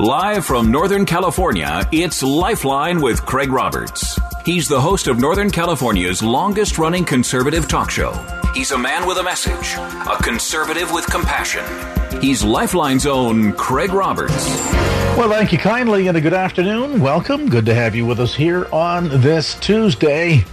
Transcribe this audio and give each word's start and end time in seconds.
Live 0.00 0.46
from 0.46 0.70
Northern 0.70 1.04
California, 1.04 1.84
it's 1.90 2.22
Lifeline 2.22 3.00
with 3.00 3.26
Craig 3.26 3.50
Roberts. 3.50 4.16
He's 4.44 4.68
the 4.68 4.80
host 4.80 5.08
of 5.08 5.18
Northern 5.18 5.50
California's 5.50 6.22
longest 6.22 6.78
running 6.78 7.04
conservative 7.04 7.66
talk 7.66 7.90
show. 7.90 8.12
He's 8.54 8.70
a 8.70 8.78
man 8.78 9.08
with 9.08 9.18
a 9.18 9.24
message, 9.24 9.74
a 9.76 10.16
conservative 10.22 10.92
with 10.92 11.04
compassion. 11.06 11.64
He's 12.22 12.44
Lifeline's 12.44 13.06
own 13.06 13.54
Craig 13.54 13.92
Roberts. 13.92 14.46
Well, 15.18 15.30
thank 15.30 15.50
you 15.50 15.58
kindly 15.58 16.06
and 16.06 16.16
a 16.16 16.20
good 16.20 16.32
afternoon. 16.32 17.00
Welcome. 17.00 17.48
Good 17.48 17.66
to 17.66 17.74
have 17.74 17.96
you 17.96 18.06
with 18.06 18.20
us 18.20 18.36
here 18.36 18.68
on 18.72 19.08
this 19.20 19.58
Tuesday. 19.58 20.44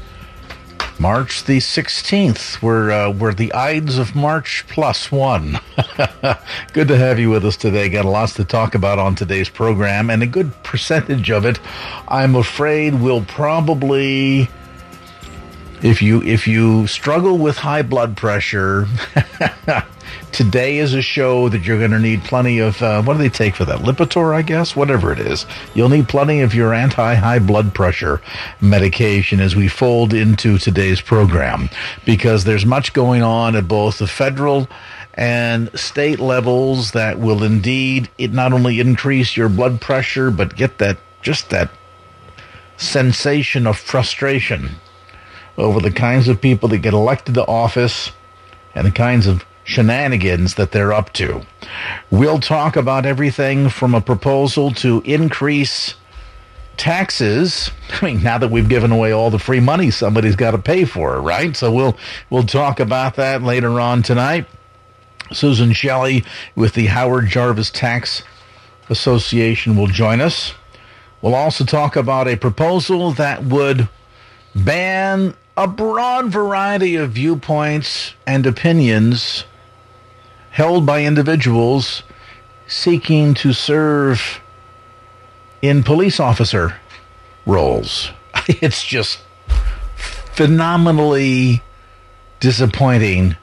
March 0.99 1.43
the 1.43 1.57
16th. 1.57 2.61
We're, 2.61 2.91
uh, 2.91 3.09
we're 3.11 3.33
the 3.33 3.53
Ides 3.53 3.97
of 3.97 4.15
March 4.15 4.65
plus 4.67 5.11
one. 5.11 5.59
good 6.73 6.87
to 6.87 6.97
have 6.97 7.19
you 7.19 7.29
with 7.29 7.45
us 7.45 7.57
today. 7.57 7.89
Got 7.89 8.05
lots 8.05 8.33
to 8.35 8.45
talk 8.45 8.75
about 8.75 8.97
on 8.97 9.15
today's 9.15 9.49
program, 9.49 10.09
and 10.09 10.23
a 10.23 10.27
good 10.27 10.51
percentage 10.63 11.29
of 11.29 11.45
it, 11.45 11.59
I'm 12.07 12.35
afraid, 12.35 12.95
will 12.95 13.23
probably. 13.25 14.49
If 15.81 16.01
you 16.01 16.23
if 16.23 16.47
you 16.47 16.87
struggle 16.87 17.37
with 17.37 17.57
high 17.57 17.81
blood 17.81 18.15
pressure, 18.15 18.87
Today 20.31 20.77
is 20.77 20.93
a 20.93 21.01
show 21.01 21.49
that 21.49 21.63
you're 21.63 21.79
going 21.79 21.91
to 21.91 21.99
need 21.99 22.23
plenty 22.23 22.59
of, 22.59 22.81
uh, 22.81 23.01
what 23.01 23.13
do 23.13 23.19
they 23.19 23.29
take 23.29 23.55
for 23.55 23.65
that? 23.65 23.79
Lipitor, 23.79 24.35
I 24.35 24.41
guess? 24.41 24.75
Whatever 24.75 25.11
it 25.11 25.19
is. 25.19 25.45
You'll 25.73 25.89
need 25.89 26.09
plenty 26.09 26.41
of 26.41 26.53
your 26.53 26.73
anti 26.73 27.15
high 27.15 27.39
blood 27.39 27.73
pressure 27.73 28.21
medication 28.61 29.39
as 29.39 29.55
we 29.55 29.67
fold 29.67 30.13
into 30.13 30.57
today's 30.57 31.01
program 31.01 31.69
because 32.05 32.43
there's 32.43 32.65
much 32.65 32.93
going 32.93 33.21
on 33.21 33.55
at 33.55 33.67
both 33.67 33.99
the 33.99 34.07
federal 34.07 34.67
and 35.15 35.69
state 35.79 36.19
levels 36.19 36.91
that 36.91 37.19
will 37.19 37.43
indeed 37.43 38.09
it 38.17 38.33
not 38.33 38.51
only 38.51 38.79
increase 38.79 39.37
your 39.37 39.47
blood 39.47 39.79
pressure 39.79 40.29
but 40.29 40.55
get 40.57 40.77
that 40.77 40.97
just 41.21 41.49
that 41.49 41.71
sensation 42.77 43.65
of 43.65 43.77
frustration 43.77 44.69
over 45.57 45.79
the 45.79 45.91
kinds 45.91 46.27
of 46.27 46.41
people 46.41 46.67
that 46.69 46.79
get 46.79 46.93
elected 46.93 47.35
to 47.35 47.47
office 47.47 48.11
and 48.73 48.85
the 48.85 48.91
kinds 48.91 49.25
of 49.25 49.45
shenanigans 49.65 50.55
that 50.55 50.71
they're 50.71 50.93
up 50.93 51.11
to. 51.13 51.41
We'll 52.09 52.39
talk 52.39 52.77
about 52.77 53.05
everything 53.05 53.67
from 53.67 53.93
a 53.93 53.99
proposal 53.99 54.71
to 54.75 55.01
increase 55.03 55.95
taxes. 56.77 57.71
I 57.89 58.05
mean, 58.05 58.23
now 58.23 58.37
that 58.37 58.51
we've 58.51 58.69
given 58.69 58.91
away 58.91 59.11
all 59.11 59.29
the 59.29 59.39
free 59.39 59.59
money, 59.59 59.91
somebody's 59.91 60.35
got 60.35 60.51
to 60.51 60.57
pay 60.57 60.85
for 60.85 61.15
it, 61.15 61.21
right? 61.21 61.55
So 61.57 61.71
we'll 61.71 61.97
we'll 62.29 62.43
talk 62.43 62.79
about 62.79 63.15
that 63.15 63.41
later 63.41 63.79
on 63.79 64.03
tonight. 64.03 64.45
Susan 65.33 65.73
Shelley 65.73 66.23
with 66.55 66.73
the 66.73 66.85
Howard 66.85 67.27
Jarvis 67.27 67.71
Tax 67.71 68.23
Association 68.89 69.75
will 69.75 69.87
join 69.87 70.21
us. 70.21 70.53
We'll 71.21 71.33
also 71.33 71.65
talk 71.65 71.95
about 71.95 72.27
a 72.27 72.35
proposal 72.35 73.11
that 73.13 73.43
would 73.43 73.89
ban 74.53 75.33
a 75.57 75.67
broad 75.67 76.27
variety 76.27 76.95
of 76.95 77.11
viewpoints 77.11 78.13
and 78.27 78.45
opinions 78.45 79.45
held 80.55 80.85
by 80.85 81.03
individuals 81.03 82.01
seeking 82.65 83.33
to 83.33 83.51
serve 83.51 84.39
in 85.61 85.83
police 85.83 86.17
officer 86.17 86.73
roles. 87.45 88.11
It's 88.47 88.85
just 88.85 89.19
phenomenally 90.33 91.61
disappointing, 92.39 93.35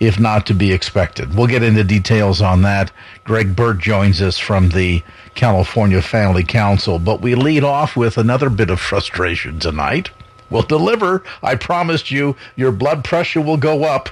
if 0.00 0.18
not 0.18 0.46
to 0.46 0.54
be 0.54 0.72
expected. 0.72 1.34
We'll 1.34 1.48
get 1.48 1.62
into 1.62 1.84
details 1.84 2.40
on 2.40 2.62
that. 2.62 2.90
Greg 3.24 3.54
Burt 3.54 3.78
joins 3.78 4.22
us 4.22 4.38
from 4.38 4.70
the 4.70 5.02
California 5.34 6.00
Family 6.00 6.44
Council, 6.44 6.98
but 6.98 7.20
we 7.20 7.34
lead 7.34 7.62
off 7.64 7.94
with 7.94 8.16
another 8.16 8.48
bit 8.48 8.70
of 8.70 8.80
frustration 8.80 9.58
tonight. 9.58 10.10
We'll 10.48 10.62
deliver. 10.62 11.24
I 11.42 11.56
promised 11.56 12.10
you, 12.10 12.36
your 12.56 12.72
blood 12.72 13.04
pressure 13.04 13.42
will 13.42 13.58
go 13.58 13.84
up. 13.84 14.08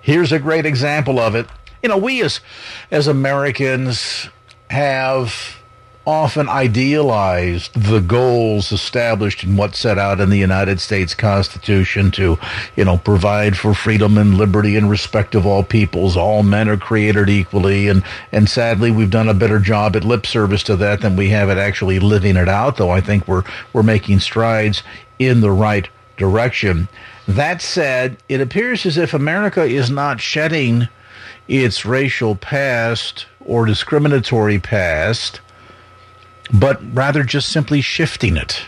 Here's 0.00 0.30
a 0.30 0.38
great 0.38 0.66
example 0.66 1.18
of 1.18 1.34
it. 1.34 1.48
You 1.82 1.88
know, 1.88 1.98
we 1.98 2.22
as 2.22 2.40
as 2.90 3.06
Americans 3.06 4.28
have 4.70 5.56
often 6.06 6.48
idealized 6.48 7.74
the 7.74 7.98
goals 7.98 8.70
established 8.70 9.42
and 9.42 9.58
what's 9.58 9.78
set 9.78 9.98
out 9.98 10.20
in 10.20 10.30
the 10.30 10.38
United 10.38 10.80
States 10.80 11.14
Constitution 11.14 12.12
to, 12.12 12.38
you 12.76 12.84
know, 12.84 12.96
provide 12.96 13.56
for 13.56 13.74
freedom 13.74 14.16
and 14.16 14.38
liberty 14.38 14.76
and 14.76 14.88
respect 14.88 15.34
of 15.34 15.44
all 15.44 15.64
peoples. 15.64 16.16
All 16.16 16.44
men 16.44 16.68
are 16.68 16.76
created 16.76 17.28
equally. 17.28 17.88
And, 17.88 18.04
and 18.30 18.48
sadly, 18.48 18.92
we've 18.92 19.10
done 19.10 19.28
a 19.28 19.34
better 19.34 19.58
job 19.58 19.96
at 19.96 20.04
lip 20.04 20.26
service 20.26 20.62
to 20.64 20.76
that 20.76 21.00
than 21.00 21.16
we 21.16 21.30
have 21.30 21.50
at 21.50 21.58
actually 21.58 21.98
living 21.98 22.36
it 22.36 22.48
out, 22.48 22.76
though 22.76 22.90
I 22.90 23.00
think 23.00 23.26
we're, 23.26 23.42
we're 23.72 23.82
making 23.82 24.20
strides 24.20 24.84
in 25.18 25.40
the 25.40 25.50
right 25.50 25.88
direction. 26.16 26.88
That 27.26 27.60
said, 27.60 28.16
it 28.28 28.40
appears 28.40 28.86
as 28.86 28.96
if 28.96 29.12
America 29.12 29.64
is 29.64 29.90
not 29.90 30.20
shedding 30.20 30.86
its 31.48 31.84
racial 31.84 32.34
past 32.36 33.26
or 33.44 33.66
discriminatory 33.66 34.58
past, 34.58 35.40
but 36.52 36.80
rather 36.94 37.22
just 37.22 37.50
simply 37.50 37.80
shifting 37.80 38.36
it. 38.36 38.62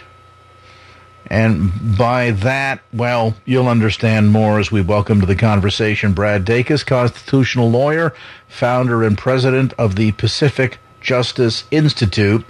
And 1.31 1.99
by 1.99 2.31
that, 2.31 2.81
well, 2.93 3.35
you'll 3.45 3.69
understand 3.69 4.31
more 4.31 4.59
as 4.59 4.73
we 4.73 4.81
welcome 4.81 5.21
to 5.21 5.27
the 5.27 5.37
conversation 5.37 6.15
Brad 6.15 6.47
Dacus, 6.47 6.87
constitutional 6.87 7.71
lawyer, 7.71 8.15
founder 8.49 9.05
and 9.05 9.19
president 9.19 9.75
of 9.75 9.97
the 9.97 10.13
Pacific 10.13 10.79
Justice 11.01 11.65
Institute. 11.71 12.45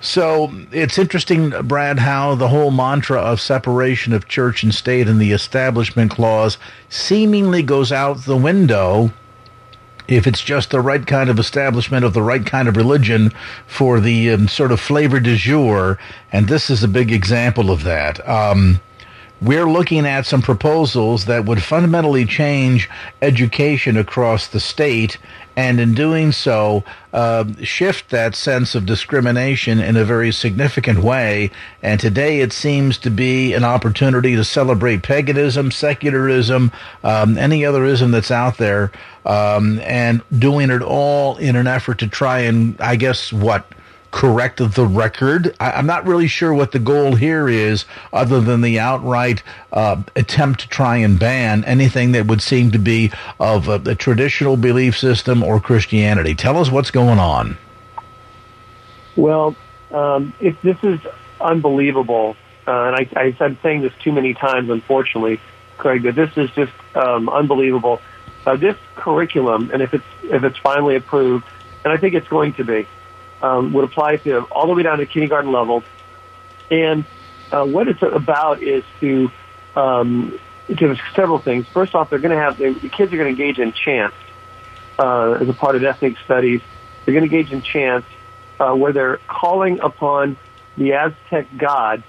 So 0.00 0.52
it's 0.72 0.98
interesting, 0.98 1.50
Brad, 1.62 1.98
how 1.98 2.34
the 2.34 2.48
whole 2.48 2.70
mantra 2.70 3.18
of 3.18 3.40
separation 3.40 4.12
of 4.12 4.28
church 4.28 4.62
and 4.62 4.74
state 4.74 5.08
and 5.08 5.20
the 5.20 5.32
Establishment 5.32 6.10
Clause 6.10 6.58
seemingly 6.90 7.62
goes 7.62 7.90
out 7.90 8.24
the 8.24 8.36
window 8.36 9.10
if 10.08 10.26
it's 10.26 10.40
just 10.42 10.70
the 10.70 10.80
right 10.80 11.06
kind 11.06 11.30
of 11.30 11.38
establishment 11.38 12.04
of 12.04 12.14
the 12.14 12.22
right 12.22 12.44
kind 12.44 12.66
of 12.66 12.76
religion 12.76 13.30
for 13.66 14.00
the 14.00 14.30
um, 14.30 14.48
sort 14.48 14.72
of 14.72 14.80
flavor 14.80 15.20
du 15.20 15.36
jour. 15.36 15.98
And 16.32 16.48
this 16.48 16.70
is 16.70 16.82
a 16.82 16.88
big 16.88 17.12
example 17.12 17.70
of 17.70 17.84
that. 17.84 18.26
Um, 18.28 18.80
we're 19.40 19.70
looking 19.70 20.04
at 20.04 20.26
some 20.26 20.42
proposals 20.42 21.26
that 21.26 21.44
would 21.44 21.62
fundamentally 21.62 22.24
change 22.24 22.90
education 23.22 23.96
across 23.96 24.48
the 24.48 24.58
state 24.58 25.18
and 25.58 25.80
in 25.80 25.92
doing 25.92 26.30
so, 26.30 26.84
uh, 27.12 27.44
shift 27.64 28.10
that 28.10 28.36
sense 28.36 28.76
of 28.76 28.86
discrimination 28.86 29.80
in 29.80 29.96
a 29.96 30.04
very 30.04 30.30
significant 30.30 31.00
way. 31.00 31.50
And 31.82 31.98
today 31.98 32.42
it 32.42 32.52
seems 32.52 32.96
to 32.98 33.10
be 33.10 33.54
an 33.54 33.64
opportunity 33.64 34.36
to 34.36 34.44
celebrate 34.44 35.02
paganism, 35.02 35.72
secularism, 35.72 36.70
um, 37.02 37.36
any 37.36 37.64
other 37.64 37.84
ism 37.84 38.12
that's 38.12 38.30
out 38.30 38.58
there, 38.58 38.92
um, 39.26 39.80
and 39.80 40.22
doing 40.38 40.70
it 40.70 40.80
all 40.80 41.36
in 41.38 41.56
an 41.56 41.66
effort 41.66 41.98
to 41.98 42.06
try 42.06 42.38
and, 42.42 42.80
I 42.80 42.94
guess, 42.94 43.32
what 43.32 43.66
correct 44.10 44.58
the 44.58 44.86
record. 44.86 45.54
I, 45.60 45.78
am 45.78 45.86
not 45.86 46.06
really 46.06 46.28
sure 46.28 46.54
what 46.54 46.72
the 46.72 46.78
goal 46.78 47.14
here 47.14 47.48
is, 47.48 47.84
other 48.12 48.40
than 48.40 48.60
the 48.60 48.78
outright 48.78 49.42
uh, 49.72 50.02
attempt 50.16 50.60
to 50.60 50.68
try 50.68 50.96
and 50.96 51.18
ban 51.18 51.64
anything 51.64 52.12
that 52.12 52.26
would 52.26 52.42
seem 52.42 52.70
to 52.72 52.78
be 52.78 53.12
of 53.38 53.68
a, 53.68 53.74
a 53.86 53.94
traditional 53.94 54.56
belief 54.56 54.98
system 54.98 55.42
or 55.42 55.60
Christianity. 55.60 56.34
Tell 56.34 56.56
us 56.56 56.70
what's 56.70 56.90
going 56.90 57.18
on. 57.18 57.58
Well, 59.16 59.56
um, 59.90 60.32
this 60.40 60.78
is 60.82 61.00
unbelievable, 61.40 62.36
uh, 62.66 62.72
and 62.84 62.96
I, 62.96 63.08
I, 63.16 63.36
I'm 63.40 63.58
saying 63.62 63.82
this 63.82 63.92
too 64.02 64.12
many 64.12 64.34
times, 64.34 64.70
unfortunately, 64.70 65.40
Craig, 65.76 66.02
that 66.02 66.14
this 66.14 66.36
is 66.36 66.50
just 66.50 66.72
um, 66.94 67.28
unbelievable. 67.28 68.00
Uh, 68.46 68.56
this 68.56 68.76
curriculum, 68.94 69.70
and 69.72 69.82
if 69.82 69.92
it's 69.92 70.04
if 70.24 70.44
it's 70.44 70.56
finally 70.58 70.96
approved, 70.96 71.44
and 71.84 71.92
I 71.92 71.96
think 71.96 72.14
it's 72.14 72.28
going 72.28 72.54
to 72.54 72.64
be, 72.64 72.86
um, 73.42 73.72
would 73.72 73.84
apply 73.84 74.16
to 74.16 74.40
all 74.50 74.66
the 74.66 74.74
way 74.74 74.82
down 74.82 74.98
to 74.98 75.06
kindergarten 75.06 75.52
level. 75.52 75.82
And 76.70 77.04
uh, 77.50 77.64
what 77.64 77.88
it's 77.88 78.02
about 78.02 78.62
is 78.62 78.84
to 79.00 79.30
um, 79.74 80.38
to 80.68 80.96
several 81.14 81.38
things. 81.38 81.66
First 81.68 81.94
off, 81.94 82.10
they're 82.10 82.18
going 82.18 82.36
to 82.36 82.42
have 82.42 82.58
the 82.58 82.88
kids 82.88 83.12
are 83.12 83.16
going 83.16 83.34
to 83.34 83.42
engage 83.42 83.58
in 83.58 83.72
chants 83.72 84.16
uh, 84.98 85.38
as 85.40 85.48
a 85.48 85.54
part 85.54 85.76
of 85.76 85.84
ethnic 85.84 86.16
studies. 86.24 86.60
They're 87.04 87.14
going 87.14 87.28
to 87.28 87.34
engage 87.34 87.52
in 87.52 87.62
chants 87.62 88.06
uh, 88.60 88.74
where 88.74 88.92
they're 88.92 89.18
calling 89.26 89.80
upon 89.80 90.36
the 90.76 90.92
Aztec 90.92 91.46
gods 91.56 92.04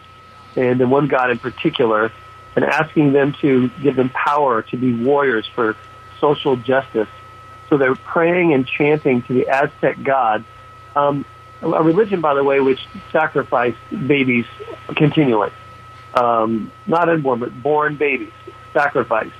and 0.56 0.80
the 0.80 0.88
one 0.88 1.08
god 1.08 1.31
in 1.31 1.40
particular, 1.40 2.12
and 2.56 2.66
asking 2.66 3.14
them 3.14 3.34
to 3.42 3.70
give 3.81 3.96
them 3.96 4.10
power 4.10 4.64
to 4.64 4.78
be 4.78 4.94
warriors 4.94 5.48
for 5.48 5.76
social 6.20 6.56
justice. 6.58 7.08
So 7.70 7.78
they're 7.78 7.96
praying 7.96 8.54
and 8.54 8.68
chanting 8.68 9.22
to 9.24 9.34
the 9.34 9.48
Aztec 9.48 10.02
gods. 10.04 10.46
Um, 10.96 11.26
a 11.62 11.84
religion, 11.84 12.22
by 12.22 12.34
the 12.34 12.44
way, 12.44 12.60
which 12.60 12.80
sacrificed 13.12 13.78
babies 14.08 14.46
continually. 14.96 15.52
Um, 16.14 16.72
not 16.88 17.10
unborn, 17.10 17.40
but 17.40 17.62
born 17.62 17.98
babies, 17.98 18.32
sacrificed. 18.74 19.34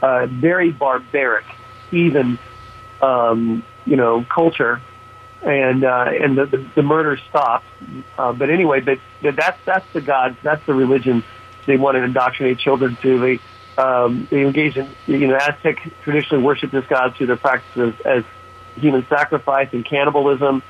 Uh, 0.00 0.26
very 0.26 0.70
barbaric, 0.70 1.44
even, 1.90 2.38
um, 3.02 3.64
you 3.84 3.96
know, 3.96 4.24
culture. 4.24 4.80
And, 5.42 5.84
uh, 5.84 6.06
and 6.08 6.38
the, 6.38 6.46
the, 6.46 6.66
the 6.76 6.82
murder 6.82 7.18
stopped. 7.28 7.66
Uh, 8.16 8.32
but 8.32 8.48
anyway, 8.48 8.80
but, 8.80 8.98
but 9.20 9.36
that's, 9.36 9.58
that's 9.64 9.86
the 9.92 10.00
God, 10.00 10.36
that's 10.42 10.64
the 10.66 10.74
religion 10.74 11.24
they 11.66 11.76
want 11.76 11.96
to 11.96 12.02
indoctrinate 12.02 12.58
children 12.58 12.96
to. 13.02 13.18
They, 13.18 13.82
um, 13.82 14.26
they 14.30 14.42
engage 14.42 14.76
in, 14.76 14.88
you 15.06 15.26
know, 15.26 15.36
Aztec 15.36 15.78
traditionally 16.02 16.42
worship 16.42 16.70
this 16.70 16.86
god 16.86 17.14
through 17.16 17.26
their 17.26 17.36
practices 17.36 17.94
as 18.04 18.24
human 18.76 19.06
sacrifice 19.08 19.68
and 19.72 19.84
cannibalism. 19.84 20.62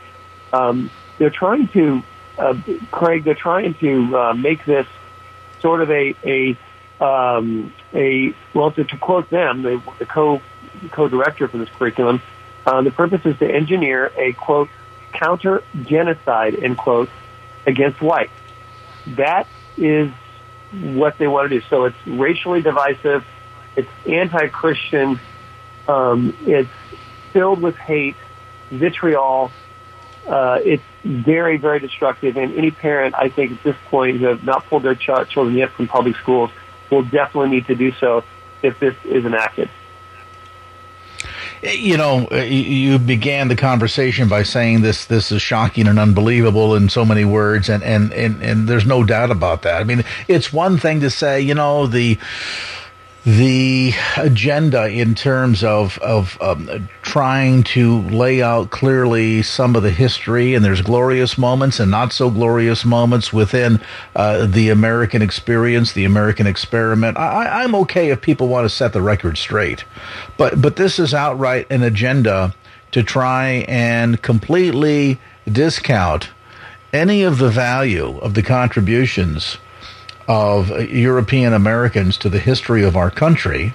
Um, 0.52 0.90
they're 1.18 1.30
trying 1.30 1.68
to, 1.68 2.02
uh, 2.38 2.54
Craig, 2.90 3.24
they're 3.24 3.34
trying 3.34 3.74
to 3.74 4.16
uh, 4.16 4.34
make 4.34 4.64
this 4.64 4.86
sort 5.60 5.80
of 5.80 5.90
a, 5.90 6.14
a, 6.24 7.04
um, 7.04 7.72
a 7.94 8.34
well, 8.54 8.70
to, 8.72 8.84
to 8.84 8.96
quote 8.98 9.30
them, 9.30 9.62
the, 9.62 9.82
the 9.98 10.06
co, 10.06 10.40
co-director 10.92 11.48
for 11.48 11.58
this 11.58 11.70
curriculum, 11.70 12.22
uh, 12.66 12.82
the 12.82 12.90
purpose 12.90 13.20
is 13.24 13.38
to 13.38 13.46
engineer 13.46 14.10
a, 14.16 14.32
quote, 14.32 14.68
counter 15.12 15.62
genocide, 15.84 16.56
end 16.62 16.76
quote, 16.76 17.08
against 17.66 18.00
whites. 18.02 18.32
That 19.16 19.46
is 19.76 20.10
what 20.72 21.16
they 21.18 21.26
want 21.26 21.50
to 21.50 21.60
do. 21.60 21.66
So 21.70 21.84
it's 21.84 21.96
racially 22.06 22.62
divisive. 22.62 23.24
It's 23.76 23.88
anti-Christian. 24.06 25.20
Um, 25.86 26.36
it's 26.46 26.70
filled 27.32 27.62
with 27.62 27.76
hate, 27.76 28.16
vitriol. 28.70 29.52
Uh, 30.26 30.58
it's 30.64 30.82
very, 31.04 31.56
very 31.56 31.78
destructive. 31.78 32.36
And 32.36 32.56
any 32.56 32.70
parent, 32.70 33.14
I 33.16 33.28
think, 33.28 33.52
at 33.52 33.62
this 33.62 33.76
point, 33.86 34.18
who 34.18 34.26
have 34.26 34.44
not 34.44 34.66
pulled 34.66 34.82
their 34.82 34.94
ch- 34.94 35.28
children 35.28 35.56
yet 35.56 35.70
from 35.70 35.86
public 35.86 36.16
schools, 36.16 36.50
will 36.90 37.04
definitely 37.04 37.50
need 37.50 37.66
to 37.66 37.74
do 37.74 37.92
so 37.92 38.24
if 38.62 38.78
this 38.80 38.94
is 39.04 39.24
enacted. 39.24 39.68
You 41.62 41.96
know, 41.96 42.28
uh, 42.30 42.36
you 42.36 42.98
began 42.98 43.48
the 43.48 43.56
conversation 43.56 44.28
by 44.28 44.42
saying 44.42 44.82
this 44.82 45.06
this 45.06 45.32
is 45.32 45.40
shocking 45.40 45.88
and 45.88 45.98
unbelievable 45.98 46.74
in 46.74 46.90
so 46.90 47.04
many 47.04 47.24
words, 47.24 47.70
and 47.70 47.82
and 47.82 48.12
and, 48.12 48.42
and 48.42 48.68
there's 48.68 48.84
no 48.84 49.02
doubt 49.04 49.30
about 49.30 49.62
that. 49.62 49.80
I 49.80 49.84
mean, 49.84 50.04
it's 50.28 50.52
one 50.52 50.76
thing 50.76 51.00
to 51.00 51.08
say, 51.08 51.40
you 51.40 51.54
know, 51.54 51.86
the 51.86 52.18
the 53.26 53.92
agenda 54.16 54.86
in 54.86 55.12
terms 55.16 55.64
of 55.64 55.98
of 55.98 56.40
um, 56.40 56.88
trying 57.02 57.64
to 57.64 58.02
lay 58.02 58.40
out 58.40 58.70
clearly 58.70 59.42
some 59.42 59.74
of 59.74 59.82
the 59.82 59.90
history, 59.90 60.54
and 60.54 60.64
there's 60.64 60.80
glorious 60.80 61.36
moments 61.36 61.80
and 61.80 61.90
not 61.90 62.12
so 62.12 62.30
glorious 62.30 62.84
moments 62.84 63.32
within 63.32 63.80
uh, 64.14 64.46
the 64.46 64.68
American 64.68 65.22
experience, 65.22 65.92
the 65.92 66.04
American 66.04 66.46
experiment. 66.46 67.18
I, 67.18 67.64
I'm 67.64 67.74
okay 67.74 68.10
if 68.10 68.20
people 68.20 68.46
want 68.46 68.64
to 68.64 68.68
set 68.68 68.92
the 68.92 69.02
record 69.02 69.38
straight, 69.38 69.84
but 70.36 70.62
but 70.62 70.76
this 70.76 71.00
is 71.00 71.12
outright 71.12 71.66
an 71.68 71.82
agenda 71.82 72.54
to 72.92 73.02
try 73.02 73.64
and 73.66 74.22
completely 74.22 75.18
discount 75.50 76.30
any 76.92 77.24
of 77.24 77.38
the 77.38 77.50
value 77.50 78.18
of 78.18 78.34
the 78.34 78.42
contributions 78.42 79.58
of 80.28 80.70
European 80.90 81.52
Americans 81.52 82.16
to 82.18 82.28
the 82.28 82.38
history 82.38 82.82
of 82.82 82.96
our 82.96 83.10
country, 83.10 83.74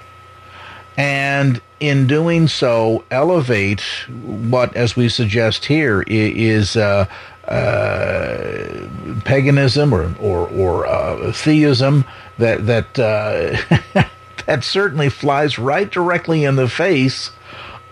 and 0.96 1.60
in 1.80 2.06
doing 2.06 2.46
so, 2.48 3.04
elevate 3.10 3.80
what, 4.24 4.76
as 4.76 4.94
we 4.94 5.08
suggest 5.08 5.64
here, 5.64 6.04
is 6.06 6.76
uh, 6.76 7.06
uh, 7.48 8.88
paganism 9.24 9.92
or 9.92 10.14
or, 10.20 10.48
or 10.48 10.86
uh, 10.86 11.32
theism 11.32 12.04
that 12.38 12.66
that 12.66 12.98
uh, 12.98 14.04
that 14.46 14.62
certainly 14.62 15.08
flies 15.08 15.58
right 15.58 15.90
directly 15.90 16.44
in 16.44 16.56
the 16.56 16.68
face 16.68 17.30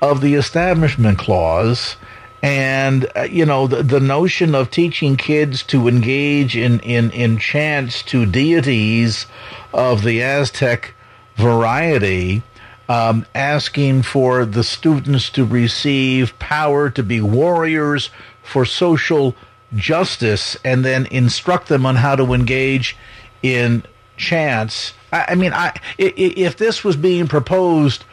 of 0.00 0.20
the 0.20 0.34
Establishment 0.34 1.18
Clause 1.18 1.96
and 2.42 3.10
uh, 3.16 3.22
you 3.22 3.44
know 3.44 3.66
the, 3.66 3.82
the 3.82 4.00
notion 4.00 4.54
of 4.54 4.70
teaching 4.70 5.16
kids 5.16 5.62
to 5.62 5.88
engage 5.88 6.56
in, 6.56 6.80
in, 6.80 7.10
in 7.10 7.38
chants 7.38 8.02
to 8.02 8.24
deities 8.24 9.26
of 9.74 10.02
the 10.02 10.22
aztec 10.22 10.94
variety 11.36 12.42
um, 12.88 13.24
asking 13.34 14.02
for 14.02 14.44
the 14.44 14.64
students 14.64 15.30
to 15.30 15.44
receive 15.44 16.36
power 16.38 16.90
to 16.90 17.02
be 17.02 17.20
warriors 17.20 18.10
for 18.42 18.64
social 18.64 19.34
justice 19.76 20.56
and 20.64 20.84
then 20.84 21.06
instruct 21.06 21.68
them 21.68 21.86
on 21.86 21.94
how 21.94 22.16
to 22.16 22.32
engage 22.32 22.96
in 23.42 23.82
chants. 24.16 24.92
I, 25.12 25.26
I 25.28 25.34
mean 25.34 25.52
I, 25.52 25.78
if 25.98 26.56
this 26.56 26.82
was 26.82 26.96
being 26.96 27.28
proposed 27.28 28.04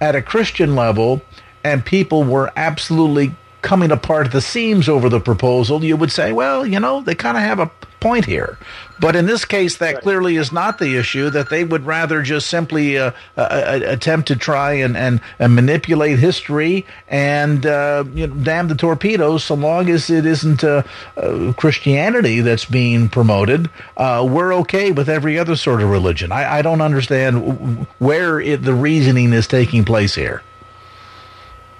at 0.00 0.14
a 0.14 0.22
christian 0.22 0.76
level 0.76 1.22
and 1.64 1.84
people 1.84 2.22
were 2.22 2.52
absolutely 2.54 3.34
coming 3.68 3.92
apart 3.92 4.24
at 4.24 4.32
the 4.32 4.40
seams 4.40 4.88
over 4.88 5.10
the 5.10 5.20
proposal, 5.20 5.84
you 5.84 5.94
would 5.94 6.10
say, 6.10 6.32
well, 6.32 6.64
you 6.64 6.80
know, 6.80 7.02
they 7.02 7.14
kind 7.14 7.36
of 7.36 7.42
have 7.42 7.58
a 7.58 7.70
point 8.00 8.24
here. 8.24 8.56
But 8.98 9.14
in 9.14 9.26
this 9.26 9.44
case, 9.44 9.76
that 9.76 9.96
right. 9.96 10.02
clearly 10.02 10.36
is 10.36 10.50
not 10.50 10.78
the 10.78 10.96
issue, 10.96 11.28
that 11.28 11.50
they 11.50 11.64
would 11.64 11.84
rather 11.84 12.22
just 12.22 12.46
simply 12.46 12.96
uh, 12.96 13.10
uh, 13.36 13.40
uh, 13.40 13.80
attempt 13.84 14.28
to 14.28 14.36
try 14.36 14.72
and, 14.72 14.96
and, 14.96 15.20
and 15.38 15.54
manipulate 15.54 16.18
history 16.18 16.86
and 17.08 17.66
uh, 17.66 18.04
you 18.14 18.26
know, 18.26 18.34
damn 18.36 18.68
the 18.68 18.74
torpedoes 18.74 19.44
so 19.44 19.54
long 19.54 19.90
as 19.90 20.08
it 20.08 20.24
isn't 20.24 20.64
uh, 20.64 20.82
uh, 21.18 21.52
Christianity 21.58 22.40
that's 22.40 22.64
being 22.64 23.10
promoted. 23.10 23.68
we're 23.98 24.54
okay 24.54 24.92
with 24.92 25.10
every 25.10 25.38
other 25.38 25.56
sort 25.56 25.82
of 25.82 25.90
religion. 25.90 26.32
I, 26.32 26.60
I 26.60 26.62
don't 26.62 26.80
understand 26.80 27.86
where 27.98 28.40
it, 28.40 28.62
the 28.62 28.72
reasoning 28.72 29.34
is 29.34 29.46
taking 29.46 29.84
place 29.84 30.14
here. 30.14 30.42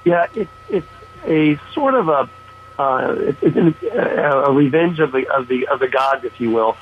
Yeah, 0.04 0.26
it, 0.34 0.48
it's 0.68 0.86
a 1.24 1.58
sort 1.72 1.94
of 1.94 2.08
a 2.08 2.28
uh, 2.78 3.16
it's 3.42 3.82
a 3.92 4.52
revenge 4.52 5.00
of 5.00 5.10
the 5.12 5.26
of 5.28 5.48
the 5.48 5.66
of 5.66 5.80
the 5.80 5.88
gods, 5.88 6.24
if 6.24 6.40
you 6.40 6.50
will. 6.50 6.76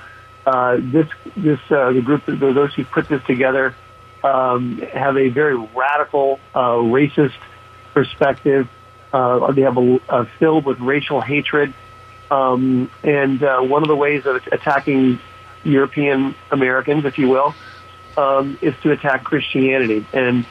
Uh, 0.45 0.77
this 0.79 1.09
this 1.37 1.59
uh, 1.71 1.91
the 1.93 2.03
group 2.03 2.25
those 2.27 2.75
who 2.75 2.85
put 2.85 3.09
this 3.09 3.23
together 3.25 3.75
um, 4.23 4.79
have 4.79 5.17
a 5.17 5.29
very 5.29 5.57
radical 5.57 6.39
uh, 6.55 6.73
racist 6.75 7.39
perspective. 7.95 8.69
Uh, 9.13 9.51
they 9.53 9.63
have 9.63 9.79
a, 9.79 10.01
a 10.09 10.27
filled 10.39 10.67
with 10.67 10.79
racial 10.81 11.21
hatred, 11.21 11.73
um, 12.31 12.91
and 13.03 13.43
uh, 13.43 13.61
one 13.61 13.83
of 13.83 13.89
the 13.89 13.97
ways 13.97 14.27
of 14.27 14.47
attacking 14.53 15.19
European 15.65 16.35
Americans, 16.51 17.05
if 17.07 17.19
you 17.19 17.29
will, 17.29 17.55
um, 18.17 18.59
is 18.61 18.75
to 18.83 18.93
attack 18.93 19.25
Christianity, 19.25 20.05
and 20.13 20.45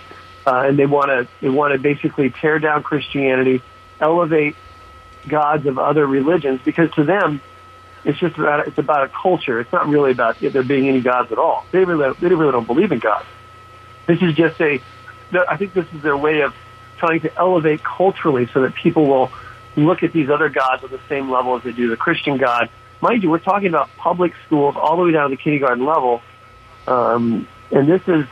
uh, 0.47 0.63
and 0.67 0.79
they 0.79 0.87
want 0.87 1.09
to 1.09 1.27
they 1.41 1.49
want 1.49 1.73
to 1.73 1.79
basically 1.79 2.31
tear 2.31 2.57
down 2.57 2.81
Christianity 2.81 3.61
elevate 3.99 4.55
gods 5.27 5.65
of 5.65 5.79
other 5.79 6.05
religions 6.05 6.59
because 6.63 6.91
to 6.91 7.03
them 7.03 7.41
it's 8.05 8.19
just 8.19 8.37
about 8.37 8.67
it's 8.67 8.77
about 8.77 9.03
a 9.03 9.09
culture. 9.09 9.59
It's 9.59 9.71
not 9.71 9.87
really 9.87 10.11
about 10.11 10.39
there 10.39 10.63
being 10.63 10.87
any 10.87 11.01
gods 11.01 11.31
at 11.31 11.39
all. 11.39 11.65
They 11.71 11.83
really 11.83 12.13
they 12.19 12.27
really 12.27 12.51
don't 12.51 12.67
believe 12.67 12.91
in 12.91 12.99
God. 12.99 13.25
This 14.05 14.21
is 14.21 14.35
just 14.35 14.61
a 14.61 14.79
I 15.49 15.57
think 15.57 15.73
this 15.73 15.87
is 15.93 16.03
their 16.03 16.15
way 16.15 16.41
of 16.41 16.53
trying 16.97 17.21
to 17.21 17.35
elevate 17.35 17.83
culturally 17.83 18.47
so 18.53 18.61
that 18.61 18.75
people 18.75 19.07
will 19.07 19.31
look 19.75 20.03
at 20.03 20.13
these 20.13 20.29
other 20.29 20.49
gods 20.49 20.83
on 20.83 20.91
the 20.91 20.99
same 21.09 21.29
level 21.29 21.57
as 21.57 21.63
they 21.63 21.71
do 21.71 21.89
the 21.89 21.97
Christian 21.97 22.37
God. 22.37 22.69
Mind 23.01 23.23
you, 23.23 23.29
we're 23.29 23.39
talking 23.39 23.67
about 23.67 23.89
public 23.97 24.33
schools 24.45 24.75
all 24.77 24.95
the 24.95 25.03
way 25.03 25.11
down 25.11 25.29
to 25.29 25.35
the 25.35 25.41
kindergarten 25.41 25.83
level, 25.83 26.21
um, 26.87 27.47
and 27.71 27.89
this 27.89 28.01
is 28.07 28.25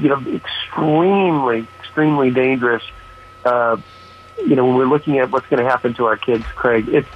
you 0.00 0.08
know 0.08 0.20
extremely 0.26 1.68
extremely 1.80 2.30
dangerous. 2.30 2.82
Uh, 3.44 3.76
you 4.38 4.56
know, 4.56 4.66
when 4.66 4.76
we're 4.76 4.86
looking 4.86 5.18
at 5.18 5.30
what's 5.30 5.46
going 5.46 5.62
to 5.62 5.68
happen 5.68 5.94
to 5.94 6.06
our 6.06 6.16
kids, 6.16 6.44
Craig, 6.54 6.88
it's, 6.88 7.08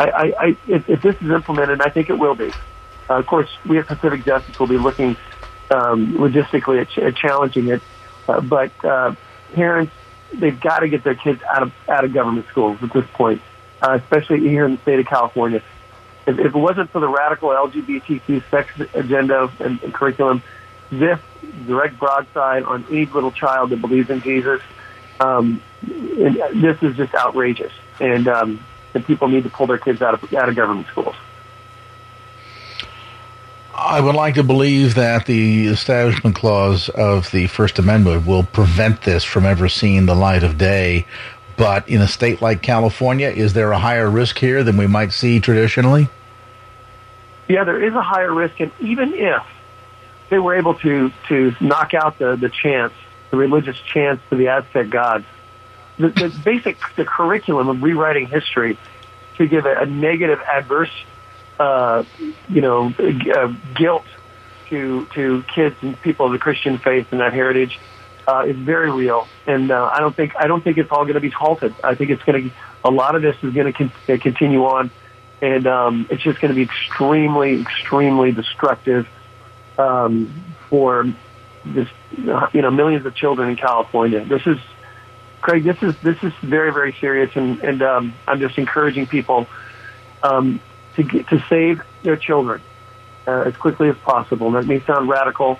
I, 0.00 0.04
I, 0.04 0.22
I 0.38 0.56
if, 0.66 0.88
if 0.88 1.02
this 1.02 1.16
is 1.20 1.30
implemented, 1.30 1.80
I 1.80 1.90
think 1.90 2.10
it 2.10 2.18
will 2.18 2.34
be. 2.34 2.52
Uh, 3.08 3.18
of 3.18 3.26
course, 3.26 3.48
we 3.66 3.78
at 3.78 3.86
Pacific 3.86 4.24
Justice 4.24 4.58
will 4.58 4.66
be 4.66 4.78
looking 4.78 5.16
um, 5.70 6.14
logistically 6.14 6.80
at, 6.80 6.98
at 7.02 7.16
challenging 7.16 7.68
it, 7.68 7.82
uh, 8.28 8.40
but 8.40 8.72
uh, 8.84 9.14
parents 9.54 9.92
they've 10.34 10.60
got 10.60 10.80
to 10.80 10.88
get 10.88 11.04
their 11.04 11.14
kids 11.14 11.42
out 11.42 11.62
of 11.62 11.72
out 11.88 12.04
of 12.04 12.12
government 12.12 12.46
schools 12.48 12.78
at 12.82 12.92
this 12.92 13.04
point, 13.12 13.42
uh, 13.82 13.98
especially 14.00 14.40
here 14.40 14.64
in 14.64 14.76
the 14.76 14.82
state 14.82 14.98
of 14.98 15.06
California. 15.06 15.62
If, 16.26 16.38
if 16.38 16.46
it 16.46 16.54
wasn't 16.54 16.90
for 16.90 17.00
the 17.00 17.08
radical 17.08 17.50
LGBTQ 17.50 18.48
sex 18.50 18.70
agenda 18.94 19.52
and, 19.60 19.82
and 19.82 19.92
curriculum, 19.92 20.42
this 20.90 21.18
direct 21.66 21.98
broadside 21.98 22.62
on 22.62 22.86
any 22.90 23.06
little 23.06 23.32
child 23.32 23.70
that 23.70 23.80
believes 23.80 24.10
in 24.10 24.22
Jesus. 24.22 24.60
Um, 25.22 25.62
this 25.82 26.82
is 26.82 26.96
just 26.96 27.14
outrageous, 27.14 27.72
and 28.00 28.26
um, 28.28 28.64
and 28.94 29.04
people 29.04 29.28
need 29.28 29.44
to 29.44 29.50
pull 29.50 29.66
their 29.66 29.78
kids 29.78 30.02
out 30.02 30.14
of 30.14 30.34
out 30.34 30.48
of 30.48 30.56
government 30.56 30.86
schools. 30.88 31.14
I 33.74 34.00
would 34.00 34.14
like 34.14 34.34
to 34.34 34.42
believe 34.42 34.94
that 34.96 35.26
the 35.26 35.66
Establishment 35.66 36.36
Clause 36.36 36.88
of 36.90 37.30
the 37.30 37.46
First 37.46 37.78
Amendment 37.78 38.26
will 38.26 38.42
prevent 38.42 39.02
this 39.02 39.24
from 39.24 39.46
ever 39.46 39.68
seeing 39.68 40.06
the 40.06 40.14
light 40.14 40.42
of 40.42 40.58
day. 40.58 41.06
But 41.56 41.88
in 41.88 42.00
a 42.00 42.08
state 42.08 42.42
like 42.42 42.62
California, 42.62 43.28
is 43.28 43.52
there 43.52 43.72
a 43.72 43.78
higher 43.78 44.10
risk 44.10 44.38
here 44.38 44.62
than 44.64 44.76
we 44.76 44.86
might 44.86 45.12
see 45.12 45.40
traditionally? 45.40 46.08
Yeah, 47.48 47.64
there 47.64 47.82
is 47.82 47.94
a 47.94 48.02
higher 48.02 48.32
risk, 48.32 48.60
and 48.60 48.72
even 48.80 49.14
if 49.14 49.42
they 50.30 50.38
were 50.38 50.54
able 50.54 50.74
to 50.74 51.10
to 51.28 51.54
knock 51.60 51.94
out 51.94 52.18
the 52.18 52.36
the 52.36 52.48
chants, 52.48 52.94
the 53.32 53.38
religious 53.38 53.78
chants 53.80 54.22
to 54.30 54.36
the 54.36 54.48
Aztec 54.48 54.90
gods, 54.90 55.24
the, 55.98 56.10
the 56.10 56.40
basic 56.44 56.78
the 56.96 57.04
curriculum 57.04 57.68
of 57.68 57.82
rewriting 57.82 58.28
history 58.28 58.78
to 59.38 59.48
give 59.48 59.66
a, 59.66 59.74
a 59.78 59.86
negative, 59.86 60.40
adverse, 60.40 60.92
uh, 61.58 62.04
you 62.48 62.60
know, 62.60 62.92
uh, 63.00 63.52
guilt 63.74 64.04
to 64.68 65.06
to 65.14 65.42
kids 65.54 65.74
and 65.80 66.00
people 66.02 66.26
of 66.26 66.32
the 66.32 66.38
Christian 66.38 66.78
faith 66.78 67.08
and 67.10 67.20
that 67.20 67.32
heritage 67.32 67.80
uh, 68.28 68.44
is 68.46 68.56
very 68.56 68.92
real. 68.92 69.26
And 69.46 69.70
uh, 69.70 69.90
I 69.92 70.00
don't 70.00 70.14
think 70.14 70.34
I 70.36 70.46
don't 70.46 70.62
think 70.62 70.76
it's 70.76 70.92
all 70.92 71.04
going 71.04 71.14
to 71.14 71.20
be 71.20 71.30
halted. 71.30 71.74
I 71.82 71.94
think 71.94 72.10
it's 72.10 72.22
going 72.22 72.50
to 72.50 72.54
a 72.84 72.90
lot 72.90 73.14
of 73.14 73.22
this 73.22 73.36
is 73.42 73.54
going 73.54 73.72
to 73.72 73.72
con- 73.72 74.18
continue 74.18 74.64
on, 74.66 74.90
and 75.40 75.66
um, 75.66 76.06
it's 76.10 76.22
just 76.22 76.38
going 76.40 76.50
to 76.50 76.54
be 76.54 76.62
extremely, 76.62 77.60
extremely 77.62 78.32
destructive 78.32 79.08
um, 79.78 80.44
for 80.68 81.06
this, 81.64 81.88
you 82.16 82.62
know, 82.62 82.70
millions 82.70 83.06
of 83.06 83.14
children 83.14 83.50
in 83.50 83.56
California. 83.56 84.24
This 84.24 84.46
is, 84.46 84.58
Craig. 85.40 85.64
This 85.64 85.82
is 85.82 85.96
this 85.98 86.22
is 86.22 86.32
very 86.42 86.72
very 86.72 86.92
serious, 87.00 87.34
and 87.34 87.62
and 87.62 87.82
um, 87.82 88.14
I'm 88.28 88.38
just 88.38 88.58
encouraging 88.58 89.06
people 89.06 89.46
um, 90.22 90.60
to 90.96 91.02
get, 91.02 91.28
to 91.28 91.44
save 91.48 91.82
their 92.02 92.16
children 92.16 92.60
uh, 93.26 93.42
as 93.42 93.56
quickly 93.56 93.88
as 93.88 93.96
possible. 93.98 94.46
And 94.48 94.56
that 94.56 94.66
may 94.66 94.80
sound 94.80 95.08
radical, 95.08 95.58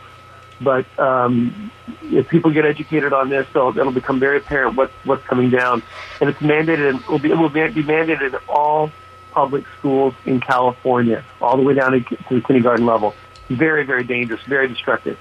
but 0.60 0.86
um, 1.00 1.72
if 2.02 2.28
people 2.28 2.52
get 2.52 2.64
educated 2.64 3.12
on 3.12 3.28
this, 3.28 3.46
they'll, 3.52 3.76
it'll 3.76 3.92
become 3.92 4.20
very 4.20 4.38
apparent 4.38 4.76
what 4.76 4.90
what's 5.04 5.24
coming 5.24 5.50
down, 5.50 5.82
and 6.20 6.30
it's 6.30 6.40
mandated. 6.40 6.90
And 6.90 7.04
will 7.06 7.18
be 7.18 7.30
it 7.30 7.38
will 7.38 7.48
be 7.48 7.60
mandated 7.60 8.34
in 8.34 8.40
all 8.48 8.90
public 9.32 9.64
schools 9.78 10.14
in 10.26 10.40
California, 10.40 11.24
all 11.40 11.56
the 11.56 11.62
way 11.62 11.74
down 11.74 11.92
to 11.92 12.16
the 12.30 12.40
kindergarten 12.40 12.86
level 12.86 13.14
very, 13.48 13.84
very 13.84 14.04
dangerous, 14.04 14.42
very 14.42 14.68
destructive. 14.68 15.18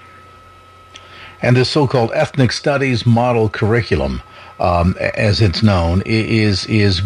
And 1.41 1.57
the 1.57 1.65
so-called 1.65 2.11
ethnic 2.13 2.51
studies 2.51 3.05
model 3.05 3.49
curriculum, 3.49 4.21
um, 4.59 4.95
as 4.99 5.41
it's 5.41 5.63
known, 5.63 6.03
is 6.05 6.65
is 6.67 7.01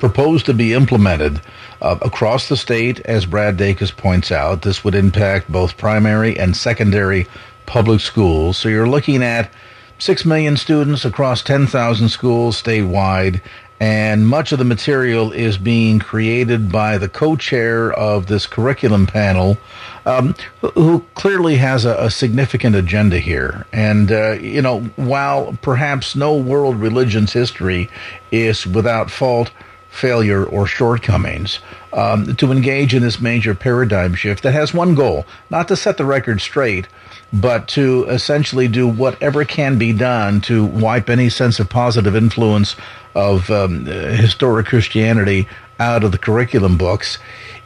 proposed 0.00 0.46
to 0.46 0.54
be 0.54 0.72
implemented 0.74 1.40
uh, 1.82 1.98
across 2.02 2.48
the 2.48 2.56
state. 2.56 3.00
As 3.00 3.26
Brad 3.26 3.56
Dacus 3.56 3.94
points 3.94 4.32
out, 4.32 4.62
this 4.62 4.84
would 4.84 4.94
impact 4.94 5.50
both 5.50 5.76
primary 5.76 6.38
and 6.38 6.56
secondary 6.56 7.26
public 7.66 8.00
schools. 8.00 8.56
So 8.56 8.68
you're 8.68 8.88
looking 8.88 9.22
at 9.22 9.50
six 9.98 10.24
million 10.24 10.56
students 10.56 11.04
across 11.04 11.42
10,000 11.42 12.08
schools 12.08 12.60
statewide, 12.60 13.40
and 13.80 14.26
much 14.26 14.52
of 14.52 14.58
the 14.58 14.64
material 14.64 15.32
is 15.32 15.56
being 15.56 15.98
created 15.98 16.70
by 16.70 16.98
the 16.98 17.08
co-chair 17.08 17.92
of 17.92 18.26
this 18.26 18.46
curriculum 18.46 19.06
panel, 19.06 19.56
um, 20.04 20.34
who 20.74 21.04
clearly 21.14 21.56
has 21.56 21.84
a, 21.84 21.94
a, 21.96 22.10
significant 22.10 22.74
agenda 22.74 23.18
here. 23.18 23.66
And 23.72 24.10
uh, 24.10 24.32
you 24.32 24.62
know, 24.62 24.80
while 24.96 25.56
perhaps 25.62 26.16
no 26.16 26.34
world 26.36 26.76
religion's 26.76 27.32
history 27.32 27.88
is 28.32 28.66
without 28.66 29.10
fault, 29.10 29.52
failure, 29.90 30.44
or 30.44 30.66
shortcomings, 30.66 31.60
um, 31.92 32.34
to 32.36 32.50
engage 32.50 32.94
in 32.94 33.02
this 33.02 33.20
major 33.20 33.54
paradigm 33.54 34.14
shift 34.14 34.42
that 34.42 34.52
has 34.52 34.74
one 34.74 34.94
goal: 34.94 35.24
not 35.50 35.68
to 35.68 35.76
set 35.76 35.98
the 35.98 36.04
record 36.04 36.40
straight 36.40 36.88
but 37.32 37.68
to 37.68 38.04
essentially 38.08 38.68
do 38.68 38.88
whatever 38.88 39.44
can 39.44 39.78
be 39.78 39.92
done 39.92 40.40
to 40.40 40.64
wipe 40.64 41.10
any 41.10 41.28
sense 41.28 41.60
of 41.60 41.68
positive 41.68 42.16
influence 42.16 42.74
of 43.14 43.50
um, 43.50 43.84
historic 43.84 44.66
Christianity 44.66 45.46
out 45.78 46.04
of 46.04 46.12
the 46.12 46.18
curriculum 46.18 46.76
books 46.76 47.18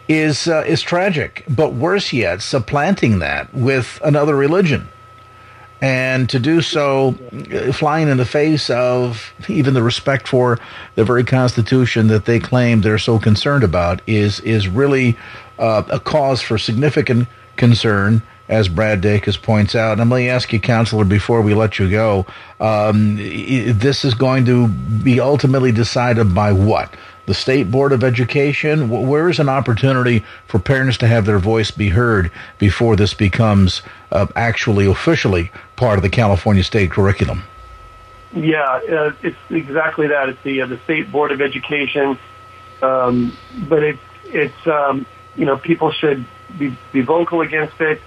is 0.09 0.49
uh, 0.49 0.65
is 0.67 0.83
tragic. 0.83 1.45
But 1.49 1.75
worse 1.75 2.13
yet, 2.13 2.43
supplanting 2.43 3.21
that 3.21 3.53
with 3.55 4.01
another 4.05 4.35
religion, 4.35 4.89
and 5.81 6.29
to 6.31 6.39
do 6.39 6.61
so, 6.61 7.15
uh, 7.53 7.73
flying 7.73 8.09
in 8.09 8.17
the 8.17 8.25
face 8.25 8.69
of 8.71 9.33
even 9.49 9.75
the 9.75 9.83
respect 9.83 10.29
for 10.29 10.59
the 10.97 11.05
very 11.05 11.25
Constitution 11.25 12.09
that 12.09 12.25
they 12.25 12.41
claim 12.41 12.81
they're 12.81 12.99
so 12.99 13.19
concerned 13.19 13.65
about, 13.65 14.03
is 14.07 14.41
is 14.41 14.69
really 14.69 15.17
uh, 15.59 15.83
a 15.89 16.01
cause 16.01 16.43
for 16.43 16.59
significant 16.59 17.29
concern 17.57 18.23
as 18.53 18.69
Brad 18.69 19.01
Dacus 19.01 19.41
points 19.41 19.75
out. 19.75 19.99
And 19.99 20.11
let 20.11 20.19
me 20.19 20.29
ask 20.29 20.53
you, 20.53 20.61
Counselor, 20.61 21.07
before 21.07 21.41
we 21.41 21.55
let 21.55 21.79
you 21.79 21.91
go, 21.91 22.27
um, 22.61 23.17
this 23.17 24.05
is 24.05 24.13
going 24.13 24.45
to 24.45 24.69
be 24.69 25.21
ultimately 25.21 25.73
decided 25.73 26.35
by 26.35 26.53
what? 26.53 26.95
The 27.25 27.33
State 27.33 27.71
Board 27.71 27.93
of 27.93 28.05
Education? 28.05 28.91
Where 28.91 29.31
is 29.31 29.39
an 29.39 29.49
opportunity 29.49 30.23
for 30.49 30.59
parents 30.59 30.99
to 30.99 31.09
have 31.09 31.25
their 31.25 31.39
voice 31.39 31.71
be 31.71 31.89
heard 31.89 32.31
before 32.59 32.95
this 32.95 33.15
becomes 33.15 33.81
uh, 34.11 34.27
actually 34.37 34.85
officially 34.85 35.51
part 35.77 35.99
of 35.99 36.03
the 36.03 36.11
California 36.11 36.63
state 36.63 36.91
curriculum? 36.91 37.45
Yeah, 38.35 38.61
uh, 38.61 39.13
it's 39.23 39.37
exactly 39.49 40.09
that. 40.09 40.29
It's 40.29 40.43
the 40.43 40.63
uh, 40.63 40.67
the 40.67 40.79
State 40.81 41.11
Board 41.11 41.33
of 41.33 41.41
Education, 41.41 42.19
um, 42.83 43.37
but 43.69 43.83
it's 43.83 44.03
it's 44.25 44.67
um, 44.67 45.07
you 45.37 45.45
know 45.47 45.57
people 45.57 45.93
should 45.93 46.25
be, 46.59 46.77
be 46.93 47.03
vocal 47.03 47.41
against 47.41 47.81
it 47.81 48.01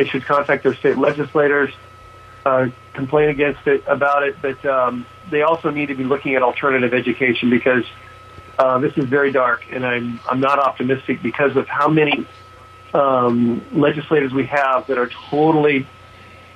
they 0.00 0.06
should 0.06 0.24
contact 0.24 0.62
their 0.62 0.74
state 0.74 0.96
legislators, 0.96 1.70
uh, 2.46 2.68
complain 2.94 3.28
against 3.28 3.66
it 3.66 3.84
about 3.86 4.22
it. 4.22 4.34
But 4.40 4.64
um, 4.64 5.04
they 5.30 5.42
also 5.42 5.68
need 5.68 5.88
to 5.88 5.94
be 5.94 6.04
looking 6.04 6.34
at 6.36 6.42
alternative 6.42 6.94
education 6.94 7.50
because 7.50 7.84
uh, 8.58 8.78
this 8.78 8.96
is 8.96 9.04
very 9.04 9.30
dark, 9.30 9.62
and 9.70 9.84
I'm 9.84 10.18
I'm 10.26 10.40
not 10.40 10.58
optimistic 10.58 11.22
because 11.22 11.54
of 11.54 11.68
how 11.68 11.88
many 11.88 12.26
um, 12.94 13.62
legislators 13.72 14.32
we 14.32 14.46
have 14.46 14.86
that 14.86 14.96
are 14.96 15.10
totally 15.28 15.86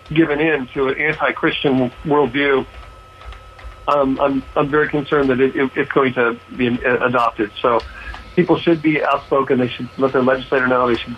given 0.08 0.40
in 0.40 0.66
to 0.68 0.88
an 0.88 0.98
anti-Christian 0.98 1.90
worldview. 2.04 2.66
Um, 3.86 4.18
I'm 4.20 4.42
I'm 4.56 4.70
very 4.70 4.88
concerned 4.88 5.28
that 5.28 5.40
it, 5.40 5.54
it, 5.54 5.70
it's 5.76 5.92
going 5.92 6.14
to 6.14 6.40
be 6.56 6.68
adopted. 6.68 7.52
So 7.60 7.80
people 8.36 8.58
should 8.58 8.80
be 8.80 9.04
outspoken. 9.04 9.58
They 9.58 9.68
should 9.68 9.90
let 9.98 10.14
their 10.14 10.22
legislator 10.22 10.66
know. 10.66 10.88
They 10.88 10.96
should 10.96 11.14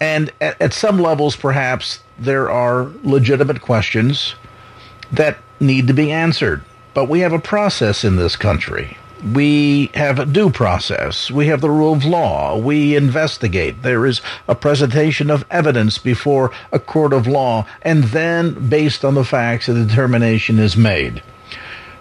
And 0.00 0.32
at, 0.40 0.60
at 0.60 0.74
some 0.74 0.98
levels, 0.98 1.36
perhaps 1.36 2.00
there 2.18 2.50
are 2.50 2.90
legitimate 3.02 3.62
questions 3.62 4.34
that 5.10 5.38
need 5.60 5.86
to 5.86 5.94
be 5.94 6.10
answered. 6.10 6.62
But 6.92 7.08
we 7.08 7.20
have 7.20 7.32
a 7.32 7.38
process 7.38 8.04
in 8.04 8.16
this 8.16 8.36
country 8.36 8.98
we 9.24 9.90
have 9.94 10.18
a 10.18 10.26
due 10.26 10.50
process. 10.50 11.30
We 11.30 11.46
have 11.46 11.60
the 11.60 11.70
rule 11.70 11.92
of 11.92 12.04
law. 12.04 12.56
We 12.56 12.96
investigate. 12.96 13.82
There 13.82 14.04
is 14.04 14.20
a 14.48 14.54
presentation 14.54 15.30
of 15.30 15.44
evidence 15.50 15.98
before 15.98 16.50
a 16.72 16.78
court 16.78 17.12
of 17.12 17.26
law, 17.26 17.66
and 17.82 18.04
then, 18.04 18.68
based 18.68 19.04
on 19.04 19.14
the 19.14 19.24
facts, 19.24 19.68
a 19.68 19.74
determination 19.74 20.58
is 20.58 20.76
made. 20.76 21.22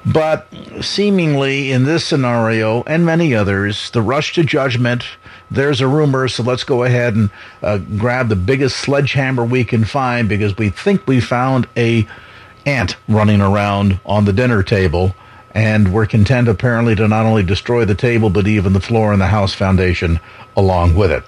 But 0.03 0.47
seemingly 0.81 1.71
in 1.71 1.83
this 1.83 2.03
scenario 2.03 2.81
and 2.83 3.05
many 3.05 3.35
others, 3.35 3.91
the 3.91 4.01
rush 4.01 4.33
to 4.33 4.43
judgment, 4.43 5.05
there's 5.51 5.79
a 5.79 5.87
rumor, 5.87 6.27
so 6.27 6.41
let's 6.41 6.63
go 6.63 6.83
ahead 6.83 7.15
and 7.15 7.29
uh, 7.61 7.77
grab 7.77 8.29
the 8.29 8.35
biggest 8.35 8.77
sledgehammer 8.77 9.45
we 9.45 9.63
can 9.63 9.85
find 9.85 10.27
because 10.27 10.57
we 10.57 10.69
think 10.69 11.05
we 11.05 11.19
found 11.19 11.67
a 11.77 12.07
ant 12.65 12.95
running 13.07 13.41
around 13.41 13.99
on 14.05 14.25
the 14.25 14.33
dinner 14.33 14.63
table 14.63 15.13
and 15.53 15.93
were 15.93 16.05
content 16.05 16.48
apparently 16.48 16.96
to 16.96 17.08
not 17.08 17.25
only 17.25 17.43
destroy 17.43 17.86
the 17.86 17.96
table 17.96 18.29
but 18.29 18.48
even 18.48 18.74
the 18.74 18.79
floor 18.79 19.12
and 19.12 19.22
the 19.22 19.27
house 19.27 19.53
foundation 19.53 20.20
along 20.55 20.96
with 20.96 21.12
it. 21.12 21.24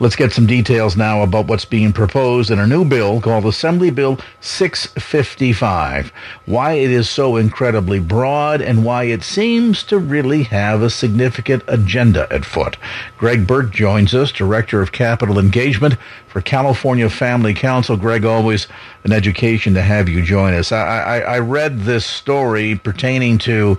Let's 0.00 0.16
get 0.16 0.32
some 0.32 0.46
details 0.46 0.96
now 0.96 1.22
about 1.22 1.46
what's 1.46 1.64
being 1.64 1.92
proposed 1.92 2.50
in 2.50 2.58
a 2.58 2.66
new 2.66 2.84
bill 2.84 3.20
called 3.20 3.46
Assembly 3.46 3.90
Bill 3.90 4.18
655. 4.40 6.12
Why 6.46 6.72
it 6.72 6.90
is 6.90 7.08
so 7.08 7.36
incredibly 7.36 8.00
broad 8.00 8.60
and 8.60 8.84
why 8.84 9.04
it 9.04 9.22
seems 9.22 9.84
to 9.84 9.98
really 9.98 10.42
have 10.44 10.82
a 10.82 10.90
significant 10.90 11.62
agenda 11.68 12.26
at 12.32 12.44
foot. 12.44 12.76
Greg 13.16 13.46
Burt 13.46 13.70
joins 13.70 14.14
us, 14.14 14.32
Director 14.32 14.82
of 14.82 14.90
Capitol 14.90 15.38
Engagement 15.38 15.94
for 16.34 16.40
California 16.40 17.08
Family 17.08 17.54
Council. 17.54 17.96
Greg, 17.96 18.24
always 18.24 18.66
an 19.04 19.12
education 19.12 19.72
to 19.74 19.80
have 19.80 20.08
you 20.08 20.20
join 20.20 20.52
us. 20.52 20.72
I, 20.72 20.98
I, 20.98 21.18
I 21.20 21.38
read 21.38 21.82
this 21.82 22.04
story 22.04 22.74
pertaining 22.74 23.38
to 23.38 23.78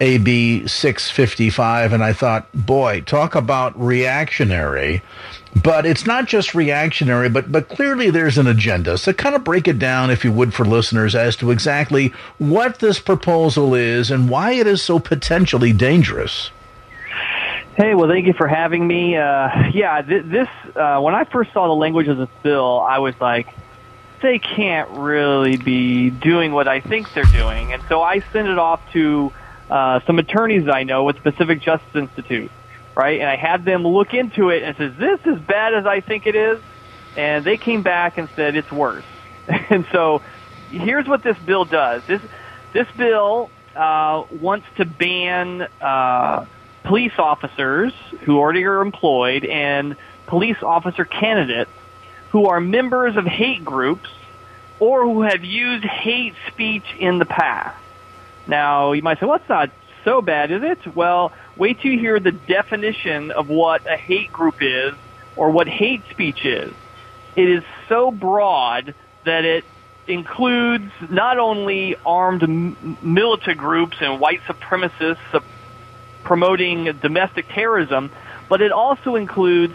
AB 0.00 0.66
655, 0.66 1.92
and 1.92 2.02
I 2.02 2.12
thought, 2.12 2.48
boy, 2.52 3.02
talk 3.02 3.36
about 3.36 3.80
reactionary. 3.80 5.00
But 5.62 5.86
it's 5.86 6.04
not 6.06 6.26
just 6.26 6.56
reactionary, 6.56 7.28
but, 7.28 7.52
but 7.52 7.68
clearly 7.68 8.10
there's 8.10 8.36
an 8.36 8.48
agenda. 8.48 8.98
So, 8.98 9.12
kind 9.12 9.36
of 9.36 9.44
break 9.44 9.68
it 9.68 9.78
down, 9.78 10.10
if 10.10 10.24
you 10.24 10.32
would, 10.32 10.52
for 10.54 10.64
listeners 10.64 11.14
as 11.14 11.36
to 11.36 11.52
exactly 11.52 12.12
what 12.38 12.80
this 12.80 12.98
proposal 12.98 13.76
is 13.76 14.10
and 14.10 14.28
why 14.28 14.54
it 14.54 14.66
is 14.66 14.82
so 14.82 14.98
potentially 14.98 15.72
dangerous. 15.72 16.50
Hey, 17.76 17.94
well, 17.94 18.08
thank 18.08 18.26
you 18.26 18.32
for 18.32 18.48
having 18.48 18.86
me. 18.86 19.18
Uh, 19.18 19.68
yeah, 19.74 20.00
th- 20.00 20.24
this, 20.24 20.48
uh, 20.74 20.98
when 21.00 21.14
I 21.14 21.24
first 21.24 21.52
saw 21.52 21.66
the 21.66 21.74
language 21.74 22.08
of 22.08 22.16
this 22.16 22.30
bill, 22.42 22.80
I 22.80 23.00
was 23.00 23.14
like, 23.20 23.48
they 24.22 24.38
can't 24.38 24.88
really 24.92 25.58
be 25.58 26.08
doing 26.08 26.52
what 26.52 26.68
I 26.68 26.80
think 26.80 27.12
they're 27.12 27.24
doing. 27.24 27.74
And 27.74 27.82
so 27.86 28.00
I 28.00 28.20
sent 28.32 28.48
it 28.48 28.58
off 28.58 28.80
to 28.92 29.30
uh, 29.68 30.00
some 30.06 30.18
attorneys 30.18 30.70
I 30.70 30.84
know 30.84 31.04
with 31.04 31.22
Pacific 31.22 31.60
Justice 31.60 31.94
Institute, 31.94 32.50
right? 32.94 33.20
And 33.20 33.28
I 33.28 33.36
had 33.36 33.66
them 33.66 33.86
look 33.86 34.14
into 34.14 34.48
it 34.48 34.62
and 34.62 34.74
says, 34.78 34.94
"This 34.96 35.20
as 35.26 35.38
bad 35.40 35.74
as 35.74 35.84
I 35.84 36.00
think 36.00 36.26
it 36.26 36.34
is," 36.34 36.58
and 37.14 37.44
they 37.44 37.58
came 37.58 37.82
back 37.82 38.16
and 38.16 38.26
said 38.36 38.56
it's 38.56 38.72
worse. 38.72 39.04
and 39.48 39.84
so, 39.92 40.22
here's 40.70 41.06
what 41.06 41.22
this 41.22 41.36
bill 41.40 41.66
does. 41.66 42.02
This 42.06 42.22
this 42.72 42.86
bill 42.96 43.50
uh, 43.74 44.24
wants 44.40 44.66
to 44.78 44.86
ban 44.86 45.68
uh, 45.82 46.46
police 46.86 47.18
officers 47.18 47.92
who 48.22 48.38
already 48.38 48.64
are 48.64 48.80
employed 48.80 49.44
and 49.44 49.96
police 50.26 50.62
officer 50.62 51.04
candidates 51.04 51.70
who 52.30 52.46
are 52.46 52.60
members 52.60 53.16
of 53.16 53.26
hate 53.26 53.64
groups 53.64 54.08
or 54.78 55.04
who 55.04 55.22
have 55.22 55.44
used 55.44 55.84
hate 55.84 56.34
speech 56.48 56.84
in 56.98 57.18
the 57.18 57.24
past. 57.24 57.76
Now, 58.46 58.92
you 58.92 59.02
might 59.02 59.18
say, 59.18 59.26
well, 59.26 59.38
that's 59.38 59.48
not 59.48 59.70
so 60.04 60.22
bad, 60.22 60.52
is 60.52 60.62
it? 60.62 60.94
Well, 60.94 61.32
wait 61.56 61.80
till 61.80 61.90
you 61.90 61.98
hear 61.98 62.20
the 62.20 62.32
definition 62.32 63.32
of 63.32 63.48
what 63.48 63.84
a 63.86 63.96
hate 63.96 64.32
group 64.32 64.56
is 64.60 64.94
or 65.34 65.50
what 65.50 65.66
hate 65.66 66.02
speech 66.10 66.44
is. 66.44 66.72
It 67.34 67.48
is 67.48 67.64
so 67.88 68.12
broad 68.12 68.94
that 69.24 69.44
it 69.44 69.64
includes 70.06 70.92
not 71.10 71.38
only 71.38 71.96
armed 72.06 72.44
m- 72.44 72.96
militant 73.02 73.58
groups 73.58 73.96
and 74.00 74.20
white 74.20 74.40
supremacists 74.42 75.18
promoting 76.26 76.92
domestic 77.00 77.48
terrorism, 77.48 78.10
but 78.48 78.60
it 78.60 78.72
also 78.72 79.14
includes 79.14 79.74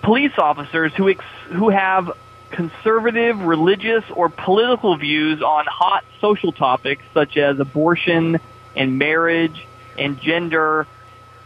police 0.00 0.32
officers 0.38 0.94
who 0.94 1.10
ex- 1.10 1.24
who 1.52 1.68
have 1.68 2.10
conservative, 2.50 3.38
religious, 3.42 4.02
or 4.10 4.30
political 4.30 4.96
views 4.96 5.42
on 5.42 5.66
hot 5.68 6.02
social 6.20 6.52
topics 6.52 7.02
such 7.12 7.36
as 7.36 7.60
abortion 7.60 8.40
and 8.74 8.98
marriage 8.98 9.66
and 9.98 10.18
gender. 10.18 10.86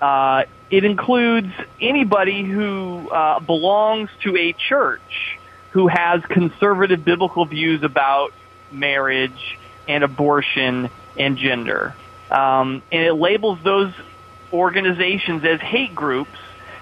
Uh, 0.01 0.45
it 0.71 0.85
includes 0.85 1.53
anybody 1.81 2.45
who 2.45 3.11
uh, 3.11 3.41
belongs 3.41 4.09
to 4.23 4.37
a 4.37 4.53
church 4.53 5.39
who 5.71 5.89
has 5.89 6.23
conservative 6.27 7.05
biblical 7.05 7.45
views 7.45 7.83
about 7.83 8.33
marriage 8.71 9.59
and 9.89 10.05
abortion 10.05 10.91
and 11.19 11.37
gender. 11.37 11.95
Um, 12.31 12.83
and 12.93 13.03
it 13.03 13.15
labels 13.15 13.59
those 13.65 13.93
organizations 14.53 15.45
as 15.45 15.61
hate 15.61 15.95
groups 15.95 16.31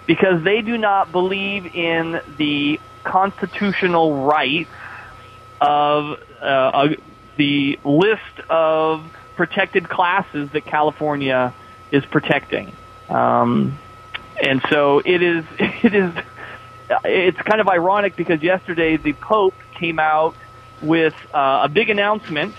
because 0.07 0.43
they 0.43 0.63
do 0.63 0.79
not 0.79 1.11
believe 1.13 1.75
in 1.75 2.21
the 2.37 2.81
constitutional 3.05 4.25
rights 4.25 4.71
of 5.61 6.21
uh, 6.41 6.89
the 7.37 7.79
list 7.85 8.41
of 8.49 9.05
protected 9.37 9.89
classes 9.89 10.51
that 10.51 10.65
California 10.65 11.53
is 11.91 12.05
protecting. 12.07 12.73
Um, 13.09 13.79
and 14.43 14.63
so 14.71 15.01
it 15.05 15.23
is, 15.23 15.45
it 15.59 15.95
is, 15.95 16.13
it's 17.05 17.41
kind 17.43 17.61
of 17.61 17.69
ironic 17.69 18.17
because 18.17 18.43
yesterday 18.43 18.97
the 18.97 19.13
Pope 19.13 19.55
came 19.75 19.99
out 19.99 20.35
with 20.83 21.15
uh, 21.35 21.63
a 21.65 21.69
big 21.69 21.91
announcement 21.91 22.55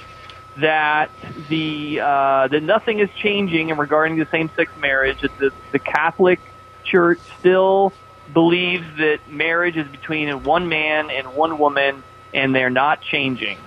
that 0.60 1.10
the 1.50 2.00
uh, 2.00 2.48
that 2.48 2.64
nothing 2.64 3.00
is 3.00 3.10
changing 3.22 3.70
in 3.70 3.78
regarding 3.78 4.18
the 4.18 4.28
same-sex 4.32 4.72
marriage. 4.80 5.22
That 5.22 5.38
the, 5.38 5.52
the 5.72 5.80
Catholic 5.80 6.40
Church 6.84 7.20
still 7.40 7.94
believes 8.34 8.86
that 8.98 9.20
marriage 9.30 9.78
is 9.78 9.88
between 9.88 10.44
one 10.44 10.68
man 10.68 11.10
and 11.10 11.36
one 11.36 11.58
woman, 11.58 12.04
and 12.34 12.56
they're 12.56 12.70
not 12.70 13.02
changing. 13.02 13.58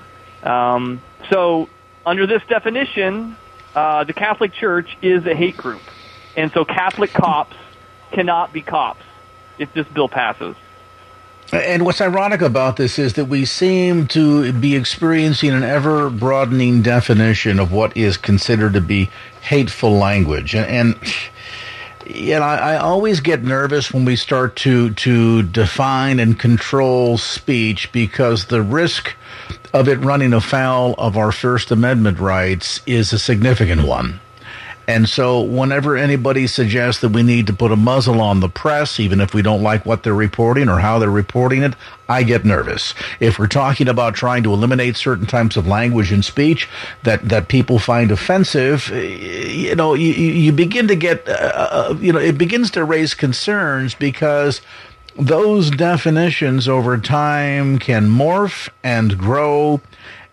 Um, 0.43 1.01
so, 1.31 1.69
under 2.05 2.27
this 2.27 2.43
definition, 2.49 3.37
uh, 3.75 4.05
the 4.05 4.13
Catholic 4.13 4.53
Church 4.53 4.97
is 5.03 5.27
a 5.27 5.35
hate 5.35 5.57
group, 5.57 5.83
and 6.37 6.51
so 6.53 6.65
Catholic 6.65 7.13
cops 7.13 7.57
cannot 8.13 8.53
be 8.53 8.63
cops 8.63 9.05
if 9.59 9.73
this 9.73 9.87
bill 9.89 10.09
passes. 10.09 10.57
And 11.53 11.85
what's 11.85 12.01
ironic 12.01 12.43
about 12.43 12.77
this 12.77 12.99
is 12.99 13.15
that 13.15 13.25
we 13.25 13.45
seem 13.45 14.07
to 14.09 14.53
be 14.53 14.77
experiencing 14.77 15.51
an 15.51 15.65
ever 15.65 16.09
broadening 16.09 16.83
definition 16.83 17.59
of 17.59 17.73
what 17.73 17.97
is 17.97 18.17
considered 18.17 18.75
to 18.75 18.81
be 18.81 19.11
hateful 19.41 19.93
language. 19.93 20.55
And, 20.55 20.67
and 20.67 21.15
you 22.07 22.35
know, 22.39 22.43
I, 22.43 22.75
I 22.75 22.77
always 22.77 23.21
get 23.21 23.43
nervous 23.43 23.93
when 23.93 24.05
we 24.05 24.17
start 24.17 24.57
to 24.57 24.91
to 24.95 25.43
define 25.43 26.21
and 26.21 26.39
control 26.39 27.19
speech 27.19 27.91
because 27.93 28.47
the 28.47 28.63
risk 28.63 29.15
of 29.73 29.89
it 29.89 29.99
running 29.99 30.33
afoul 30.33 30.95
of 30.99 31.17
our 31.17 31.33
First 31.33 31.71
Amendment 31.71 32.19
rights 32.19 32.81
is 32.87 33.13
a 33.13 33.19
significant 33.19 33.83
one. 33.83 34.21
And 34.91 35.09
so, 35.09 35.41
whenever 35.41 35.97
anybody 35.97 36.49
suggests 36.49 37.01
that 37.03 37.11
we 37.11 37.23
need 37.23 37.47
to 37.47 37.53
put 37.53 37.71
a 37.71 37.77
muzzle 37.77 38.21
on 38.21 38.41
the 38.41 38.49
press, 38.49 38.99
even 38.99 39.21
if 39.21 39.33
we 39.33 39.41
don't 39.41 39.63
like 39.63 39.87
what 39.87 40.03
they're 40.03 40.13
reporting 40.13 40.69
or 40.69 40.81
how 40.81 40.99
they're 40.99 41.09
reporting 41.09 41.63
it, 41.63 41.75
I 42.09 42.25
get 42.25 42.45
nervous. 42.45 42.93
If 43.21 43.39
we're 43.39 43.47
talking 43.47 43.87
about 43.87 44.17
trying 44.17 44.43
to 44.43 44.53
eliminate 44.53 44.97
certain 44.97 45.27
types 45.27 45.57
of 45.57 45.69
language 45.69 46.11
and 46.11 46.25
speech 46.25 46.69
that, 47.05 47.29
that 47.29 47.47
people 47.47 47.79
find 47.79 48.11
offensive, 48.11 48.91
eh, 48.91 49.47
you 49.47 49.77
know, 49.77 49.95
you, 49.95 50.13
you 50.13 50.51
begin 50.51 50.89
to 50.89 50.97
get, 50.97 51.29
uh, 51.29 51.53
uh, 51.55 51.97
you 52.01 52.13
know, 52.13 52.19
it 52.19 52.37
begins 52.37 52.73
to 52.73 52.83
raise 52.83 53.15
concerns 53.15 53.95
because 53.95 54.61
those 55.17 55.71
definitions 55.71 56.67
over 56.67 56.99
time 56.99 57.79
can 57.79 58.09
morph 58.09 58.69
and 58.83 59.17
grow 59.17 59.81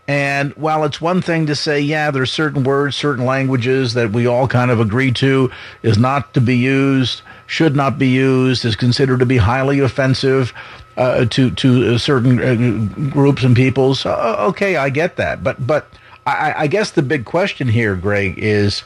and 0.08 0.54
while 0.54 0.86
it's 0.86 1.02
one 1.02 1.22
thing 1.22 1.48
to 1.48 1.56
say, 1.56 1.82
yeah, 1.82 2.12
there's 2.12 2.32
certain 2.32 2.64
words, 2.64 2.96
certain 2.96 3.26
languages 3.26 3.94
that 3.96 4.12
we 4.12 4.26
all 4.26 4.48
kind 4.48 4.72
of 4.72 4.80
agree 4.80 5.12
to 5.14 5.52
is 5.84 5.98
not 5.98 6.34
to 6.34 6.42
be 6.42 6.56
used, 6.56 7.22
should 7.46 7.76
not 7.76 8.00
be 8.00 8.08
used, 8.08 8.64
is 8.64 8.78
considered 8.78 9.20
to 9.20 9.26
be 9.26 9.38
highly 9.38 9.80
offensive 9.80 10.54
uh, 10.96 11.26
to 11.26 11.52
to 11.52 11.98
certain 11.98 12.40
uh, 12.40 13.10
groups 13.12 13.44
and 13.44 13.56
peoples. 13.56 14.06
Uh, 14.06 14.38
okay, 14.50 14.78
I 14.78 14.90
get 14.90 15.18
that, 15.18 15.44
but 15.44 15.66
but 15.66 15.88
I, 16.26 16.54
I 16.58 16.68
guess 16.68 16.92
the 16.92 17.02
big 17.02 17.26
question 17.26 17.68
here, 17.68 17.96
Greg, 17.96 18.36
is 18.38 18.84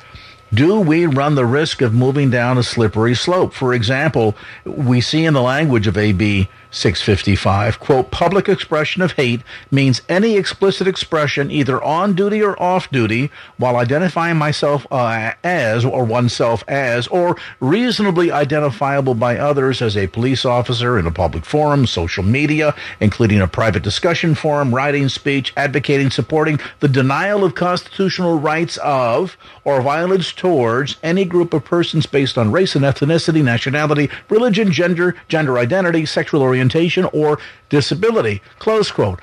do 0.54 0.80
we 0.80 1.06
run 1.06 1.36
the 1.36 1.46
risk 1.46 1.82
of 1.82 1.94
moving 1.94 2.30
down 2.30 2.58
a 2.58 2.64
slippery 2.64 3.16
slope? 3.16 3.54
For 3.54 3.74
example, 3.74 4.36
we 4.66 5.02
see 5.02 5.26
in 5.26 5.34
the 5.34 5.42
language 5.42 5.88
of 5.88 5.98
AB 5.98 6.50
655, 6.72 7.80
quote, 7.80 8.12
public 8.12 8.48
expression 8.48 9.02
of 9.02 9.12
hate 9.14 9.42
means 9.70 10.02
any 10.08 10.38
explicit 10.38 10.88
expression 10.88 11.52
either 11.52 11.84
on 11.84 12.14
duty 12.14 12.42
or 12.42 12.60
off 12.62 12.90
duty 12.90 13.30
while 13.58 13.76
identifying 13.76 14.38
myself 14.38 14.88
uh, 14.90 15.34
as 15.44 15.84
or 15.84 16.06
oneself 16.06 16.64
as 16.68 17.08
or 17.08 17.36
reasonably 17.60 18.32
identifiable 18.32 19.14
by 19.14 19.38
others 19.38 19.82
as 19.82 19.98
a 19.98 20.08
police 20.08 20.46
officer 20.46 20.98
in 20.98 21.06
a 21.06 21.12
public 21.12 21.46
forum, 21.46 21.86
social 21.86 22.24
media, 22.24 22.74
including 23.00 23.42
a 23.42 23.48
private 23.48 23.84
discussion 23.84 24.34
forum, 24.34 24.74
writing, 24.74 25.10
speech, 25.10 25.54
advocating, 25.58 26.10
supporting 26.10 26.60
the 26.80 26.88
denial 26.88 27.44
of 27.44 27.54
constitutional 27.54 28.40
rights 28.40 28.78
of 28.78 29.38
or 29.66 29.82
violence 29.82 30.32
towards 30.32 30.98
any 31.04 31.26
group 31.26 31.54
of 31.54 31.66
persons 31.66 32.06
based 32.06 32.38
on 32.38 32.52
race 32.52 32.76
and 32.76 32.86
ethnicity, 32.86 33.44
nationality, 33.44 34.10
religion, 34.30 34.72
gender, 34.72 35.16
gender 35.28 35.58
identity, 35.58 36.06
sexual 36.06 36.42
orientation, 36.42 36.61
orientation 36.62 37.06
or 37.06 37.40
disability. 37.70 38.42
Close 38.60 38.92
quote. 38.92 39.20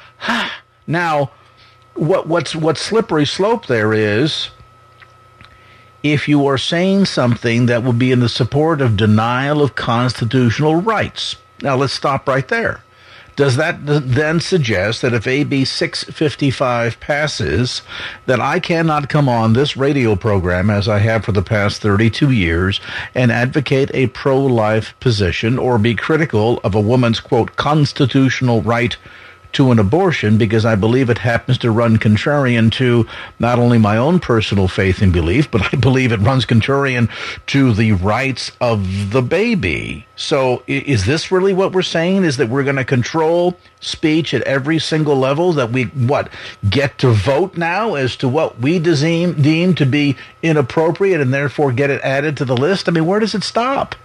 now, 0.86 1.30
what 1.94 2.26
what's 2.26 2.54
what 2.54 2.78
slippery 2.78 3.26
slope 3.26 3.66
there 3.66 3.92
is 3.92 4.50
if 6.02 6.28
you 6.28 6.46
are 6.46 6.58
saying 6.58 7.04
something 7.04 7.66
that 7.66 7.82
would 7.82 7.98
be 7.98 8.12
in 8.12 8.20
the 8.20 8.28
support 8.28 8.80
of 8.80 8.96
denial 8.96 9.62
of 9.62 9.74
constitutional 9.74 10.76
rights. 10.76 11.36
Now 11.60 11.76
let's 11.76 11.92
stop 11.92 12.28
right 12.28 12.46
there. 12.46 12.84
Does 13.38 13.54
that 13.54 13.78
then 13.86 14.40
suggest 14.40 15.00
that 15.02 15.14
if 15.14 15.24
AB 15.24 15.64
655 15.64 16.98
passes, 16.98 17.82
that 18.26 18.40
I 18.40 18.58
cannot 18.58 19.08
come 19.08 19.28
on 19.28 19.52
this 19.52 19.76
radio 19.76 20.16
program, 20.16 20.70
as 20.70 20.88
I 20.88 20.98
have 20.98 21.24
for 21.24 21.30
the 21.30 21.40
past 21.40 21.80
32 21.80 22.32
years, 22.32 22.80
and 23.14 23.30
advocate 23.30 23.92
a 23.94 24.08
pro 24.08 24.40
life 24.40 24.92
position 24.98 25.56
or 25.56 25.78
be 25.78 25.94
critical 25.94 26.58
of 26.64 26.74
a 26.74 26.80
woman's, 26.80 27.20
quote, 27.20 27.54
constitutional 27.54 28.60
right 28.60 28.96
to 29.58 29.72
an 29.72 29.80
abortion 29.80 30.38
because 30.38 30.64
I 30.64 30.76
believe 30.76 31.10
it 31.10 31.18
happens 31.18 31.58
to 31.58 31.72
run 31.72 31.96
contrarian 31.96 32.70
to 32.74 33.08
not 33.40 33.58
only 33.58 33.76
my 33.76 33.96
own 33.96 34.20
personal 34.20 34.68
faith 34.68 35.02
and 35.02 35.12
belief, 35.12 35.50
but 35.50 35.74
I 35.74 35.76
believe 35.76 36.12
it 36.12 36.20
runs 36.20 36.46
contrarian 36.46 37.10
to 37.48 37.72
the 37.72 37.90
rights 37.90 38.52
of 38.60 39.10
the 39.10 39.20
baby. 39.20 40.06
So 40.14 40.62
is 40.68 41.06
this 41.06 41.32
really 41.32 41.52
what 41.52 41.72
we're 41.72 41.82
saying? 41.82 42.22
Is 42.22 42.36
that 42.36 42.48
we're 42.48 42.62
going 42.62 42.76
to 42.76 42.84
control 42.84 43.58
speech 43.80 44.32
at 44.32 44.42
every 44.42 44.78
single 44.78 45.16
level? 45.16 45.52
That 45.54 45.72
we, 45.72 45.86
what, 45.86 46.30
get 46.70 46.96
to 46.98 47.10
vote 47.10 47.56
now 47.56 47.94
as 47.94 48.14
to 48.18 48.28
what 48.28 48.60
we 48.60 48.78
deem, 48.78 49.42
deem 49.42 49.74
to 49.74 49.86
be 49.86 50.16
inappropriate 50.40 51.20
and 51.20 51.34
therefore 51.34 51.72
get 51.72 51.90
it 51.90 52.00
added 52.02 52.36
to 52.36 52.44
the 52.44 52.56
list? 52.56 52.88
I 52.88 52.92
mean, 52.92 53.06
where 53.06 53.18
does 53.18 53.34
it 53.34 53.42
stop? 53.42 53.96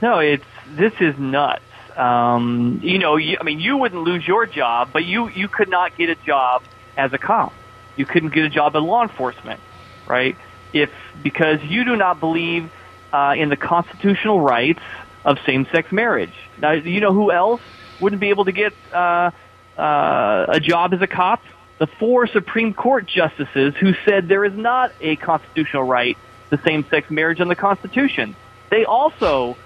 No, 0.00 0.20
it's, 0.20 0.44
this 0.76 0.92
is 1.00 1.18
nuts. 1.18 1.62
Um, 1.96 2.80
you 2.82 2.98
know, 2.98 3.16
you, 3.16 3.36
I 3.40 3.44
mean, 3.44 3.60
you 3.60 3.76
wouldn't 3.76 4.02
lose 4.02 4.26
your 4.26 4.46
job, 4.46 4.90
but 4.92 5.04
you 5.04 5.28
you 5.28 5.48
could 5.48 5.68
not 5.68 5.96
get 5.96 6.10
a 6.10 6.16
job 6.16 6.62
as 6.96 7.12
a 7.12 7.18
cop. 7.18 7.52
You 7.96 8.04
couldn't 8.04 8.34
get 8.34 8.44
a 8.44 8.48
job 8.50 8.74
in 8.74 8.84
law 8.84 9.02
enforcement, 9.02 9.60
right? 10.06 10.36
If 10.72 10.90
because 11.22 11.62
you 11.62 11.84
do 11.84 11.96
not 11.96 12.18
believe 12.18 12.70
uh, 13.12 13.34
in 13.36 13.48
the 13.48 13.56
constitutional 13.56 14.40
rights 14.40 14.80
of 15.24 15.38
same-sex 15.46 15.92
marriage. 15.92 16.34
Now, 16.58 16.72
you 16.72 17.00
know 17.00 17.12
who 17.12 17.30
else 17.30 17.60
wouldn't 18.00 18.20
be 18.20 18.30
able 18.30 18.44
to 18.46 18.52
get 18.52 18.74
uh, 18.92 19.30
uh, 19.78 20.46
a 20.48 20.60
job 20.60 20.92
as 20.92 21.00
a 21.00 21.06
cop? 21.06 21.42
The 21.78 21.86
four 21.86 22.26
Supreme 22.26 22.74
Court 22.74 23.06
justices 23.06 23.74
who 23.76 23.94
said 24.04 24.28
there 24.28 24.44
is 24.44 24.54
not 24.54 24.92
a 25.00 25.16
constitutional 25.16 25.84
right 25.84 26.18
to 26.50 26.60
same-sex 26.64 27.10
marriage 27.10 27.40
in 27.40 27.48
the 27.48 27.56
Constitution. 27.56 28.36
They 28.70 28.84
also 28.84 29.56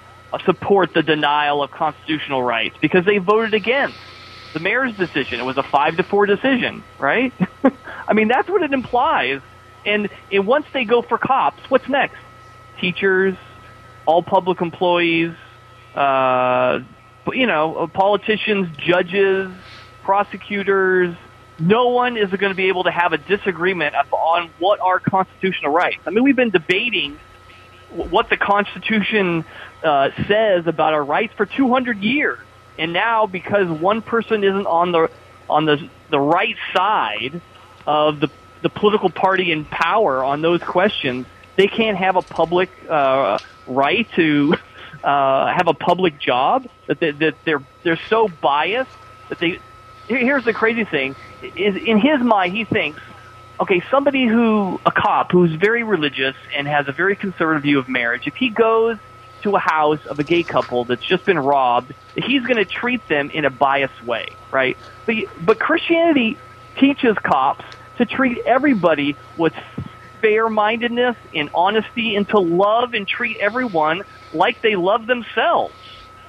support 0.45 0.93
the 0.95 1.03
denial 1.03 1.63
of 1.63 1.71
constitutional 1.71 2.43
rights 2.43 2.77
because 2.81 3.05
they 3.05 3.19
voted 3.19 3.55
against 3.55 3.97
the 4.53 4.61
mayor's 4.61 4.95
decision. 4.97 5.41
It 5.41 5.45
was 5.45 5.57
a 5.57 5.63
five 5.63 5.97
to 5.97 6.03
four 6.03 6.27
decision, 6.27 6.85
right? 6.99 7.33
I 8.09 8.13
mean, 8.13 8.29
that's 8.29 8.49
what 8.49 8.63
it 8.63 8.73
implies. 8.73 9.41
And, 9.85 10.09
and 10.31 10.47
once 10.47 10.67
they 10.73 10.85
go 10.85 11.03
for 11.03 11.19
cops, 11.19 11.61
what's 11.69 11.89
next? 11.89 12.19
Teachers, 12.81 13.37
all 14.07 14.23
public 14.23 14.61
employees, 14.61 15.35
uh, 15.95 16.81
you 17.33 17.47
know, 17.47 17.89
politicians, 17.93 18.69
judges, 18.77 19.51
prosecutors. 20.03 21.17
No 21.59 21.89
one 21.89 22.17
is 22.17 22.31
going 22.31 22.51
to 22.51 22.55
be 22.57 22.69
able 22.69 22.85
to 22.85 22.91
have 22.91 23.13
a 23.13 23.19
disagreement 23.19 23.95
on 24.13 24.51
what 24.59 24.81
are 24.81 25.01
constitutional 25.01 25.73
rights. 25.73 25.99
I 26.07 26.11
mean, 26.11 26.23
we've 26.23 26.37
been 26.37 26.51
debating 26.51 27.19
what 27.91 28.29
the 28.29 28.37
Constitution 28.37 29.45
uh, 29.83 30.11
says 30.27 30.67
about 30.67 30.95
our 30.95 31.05
rights 31.05 31.35
for 31.37 31.47
200 31.47 31.99
years, 31.99 32.39
and 32.79 32.93
now 32.93 33.27
because 33.27 33.69
one 33.69 34.03
person 34.03 34.45
isn't 34.45 34.67
on 34.67 34.93
the 34.93 35.11
on 35.49 35.65
the 35.65 35.89
the 36.11 36.21
right 36.21 36.57
side 36.75 37.41
of 37.87 38.21
the 38.21 38.29
the 38.63 38.69
political 38.69 39.11
party 39.11 39.53
in 39.53 39.65
power 39.65 40.25
on 40.25 40.43
those 40.43 40.63
questions, 40.63 41.27
they 41.57 41.69
can't 41.69 41.97
have 41.97 42.17
a 42.17 42.23
public 42.23 42.71
uh, 42.89 43.39
right 43.67 44.09
to 44.17 44.55
uh, 45.03 45.47
have 45.47 45.69
a 45.69 45.75
public 45.75 46.19
job. 46.19 46.67
That, 46.87 47.01
they, 47.01 47.11
that 47.13 47.35
they're 47.45 47.63
they're 47.83 48.01
so 48.09 48.29
biased 48.29 48.91
that 49.29 49.39
they. 49.39 49.59
Here's 50.09 50.45
the 50.45 50.55
crazy 50.55 50.85
thing: 50.85 51.17
is 51.43 51.77
in 51.77 51.99
his 51.99 52.21
mind, 52.21 52.55
he 52.55 52.65
thinks 52.65 53.01
okay, 53.61 53.83
somebody 53.91 54.27
who, 54.27 54.81
a 54.87 54.93
cop 54.93 55.33
who's 55.33 55.53
very 55.55 55.83
religious 55.83 56.37
and 56.57 56.67
has 56.67 56.87
a 56.89 56.93
very 56.93 57.17
conservative 57.17 57.63
view 57.63 57.79
of 57.79 57.89
marriage, 57.89 58.27
if 58.27 58.35
he 58.37 58.51
goes 58.51 58.97
to 59.43 59.57
a 59.57 59.59
house 59.59 60.05
of 60.07 60.19
a 60.19 60.25
gay 60.25 60.43
couple 60.43 60.85
that's 60.85 61.05
just 61.05 61.25
been 61.25 61.39
robbed, 61.39 61.93
he's 62.15 62.43
going 62.43 62.57
to 62.57 62.65
treat 62.65 63.07
them 63.09 63.31
in 63.31 63.45
a 63.45 63.51
biased 63.51 64.05
way, 64.05 64.29
right? 64.51 64.77
But, 65.07 65.17
but 65.45 65.59
Christianity 65.59 66.37
teaches 66.79 67.17
cops 67.23 67.65
to 67.99 68.07
treat 68.07 68.39
everybody 68.47 69.17
with 69.37 69.53
fair-mindedness 70.21 71.17
and 71.35 71.51
honesty 71.55 72.17
and 72.17 72.29
to 72.29 72.39
love 72.39 72.95
and 72.95 73.07
treat 73.07 73.37
everyone 73.39 74.03
like 74.33 74.61
they 74.63 74.77
love 74.77 75.07
themselves, 75.07 75.75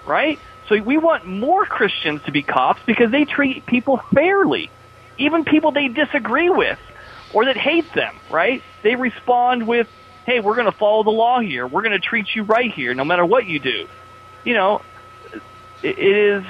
right? 0.05 0.39
So 0.67 0.79
we 0.81 0.97
want 0.97 1.25
more 1.25 1.65
Christians 1.65 2.21
to 2.25 2.31
be 2.31 2.43
cops 2.43 2.79
because 2.85 3.11
they 3.11 3.25
treat 3.25 3.65
people 3.65 3.99
fairly, 4.13 4.69
even 5.17 5.43
people 5.43 5.71
they 5.71 5.87
disagree 5.87 6.49
with 6.49 6.77
or 7.33 7.45
that 7.45 7.57
hate 7.57 7.91
them, 7.93 8.15
right? 8.29 8.61
They 8.81 8.95
respond 8.95 9.67
with, 9.67 9.87
hey, 10.25 10.39
we're 10.39 10.55
going 10.55 10.71
to 10.71 10.77
follow 10.77 11.03
the 11.03 11.11
law 11.11 11.39
here. 11.39 11.67
We're 11.67 11.81
going 11.81 11.99
to 11.99 11.99
treat 11.99 12.35
you 12.35 12.43
right 12.43 12.71
here, 12.71 12.93
no 12.93 13.03
matter 13.03 13.25
what 13.25 13.45
you 13.45 13.59
do. 13.59 13.87
You 14.43 14.53
know, 14.53 14.81
it 15.83 15.99
is. 15.99 16.43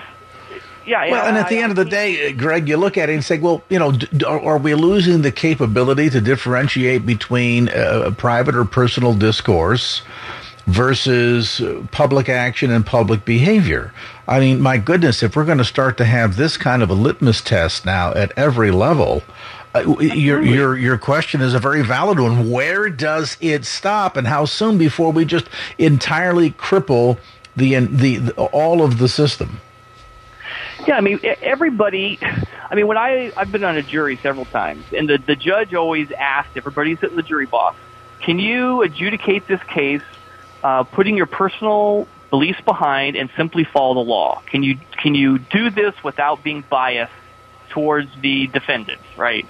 Yeah, 0.86 1.12
well, 1.12 1.28
and 1.28 1.38
at 1.38 1.50
the 1.50 1.58
end 1.58 1.72
of 1.72 1.76
the 1.76 1.86
day, 1.86 2.34
Greg, 2.34 2.68
you 2.68 2.78
look 2.78 2.98
at 2.98 3.10
it 3.10 3.14
and 3.14 3.24
say, 3.24 3.38
well, 3.38 3.64
you 3.70 3.78
know, 3.78 3.94
are 4.28 4.58
we 4.58 4.74
losing 4.74 5.22
the 5.22 5.32
capability 5.32 6.10
to 6.10 6.20
differentiate 6.20 7.06
between 7.06 7.70
uh, 7.70 8.12
private 8.18 8.56
or 8.56 8.66
personal 8.66 9.14
discourse 9.14 10.02
versus 10.66 11.62
public 11.92 12.28
action 12.28 12.72
and 12.72 12.86
public 12.86 13.24
behavior? 13.24 13.94
I 14.28 14.40
mean, 14.40 14.62
my 14.62 14.78
goodness, 14.78 15.22
if 15.22 15.36
we're 15.36 15.46
going 15.46 15.60
to 15.60 15.66
start 15.66 15.98
to 15.98 16.06
have 16.06 16.38
this 16.38 16.58
kind 16.58 16.82
of 16.82 16.90
a 16.90 16.96
litmus 16.96 17.42
test 17.42 17.86
now 17.86 18.12
at 18.14 18.32
every 18.36 18.72
level, 18.72 19.22
uh, 19.76 19.82
your 20.00 20.42
your 20.42 20.78
your 20.78 20.98
question 20.98 21.42
is 21.42 21.54
a 21.54 21.60
very 21.60 21.84
valid 21.84 22.20
one. 22.20 22.50
Where 22.50 22.90
does 22.90 23.38
it 23.40 23.66
stop, 23.66 24.18
and 24.18 24.26
how 24.26 24.46
soon 24.46 24.80
before 24.80 25.12
we 25.12 25.26
just 25.26 25.48
entirely 25.78 26.52
cripple 26.52 27.20
the 27.56 27.76
the, 27.76 28.18
the 28.18 28.34
all 28.34 28.82
of 28.82 28.98
the 28.98 29.08
system? 29.08 29.62
Yeah, 30.88 30.96
I 30.96 31.02
mean 31.02 31.20
everybody. 31.24 32.18
I 32.72 32.74
mean, 32.74 32.88
when 32.88 32.98
I 32.98 33.32
I've 33.38 33.52
been 33.52 33.64
on 33.64 33.78
a 33.78 33.84
jury 33.84 34.18
several 34.18 34.46
times, 34.46 34.86
and 34.92 35.08
the 35.08 35.20
the 35.20 35.36
judge 35.36 35.76
always 35.76 36.12
asked 36.12 36.58
everybody 36.58 36.96
who's 36.96 37.08
in 37.08 37.16
the 37.16 37.22
jury 37.22 37.46
box, 37.46 37.78
"Can 38.22 38.40
you 38.40 38.82
adjudicate 38.82 39.46
this 39.48 39.62
case, 39.64 40.02
uh, 40.64 40.82
putting 40.84 41.16
your 41.16 41.28
personal 41.28 42.08
beliefs 42.32 42.62
behind 42.62 43.16
and 43.16 43.30
simply 43.38 43.66
follow 43.66 43.94
the 43.94 44.10
law? 44.10 44.42
Can 44.48 44.64
you 44.64 44.80
can 44.98 45.14
you 45.14 45.38
do 45.38 45.70
this 45.70 45.94
without 46.04 46.44
being 46.44 46.64
biased 46.68 47.14
towards 47.70 48.10
the 48.20 48.48
defendant? 48.48 49.00
right?" 49.16 49.46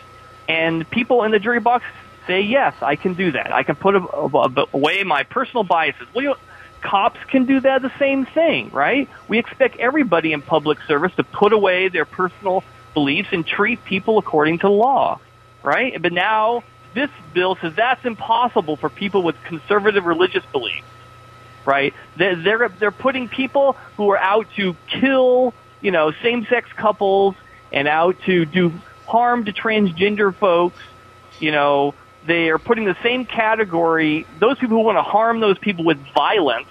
And 0.49 0.89
people 0.89 1.23
in 1.23 1.31
the 1.31 1.39
jury 1.39 1.61
box 1.61 1.85
say, 2.27 2.41
yes, 2.41 2.75
I 2.81 2.97
can 2.97 3.13
do 3.13 3.31
that. 3.31 3.53
I 3.53 3.63
can 3.63 3.75
put 3.75 3.95
away 4.73 5.03
my 5.03 5.23
personal 5.23 5.63
biases. 5.63 6.07
Well, 6.13 6.23
you 6.23 6.29
know, 6.31 6.35
cops 6.81 7.19
can 7.29 7.45
do 7.45 7.59
that 7.61 7.81
the 7.81 7.91
same 7.99 8.25
thing, 8.25 8.69
right? 8.71 9.07
We 9.29 9.39
expect 9.39 9.77
everybody 9.77 10.33
in 10.33 10.41
public 10.41 10.79
service 10.87 11.13
to 11.15 11.23
put 11.23 11.53
away 11.53 11.89
their 11.89 12.05
personal 12.05 12.63
beliefs 12.93 13.29
and 13.31 13.45
treat 13.47 13.83
people 13.85 14.17
according 14.17 14.59
to 14.59 14.69
law, 14.69 15.19
right? 15.63 16.01
But 16.01 16.13
now 16.13 16.63
this 16.93 17.11
bill 17.33 17.55
says 17.61 17.75
that's 17.75 18.03
impossible 18.05 18.75
for 18.75 18.89
people 18.89 19.23
with 19.23 19.35
conservative 19.43 20.05
religious 20.05 20.45
beliefs. 20.51 20.87
right? 21.65 21.93
They're, 22.17 22.35
they're, 22.35 22.69
they're 22.69 22.91
putting 22.91 23.29
people 23.29 23.73
who 23.97 24.09
are 24.11 24.17
out 24.17 24.47
to 24.55 24.75
kill, 24.87 25.53
you 25.81 25.91
know, 25.91 26.11
same-sex 26.23 26.69
couples 26.75 27.35
and 27.71 27.87
out 27.87 28.17
to 28.25 28.45
do 28.45 28.73
harm 29.09 29.45
to 29.45 29.51
transgender 29.51 30.33
folks, 30.33 30.79
you 31.39 31.51
know, 31.51 31.95
they 32.25 32.49
are 32.49 32.59
putting 32.59 32.85
the 32.85 32.97
same 33.01 33.25
category, 33.25 34.27
those 34.39 34.57
people 34.59 34.77
who 34.77 34.83
want 34.83 34.97
to 34.97 35.03
harm 35.03 35.39
those 35.39 35.57
people 35.57 35.83
with 35.83 35.97
violence 36.13 36.67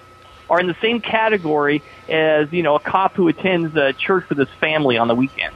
are 0.49 0.61
in 0.61 0.67
the 0.67 0.77
same 0.81 1.01
category 1.01 1.83
as, 2.09 2.53
you 2.53 2.63
know, 2.63 2.77
a 2.77 2.81
cop 2.81 3.15
who 3.15 3.29
attends 3.29 3.75
a 3.77 3.93
church 3.93 4.29
with 4.29 4.39
his 4.39 4.49
family 4.61 4.97
on 4.97 5.09
the 5.09 5.15
weekend. 5.15 5.55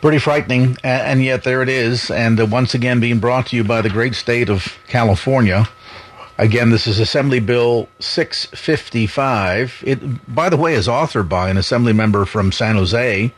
Pretty 0.00 0.18
frightening, 0.18 0.76
and 0.82 1.22
yet 1.22 1.44
there 1.44 1.62
it 1.62 1.68
is. 1.68 2.10
And 2.10 2.40
uh, 2.40 2.46
once 2.46 2.74
again, 2.74 2.98
being 2.98 3.20
brought 3.20 3.46
to 3.48 3.56
you 3.56 3.62
by 3.62 3.82
the 3.82 3.88
great 3.88 4.16
state 4.16 4.50
of 4.50 4.76
California. 4.88 5.68
Again, 6.38 6.70
this 6.70 6.88
is 6.88 6.98
Assembly 6.98 7.38
Bill 7.38 7.88
655. 8.00 9.84
It, 9.86 10.34
by 10.34 10.48
the 10.48 10.56
way, 10.56 10.74
is 10.74 10.88
authored 10.88 11.28
by 11.28 11.50
an 11.50 11.56
assembly 11.56 11.92
member 11.92 12.24
from 12.24 12.50
San 12.50 12.74
Jose. 12.74 13.32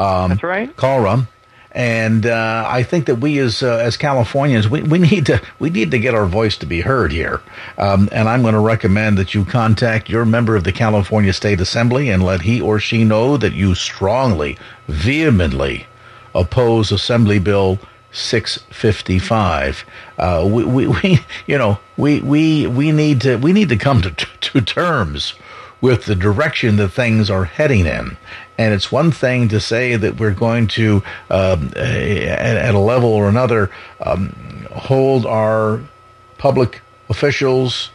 Um, 0.00 0.30
That's 0.30 0.42
right. 0.42 0.74
Kalra. 0.76 1.26
And 1.72 2.26
uh, 2.26 2.64
I 2.66 2.82
think 2.82 3.06
that 3.06 3.16
we, 3.16 3.38
as 3.38 3.62
uh, 3.62 3.76
as 3.76 3.96
Californians, 3.96 4.68
we, 4.68 4.82
we 4.82 4.98
need 4.98 5.26
to 5.26 5.40
we 5.60 5.70
need 5.70 5.92
to 5.92 6.00
get 6.00 6.14
our 6.14 6.26
voice 6.26 6.56
to 6.58 6.66
be 6.66 6.80
heard 6.80 7.12
here. 7.12 7.40
Um, 7.78 8.08
and 8.10 8.28
I'm 8.28 8.42
going 8.42 8.54
to 8.54 8.60
recommend 8.60 9.18
that 9.18 9.34
you 9.34 9.44
contact 9.44 10.08
your 10.08 10.24
member 10.24 10.56
of 10.56 10.64
the 10.64 10.72
California 10.72 11.32
State 11.32 11.60
Assembly 11.60 12.10
and 12.10 12.24
let 12.24 12.42
he 12.42 12.60
or 12.60 12.80
she 12.80 13.04
know 13.04 13.36
that 13.36 13.52
you 13.52 13.76
strongly, 13.76 14.58
vehemently 14.88 15.86
oppose 16.34 16.90
Assembly 16.90 17.38
Bill 17.38 17.78
655. 18.12 19.84
Uh, 20.18 20.48
we, 20.50 20.64
we, 20.64 20.86
we, 20.88 21.20
you 21.46 21.56
know, 21.56 21.78
we, 21.96 22.20
we, 22.20 22.66
we 22.66 22.90
need 22.90 23.20
to, 23.20 23.36
we 23.36 23.52
need 23.52 23.68
to 23.68 23.76
come 23.76 24.02
to, 24.02 24.10
to 24.10 24.60
terms 24.60 25.34
with 25.80 26.04
the 26.04 26.14
direction 26.14 26.76
that 26.76 26.88
things 26.88 27.30
are 27.30 27.44
heading 27.44 27.86
in. 27.86 28.16
And 28.60 28.74
it's 28.74 28.92
one 28.92 29.10
thing 29.10 29.48
to 29.48 29.58
say 29.58 29.96
that 29.96 30.20
we're 30.20 30.34
going 30.34 30.66
to, 30.76 31.02
um, 31.30 31.72
at, 31.74 32.74
a 32.74 32.78
level 32.78 33.08
or 33.08 33.26
another, 33.26 33.70
um, 34.02 34.66
hold 34.70 35.24
our 35.24 35.80
public 36.36 36.82
officials 37.08 37.88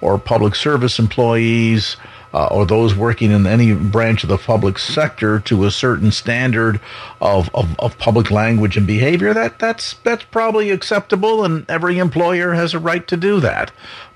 or 0.00 0.20
public 0.20 0.54
service 0.54 1.00
employees 1.00 1.96
uh, 2.32 2.46
or 2.52 2.64
those 2.64 2.94
working 2.94 3.32
in 3.32 3.48
any 3.48 3.74
branch 3.74 4.22
of 4.22 4.28
the 4.28 4.38
public 4.38 4.78
sector 4.78 5.40
to 5.40 5.64
a 5.64 5.72
certain 5.72 6.12
standard 6.12 6.80
of, 7.20 7.52
of, 7.52 7.74
of 7.80 7.98
public 7.98 8.30
language 8.30 8.76
and 8.76 8.86
behavior, 8.86 9.34
that, 9.34 9.58
that's, 9.58 9.94
that's 10.04 10.24
probably 10.26 10.70
acceptable, 10.70 11.44
and 11.44 11.68
every 11.68 11.98
employer 11.98 12.52
has 12.52 12.74
a 12.74 12.78
right 12.78 13.08
to 13.08 13.16
do 13.16 13.40
that. 13.40 13.72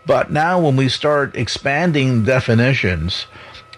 But 0.07 0.31
now, 0.31 0.61
when 0.61 0.77
we 0.77 0.89
start 0.89 1.35
expanding 1.35 2.23
definitions 2.23 3.27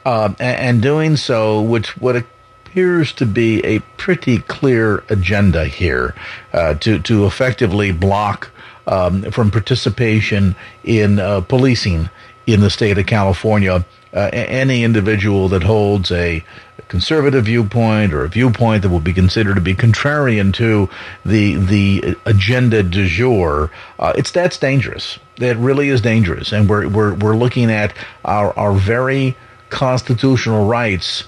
uh, 0.09 0.33
and, 0.41 0.81
doing 0.81 1.17
so, 1.17 1.61
which 1.61 1.95
what 1.99 2.17
appears 2.17 3.13
to 3.13 3.27
be 3.27 3.63
a 3.63 3.79
pretty 3.99 4.39
clear 4.39 5.05
agenda 5.11 5.67
here 5.67 6.15
uh, 6.55 6.73
to 6.75 6.99
to 7.01 7.27
effectively 7.27 7.93
block 7.93 8.51
um, 8.87 9.31
from 9.31 9.51
participation 9.51 10.57
in 10.83 11.19
uh, 11.19 11.43
policing 11.43 12.09
in 12.47 12.61
the 12.61 12.71
state 12.71 12.97
of 12.97 13.05
California 13.05 13.85
uh, 14.15 14.31
any 14.33 14.83
individual 14.83 15.51
that 15.51 15.63
holds 15.63 16.11
a 16.11 16.43
conservative 16.89 17.45
viewpoint 17.45 18.15
or 18.15 18.25
a 18.25 18.29
viewpoint 18.29 18.81
that 18.81 18.89
will 18.89 19.01
be 19.01 19.13
considered 19.13 19.57
to 19.57 19.61
be 19.61 19.75
contrarian 19.75 20.55
to 20.55 20.89
the 21.27 21.57
the 21.57 22.17
agenda 22.25 22.83
du 22.83 23.07
jour, 23.07 23.71
uh, 23.99 24.15
it's 24.17 24.31
that's 24.31 24.57
dangerous. 24.57 25.19
That 25.37 25.59
really 25.59 25.91
is 25.91 26.01
dangerous, 26.01 26.51
and 26.51 26.67
we're 26.67 26.89
we're 26.89 27.13
we're 27.13 27.37
looking 27.37 27.71
at 27.71 27.93
our 28.25 28.59
our 28.59 28.73
very 28.73 29.37
constitutional 29.71 30.67
rights 30.67 31.25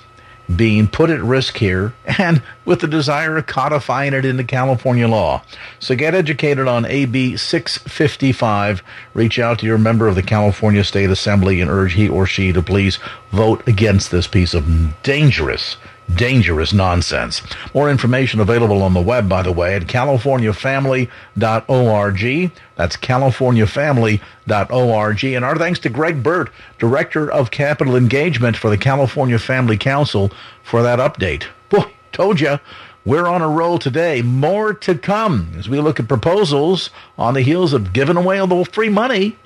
being 0.55 0.89
put 0.89 1.11
at 1.11 1.23
risk 1.23 1.59
here 1.59 1.95
and 2.19 2.43
with 2.65 2.81
the 2.81 2.89
desire 2.89 3.37
of 3.37 3.47
codifying 3.47 4.13
it 4.13 4.25
into 4.25 4.45
California 4.45 5.07
law. 5.07 5.43
So 5.79 5.95
get 5.95 6.15
educated 6.15 6.67
on 6.67 6.85
AB 6.85 7.37
655. 7.37 8.83
Reach 9.15 9.39
out 9.39 9.61
to 9.61 9.67
your 9.67 9.79
member 9.79 10.09
of 10.09 10.15
the 10.15 10.23
California 10.23 10.85
State 10.85 11.11
Assembly 11.11 11.61
and 11.61 11.71
urge 11.71 11.95
he 11.95 12.09
or 12.09 12.27
she 12.27 12.53
to 12.53 12.63
please 12.63 12.99
vote 13.31 13.67
against 13.69 14.11
this 14.11 14.27
piece 14.27 14.55
of 14.55 15.03
dangerous 15.03 15.77
dangerous 16.17 16.73
nonsense. 16.73 17.43
More 17.75 17.91
information 17.91 18.41
available 18.41 18.83
on 18.83 18.95
the 18.95 19.01
web, 19.01 19.29
by 19.29 19.43
the 19.43 19.53
way, 19.53 19.75
at 19.75 19.83
californiafamily.org. 19.83 22.53
That's 22.77 22.97
californiafamily.org. 22.97 25.25
And 25.25 25.45
our 25.45 25.57
thanks 25.57 25.79
to 25.81 25.89
Greg 25.89 26.23
Burt, 26.23 26.51
Director 26.79 27.31
of 27.31 27.51
Capitol 27.51 27.97
Engagement 27.97 28.57
for 28.57 28.71
the 28.71 28.79
California 28.79 29.39
Family 29.39 29.77
Council, 29.77 30.33
for 30.63 30.83
that 30.83 30.99
update. 30.99 31.45
Boy, 31.69 31.85
told 32.13 32.41
you. 32.41 32.59
We're 33.03 33.27
on 33.27 33.41
a 33.41 33.49
roll 33.49 33.79
today. 33.79 34.21
More 34.21 34.75
to 34.75 34.95
come 34.95 35.53
as 35.57 35.71
we 35.71 35.81
look 35.81 35.99
at 35.99 36.07
proposals 36.07 36.91
on 37.17 37.33
the 37.33 37.41
heels 37.41 37.73
of 37.73 37.95
giving 37.95 38.19
away 38.19 38.39
all 38.39 38.47
the 38.47 38.63
free 38.65 38.91
money. 38.91 39.39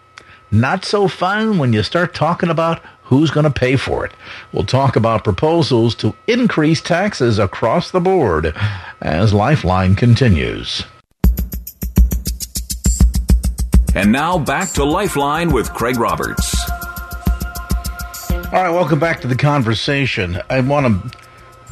Not 0.51 0.85
so 0.85 1.09
fun 1.09 1.59
when 1.59 1.73
you 1.73 1.83
start 1.83 2.15
talking 2.15 2.49
about 2.49 2.81
Who's 3.05 3.31
going 3.31 3.45
to 3.45 3.51
pay 3.51 3.77
for 3.77 4.07
it? 4.07 4.13
We'll 4.53 4.65
talk 4.65 4.97
about 4.97 5.25
proposals 5.25 5.95
to 5.97 6.15
increase 6.27 6.81
taxes 6.81 7.39
across 7.39 7.91
the 7.91 8.01
board 8.01 8.55
as 9.01 9.35
Lifeline 9.35 9.95
continues. 9.95 10.85
And 13.95 14.11
now 14.11 14.39
back 14.39 14.71
to 14.73 14.85
Lifeline 14.85 15.53
with 15.53 15.73
Craig 15.73 15.99
Roberts. 15.99 16.71
All 18.31 18.63
right, 18.63 18.71
welcome 18.71 18.99
back 18.99 19.21
to 19.21 19.29
the 19.29 19.37
conversation. 19.37 20.41
I 20.49 20.61
want 20.61 20.87
to 20.87 21.19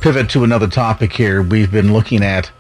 pivot 0.01 0.29
to 0.31 0.45
another 0.45 0.69
topic 0.69 1.13
here. 1.13 1.43
We've 1.43 1.71
been 1.71 1.93
looking 1.93 2.23
at, 2.23 2.51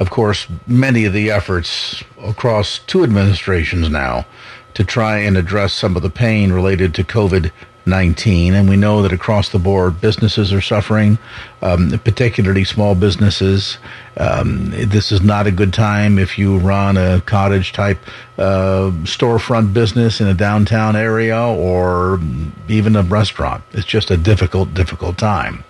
of 0.00 0.10
course, 0.10 0.46
many 0.66 1.04
of 1.04 1.12
the 1.12 1.30
efforts 1.30 2.04
across 2.22 2.80
two 2.80 3.04
administrations 3.04 3.88
now 3.88 4.26
to 4.74 4.84
try 4.84 5.18
and 5.18 5.36
address 5.36 5.72
some 5.72 5.96
of 5.96 6.02
the 6.02 6.10
pain 6.10 6.52
related 6.52 6.94
to 6.94 7.04
COVID 7.04 7.50
19. 7.88 8.54
And 8.54 8.68
we 8.68 8.76
know 8.76 9.02
that 9.02 9.12
across 9.12 9.48
the 9.48 9.58
board, 9.58 10.00
businesses 10.00 10.52
are 10.52 10.60
suffering, 10.60 11.18
um, 11.62 11.90
particularly 12.04 12.64
small 12.64 12.94
businesses. 12.94 13.78
Um, 14.16 14.70
this 14.70 15.10
is 15.12 15.22
not 15.22 15.46
a 15.46 15.50
good 15.50 15.72
time 15.72 16.18
if 16.18 16.38
you 16.38 16.58
run 16.58 16.96
a 16.96 17.20
cottage 17.22 17.72
type 17.72 17.98
uh, 18.38 18.90
storefront 19.04 19.72
business 19.72 20.20
in 20.20 20.26
a 20.26 20.34
downtown 20.34 20.96
area 20.96 21.40
or 21.40 22.20
even 22.68 22.96
a 22.96 23.02
restaurant. 23.02 23.64
It's 23.72 23.86
just 23.86 24.10
a 24.10 24.16
difficult, 24.16 24.74
difficult 24.74 25.18
time. 25.18 25.64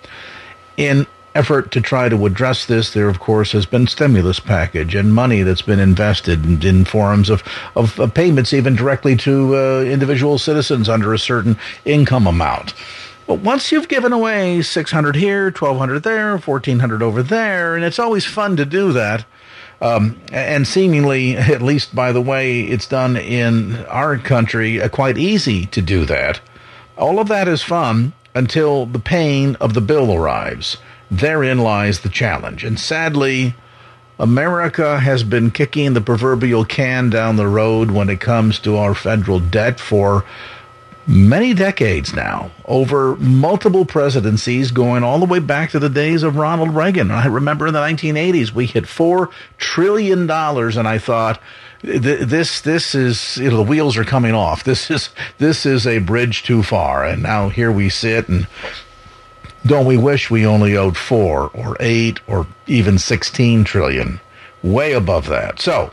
In 0.77 1.07
effort 1.39 1.71
to 1.71 1.81
try 1.81 2.09
to 2.09 2.27
address 2.27 2.67
this, 2.67 2.93
there 2.93 3.09
of 3.09 3.21
course 3.21 3.53
has 3.53 3.65
been 3.65 3.87
stimulus 3.87 4.41
package 4.41 4.97
and 4.97 5.15
money 5.15 5.43
that's 5.43 5.63
been 5.63 5.79
invested 5.79 6.45
in, 6.45 6.67
in 6.67 6.85
forms 6.85 7.31
of, 7.31 7.45
of, 7.77 7.99
of, 8.01 8.13
payments 8.13 8.53
even 8.53 8.75
directly 8.75 9.15
to 9.15 9.57
uh, 9.57 9.83
individual 9.83 10.37
citizens 10.37 10.89
under 10.89 11.15
a 11.15 11.19
certain 11.19 11.57
income 11.85 12.27
amount. 12.27 12.75
But 13.29 13.39
once 13.39 13.71
you've 13.71 13.87
given 13.87 14.13
away 14.13 14.63
600 14.63 15.15
here, 15.15 15.45
1200 15.45 16.03
there, 16.03 16.37
1400 16.39 17.03
over 17.03 17.23
there, 17.23 17.77
and 17.77 17.85
it's 17.85 18.01
always 18.01 18.25
fun 18.25 18.57
to 18.57 18.65
do 18.65 18.93
that. 18.93 19.25
Um, 19.81 20.21
and 20.33 20.67
seemingly, 20.67 21.37
at 21.37 21.63
least 21.63 21.95
by 21.95 22.11
the 22.11 22.23
way 22.23 22.63
it's 22.63 22.89
done 22.89 23.17
in 23.17 23.85
our 23.87 24.19
country, 24.19 24.83
uh, 24.83 24.89
quite 24.89 25.19
easy 25.19 25.67
to 25.67 25.81
do 25.81 26.05
that. 26.07 26.41
All 26.97 27.21
of 27.21 27.29
that 27.29 27.47
is 27.47 27.63
fun 27.63 28.13
until 28.35 28.87
the 28.87 28.99
pain 28.99 29.57
of 29.61 29.75
the 29.75 29.81
bill 29.81 30.13
arrives. 30.13 30.79
Therein 31.11 31.59
lies 31.59 32.01
the 32.01 32.09
challenge. 32.09 32.65
And 32.65 32.79
sadly, 32.79 33.55
America 34.19 34.99
has 35.01 35.23
been 35.23 35.51
kicking 35.51 35.95
the 35.95 36.01
proverbial 36.01 36.65
can 36.65 37.09
down 37.11 37.37
the 37.37 37.47
road 37.47 37.91
when 37.91 38.09
it 38.09 38.21
comes 38.21 38.59
to 38.61 38.77
our 38.77 38.95
federal 38.95 39.41
debt 39.41 39.79
for 39.79 40.25
many 41.07 41.55
decades 41.55 42.13
now, 42.13 42.51
over 42.67 43.17
multiple 43.17 43.87
presidencies 43.87 44.71
going 44.71 45.03
all 45.03 45.19
the 45.19 45.25
way 45.25 45.39
back 45.39 45.71
to 45.71 45.79
the 45.79 45.89
days 45.89 46.23
of 46.23 46.37
Ronald 46.37 46.75
Reagan. 46.75 47.11
I 47.11 47.27
remember 47.27 47.67
in 47.67 47.73
the 47.73 47.81
1980s, 47.81 48.53
we 48.53 48.67
hit 48.67 48.85
$4 48.85 49.31
trillion, 49.57 50.31
and 50.31 50.89
I 50.89 50.99
thought, 50.99 51.41
this 51.81 52.61
this 52.63 52.97
is 52.97 53.37
you 53.37 53.51
know 53.51 53.59
the 53.59 53.63
wheels 53.63 53.97
are 53.97 54.05
coming 54.05 54.35
off. 54.35 54.65
This 54.65 54.91
is 54.91 55.11
this 55.39 55.65
is 55.65 55.87
a 55.87 55.99
bridge 55.99 56.43
too 56.43 56.65
far, 56.65 57.05
and 57.05 57.23
now 57.23 57.51
here 57.51 57.71
we 57.71 57.89
sit 57.89 58.29
and 58.29 58.49
don't 59.69 59.87
we 59.87 59.97
wish 59.97 60.31
we 60.31 60.47
only 60.47 60.77
owed 60.77 60.97
four 60.97 61.51
or 61.55 61.77
eight 61.79 62.21
or 62.27 62.47
even 62.67 62.99
16 62.99 63.65
trillion? 63.65 64.21
Way 64.63 64.93
above 64.93 65.29
that. 65.29 65.61
So, 65.61 65.93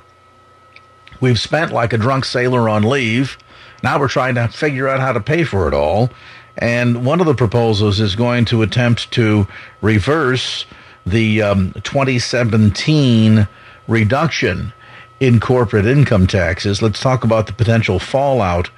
we've 1.20 1.40
spent 1.40 1.72
like 1.72 1.94
a 1.94 1.98
drunk 1.98 2.26
sailor 2.26 2.68
on 2.70 2.84
leave. 2.84 3.38
Now 3.84 4.00
we're 4.00 4.08
trying 4.08 4.36
to 4.36 4.48
figure 4.48 4.88
out 4.88 5.00
how 5.00 5.12
to 5.12 5.20
pay 5.20 5.44
for 5.44 5.68
it 5.68 5.74
all. 5.74 6.10
And 6.58 7.06
one 7.06 7.20
of 7.20 7.26
the 7.26 7.36
proposals 7.36 8.00
is 8.00 8.16
going 8.16 8.46
to 8.46 8.62
attempt 8.62 9.12
to 9.12 9.46
reverse 9.82 10.66
the 11.06 11.42
um, 11.42 11.74
2017 11.84 13.48
reduction 13.88 14.74
in 15.20 15.40
corporate 15.40 15.86
income 15.86 16.28
taxes. 16.28 16.82
Let's 16.82 17.00
talk 17.00 17.24
about 17.24 17.48
the 17.48 17.54
potential 17.54 18.00
fallout 18.00 18.70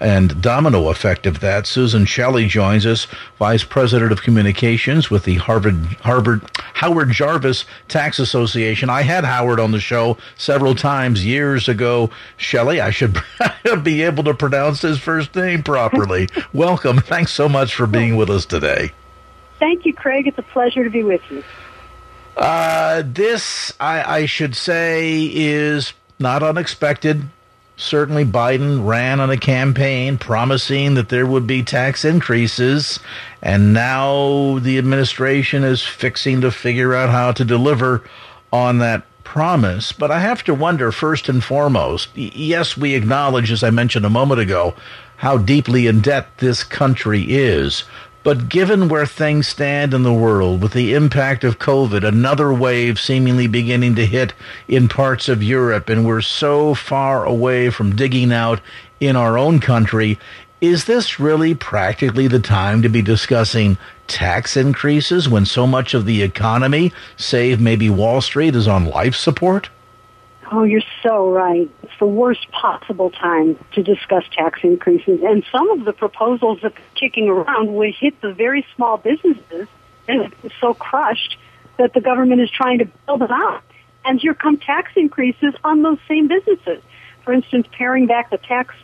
and 0.00 0.40
domino 0.40 0.88
effect 0.88 1.26
of 1.26 1.40
that. 1.40 1.66
Susan 1.66 2.06
Shelley 2.06 2.46
joins 2.46 2.86
us, 2.86 3.06
Vice 3.38 3.62
President 3.62 4.10
of 4.10 4.22
Communications 4.22 5.10
with 5.10 5.24
the 5.24 5.36
Harvard 5.36 5.76
Harvard 6.00 6.42
Howard 6.74 7.10
Jarvis 7.10 7.66
Tax 7.88 8.18
Association. 8.18 8.88
I 8.88 9.02
had 9.02 9.24
Howard 9.24 9.60
on 9.60 9.72
the 9.72 9.80
show 9.80 10.16
several 10.36 10.74
times 10.74 11.24
years 11.24 11.68
ago. 11.68 12.10
Shelley, 12.36 12.80
I 12.80 12.90
should 12.90 13.20
be 13.82 14.02
able 14.02 14.24
to 14.24 14.34
pronounce 14.34 14.80
his 14.82 14.98
first 14.98 15.34
name 15.36 15.62
properly. 15.62 16.28
Welcome. 16.52 16.98
Thanks 16.98 17.32
so 17.32 17.48
much 17.48 17.74
for 17.74 17.86
being 17.86 18.16
with 18.16 18.30
us 18.30 18.46
today. 18.46 18.92
Thank 19.58 19.84
you, 19.84 19.92
Craig. 19.92 20.26
It's 20.26 20.38
a 20.38 20.42
pleasure 20.42 20.82
to 20.84 20.90
be 20.90 21.02
with 21.02 21.20
you. 21.30 21.44
Uh, 22.36 23.02
this, 23.04 23.74
I, 23.78 24.20
I 24.20 24.26
should 24.26 24.56
say, 24.56 25.26
is 25.26 25.92
not 26.18 26.42
unexpected. 26.42 27.28
Certainly, 27.80 28.26
Biden 28.26 28.86
ran 28.86 29.20
on 29.20 29.30
a 29.30 29.38
campaign 29.38 30.18
promising 30.18 30.94
that 30.94 31.08
there 31.08 31.24
would 31.24 31.46
be 31.46 31.62
tax 31.62 32.04
increases, 32.04 33.00
and 33.40 33.72
now 33.72 34.58
the 34.58 34.76
administration 34.76 35.64
is 35.64 35.82
fixing 35.82 36.42
to 36.42 36.50
figure 36.50 36.94
out 36.94 37.08
how 37.08 37.32
to 37.32 37.42
deliver 37.42 38.04
on 38.52 38.80
that 38.80 39.04
promise. 39.24 39.92
But 39.92 40.10
I 40.10 40.20
have 40.20 40.44
to 40.44 40.54
wonder, 40.54 40.92
first 40.92 41.30
and 41.30 41.42
foremost, 41.42 42.10
yes, 42.14 42.76
we 42.76 42.94
acknowledge, 42.94 43.50
as 43.50 43.64
I 43.64 43.70
mentioned 43.70 44.04
a 44.04 44.10
moment 44.10 44.42
ago, 44.42 44.74
how 45.16 45.38
deeply 45.38 45.86
in 45.86 46.02
debt 46.02 46.28
this 46.36 46.62
country 46.62 47.24
is. 47.28 47.84
But 48.22 48.50
given 48.50 48.88
where 48.88 49.06
things 49.06 49.48
stand 49.48 49.94
in 49.94 50.02
the 50.02 50.12
world, 50.12 50.62
with 50.62 50.74
the 50.74 50.92
impact 50.92 51.42
of 51.42 51.58
COVID, 51.58 52.06
another 52.06 52.52
wave 52.52 53.00
seemingly 53.00 53.46
beginning 53.46 53.94
to 53.94 54.04
hit 54.04 54.34
in 54.68 54.88
parts 54.88 55.26
of 55.26 55.42
Europe, 55.42 55.88
and 55.88 56.04
we're 56.04 56.20
so 56.20 56.74
far 56.74 57.24
away 57.24 57.70
from 57.70 57.96
digging 57.96 58.30
out 58.30 58.60
in 59.00 59.16
our 59.16 59.38
own 59.38 59.58
country, 59.58 60.18
is 60.60 60.84
this 60.84 61.18
really 61.18 61.54
practically 61.54 62.26
the 62.26 62.40
time 62.40 62.82
to 62.82 62.90
be 62.90 63.00
discussing 63.00 63.78
tax 64.06 64.54
increases 64.54 65.26
when 65.26 65.46
so 65.46 65.66
much 65.66 65.94
of 65.94 66.04
the 66.04 66.20
economy, 66.20 66.92
save 67.16 67.58
maybe 67.58 67.88
Wall 67.88 68.20
Street, 68.20 68.54
is 68.54 68.68
on 68.68 68.84
life 68.84 69.16
support? 69.16 69.70
Oh, 70.52 70.64
you're 70.64 70.82
so 71.02 71.30
right. 71.30 71.70
It's 71.84 71.92
the 72.00 72.06
worst 72.06 72.50
possible 72.50 73.10
time 73.10 73.56
to 73.72 73.82
discuss 73.82 74.24
tax 74.32 74.60
increases. 74.64 75.20
And 75.22 75.44
some 75.52 75.70
of 75.70 75.84
the 75.84 75.92
proposals 75.92 76.58
that 76.62 76.72
are 76.72 76.82
kicking 76.96 77.28
around 77.28 77.72
will 77.72 77.92
hit 77.92 78.20
the 78.20 78.32
very 78.32 78.66
small 78.74 78.96
businesses 78.96 79.68
and 80.10 80.32
it's 80.42 80.54
so 80.60 80.74
crushed 80.74 81.36
that 81.78 81.94
the 81.94 82.00
government 82.00 82.40
is 82.40 82.50
trying 82.50 82.78
to 82.78 82.84
bail 83.06 83.18
them 83.18 83.30
out. 83.30 83.62
And 84.04 84.20
here 84.20 84.34
come 84.34 84.58
tax 84.58 84.92
increases 84.96 85.54
on 85.62 85.82
those 85.82 85.98
same 86.08 86.26
businesses. 86.26 86.82
For 87.24 87.32
instance, 87.32 87.66
paring 87.72 88.06
back 88.06 88.30
the 88.30 88.38
tax 88.38 88.74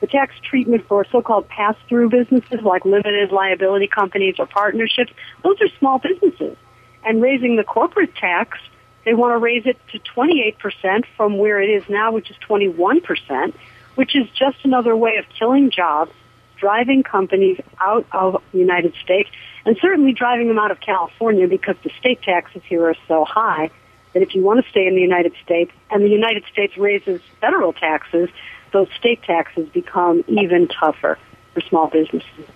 the 0.00 0.06
tax 0.08 0.34
treatment 0.42 0.86
for 0.86 1.06
so-called 1.10 1.48
pass-through 1.48 2.10
businesses 2.10 2.60
like 2.60 2.84
limited 2.84 3.32
liability 3.32 3.86
companies 3.86 4.34
or 4.38 4.44
partnerships, 4.44 5.10
those 5.42 5.58
are 5.62 5.68
small 5.78 5.98
businesses. 5.98 6.58
And 7.06 7.22
raising 7.22 7.56
the 7.56 7.64
corporate 7.64 8.14
tax 8.14 8.58
they 9.04 9.14
want 9.14 9.32
to 9.32 9.38
raise 9.38 9.66
it 9.66 9.78
to 9.92 9.98
28% 9.98 11.04
from 11.16 11.38
where 11.38 11.60
it 11.60 11.68
is 11.68 11.88
now, 11.88 12.12
which 12.12 12.30
is 12.30 12.36
21%, 12.48 13.54
which 13.94 14.16
is 14.16 14.28
just 14.30 14.58
another 14.64 14.96
way 14.96 15.16
of 15.16 15.24
killing 15.38 15.70
jobs, 15.70 16.12
driving 16.56 17.02
companies 17.02 17.60
out 17.80 18.06
of 18.12 18.42
the 18.52 18.58
United 18.58 18.94
States, 19.02 19.28
and 19.66 19.76
certainly 19.80 20.12
driving 20.12 20.48
them 20.48 20.58
out 20.58 20.70
of 20.70 20.80
California 20.80 21.46
because 21.46 21.76
the 21.84 21.90
state 21.98 22.22
taxes 22.22 22.62
here 22.68 22.88
are 22.88 22.96
so 23.06 23.24
high 23.24 23.70
that 24.12 24.22
if 24.22 24.34
you 24.34 24.42
want 24.42 24.64
to 24.64 24.70
stay 24.70 24.86
in 24.86 24.94
the 24.94 25.00
United 25.00 25.32
States 25.44 25.72
and 25.90 26.02
the 26.02 26.08
United 26.08 26.44
States 26.50 26.76
raises 26.76 27.20
federal 27.40 27.72
taxes, 27.72 28.28
those 28.72 28.88
state 28.98 29.22
taxes 29.22 29.68
become 29.70 30.24
even 30.28 30.68
tougher 30.68 31.18
for 31.52 31.60
small 31.62 31.88
businesses. 31.88 32.46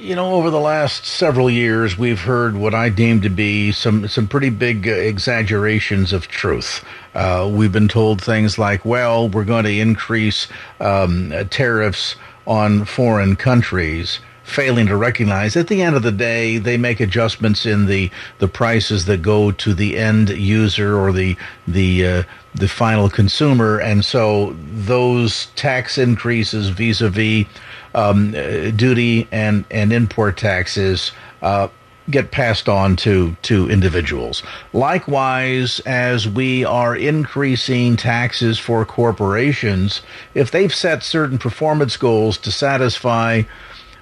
You 0.00 0.16
know, 0.16 0.32
over 0.32 0.48
the 0.48 0.58
last 0.58 1.04
several 1.04 1.50
years, 1.50 1.98
we've 1.98 2.22
heard 2.22 2.56
what 2.56 2.72
I 2.72 2.88
deem 2.88 3.20
to 3.20 3.28
be 3.28 3.70
some 3.70 4.08
some 4.08 4.28
pretty 4.28 4.48
big 4.48 4.88
uh, 4.88 4.92
exaggerations 4.92 6.14
of 6.14 6.26
truth. 6.26 6.82
Uh, 7.14 7.50
we've 7.52 7.70
been 7.70 7.86
told 7.86 8.22
things 8.22 8.58
like, 8.58 8.82
"Well, 8.82 9.28
we're 9.28 9.44
going 9.44 9.64
to 9.64 9.78
increase 9.78 10.48
um, 10.80 11.34
tariffs 11.50 12.16
on 12.46 12.86
foreign 12.86 13.36
countries." 13.36 14.20
failing 14.42 14.86
to 14.86 14.96
recognize 14.96 15.56
at 15.56 15.68
the 15.68 15.80
end 15.80 15.94
of 15.94 16.02
the 16.02 16.10
day 16.10 16.58
they 16.58 16.76
make 16.76 16.98
adjustments 16.98 17.64
in 17.64 17.86
the 17.86 18.10
the 18.38 18.48
prices 18.48 19.04
that 19.04 19.22
go 19.22 19.52
to 19.52 19.72
the 19.74 19.96
end 19.96 20.28
user 20.28 20.98
or 20.98 21.12
the 21.12 21.36
the 21.68 22.04
uh, 22.04 22.22
the 22.56 22.66
final 22.66 23.08
consumer 23.08 23.78
and 23.78 24.04
so 24.04 24.56
those 24.72 25.46
tax 25.54 25.96
increases 25.96 26.68
vis-a-vis 26.70 27.46
um, 27.94 28.34
uh, 28.34 28.70
duty 28.70 29.28
and 29.32 29.64
and 29.70 29.92
import 29.92 30.36
taxes 30.36 31.12
uh, 31.42 31.68
get 32.10 32.30
passed 32.30 32.68
on 32.68 32.96
to 32.96 33.36
to 33.42 33.68
individuals. 33.70 34.42
Likewise, 34.72 35.80
as 35.80 36.28
we 36.28 36.64
are 36.64 36.96
increasing 36.96 37.96
taxes 37.96 38.58
for 38.58 38.84
corporations, 38.84 40.02
if 40.34 40.50
they've 40.50 40.74
set 40.74 41.02
certain 41.02 41.38
performance 41.38 41.96
goals 41.96 42.38
to 42.38 42.52
satisfy 42.52 43.42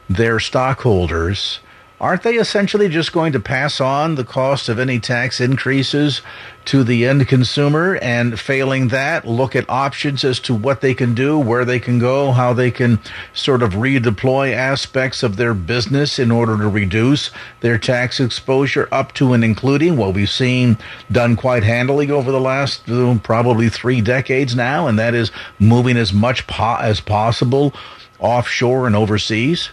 their 0.09 0.41
stockholders, 0.41 1.61
aren't 2.01 2.23
they 2.23 2.37
essentially 2.37 2.89
just 2.89 3.13
going 3.13 3.33
to 3.33 3.41
pass 3.41 3.81
on 3.81 4.15
the 4.15 4.25
cost 4.25 4.69
of 4.69 4.79
any 4.79 4.99
tax 4.99 5.41
increases 5.41 6.23
to 6.69 6.85
the 6.85 7.07
end 7.07 7.27
consumer 7.27 7.97
and 8.03 8.39
failing 8.39 8.89
that 8.89 9.27
look 9.27 9.57
at 9.57 9.65
options 9.71 10.23
as 10.23 10.39
to 10.39 10.55
what 10.55 10.83
they 10.83 10.93
can 10.93 11.15
do 11.15 11.39
where 11.39 11.65
they 11.65 11.81
can 11.81 11.99
go 11.99 12.31
how 12.33 12.53
they 12.53 12.71
can 12.71 13.01
sort 13.33 13.63
of 13.63 13.73
redeploy 13.73 14.53
aspects 14.53 15.23
of 15.23 15.37
their 15.37 15.55
business 15.55 16.19
in 16.19 16.31
order 16.31 16.59
to 16.59 16.69
reduce 16.69 17.31
their 17.61 17.79
tax 17.79 18.21
exposure 18.21 18.87
up 18.93 19.15
to 19.15 19.33
and 19.33 19.43
including 19.43 19.97
what 19.97 20.13
we've 20.13 20.29
seen 20.29 20.77
done 21.11 21.37
quite 21.37 21.63
handily 21.63 22.11
over 22.11 22.31
the 22.31 22.39
last 22.39 22.87
uh, 22.91 23.19
probably 23.23 23.71
three 23.71 24.03
decades 24.03 24.55
now 24.55 24.87
and 24.87 24.99
that 24.99 25.15
is 25.15 25.33
moving 25.59 25.97
as 25.97 26.13
much 26.13 26.47
po- 26.47 26.77
as 26.83 27.01
possible 27.01 27.73
offshore 28.19 28.87
and 28.87 28.95
overseas 28.95 29.71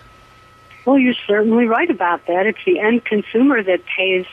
well, 0.85 0.99
you're 0.99 1.15
certainly 1.25 1.65
right 1.65 1.89
about 1.89 2.27
that. 2.27 2.45
It's 2.45 2.63
the 2.63 2.79
end 2.79 3.03
consumer 3.05 3.63
that 3.63 3.81
pays 3.97 4.27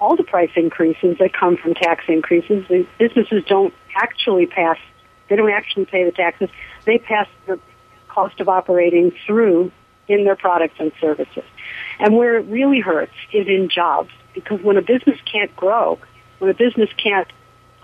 all 0.00 0.16
the 0.16 0.24
price 0.24 0.50
increases 0.56 1.18
that 1.18 1.32
come 1.32 1.56
from 1.56 1.74
tax 1.74 2.04
increases. 2.08 2.66
The 2.68 2.86
businesses 2.98 3.44
don't 3.46 3.74
actually 3.94 4.46
pass, 4.46 4.78
they 5.28 5.36
don't 5.36 5.50
actually 5.50 5.84
pay 5.84 6.04
the 6.04 6.12
taxes. 6.12 6.48
They 6.86 6.98
pass 6.98 7.28
the 7.46 7.60
cost 8.08 8.40
of 8.40 8.48
operating 8.48 9.12
through 9.26 9.70
in 10.08 10.24
their 10.24 10.36
products 10.36 10.74
and 10.78 10.90
services. 11.00 11.44
And 11.98 12.16
where 12.16 12.38
it 12.38 12.46
really 12.46 12.80
hurts 12.80 13.12
is 13.32 13.46
in 13.46 13.68
jobs 13.68 14.10
because 14.34 14.60
when 14.60 14.76
a 14.76 14.82
business 14.82 15.18
can't 15.30 15.54
grow, 15.54 15.98
when 16.38 16.50
a 16.50 16.54
business 16.54 16.90
can't 16.96 17.28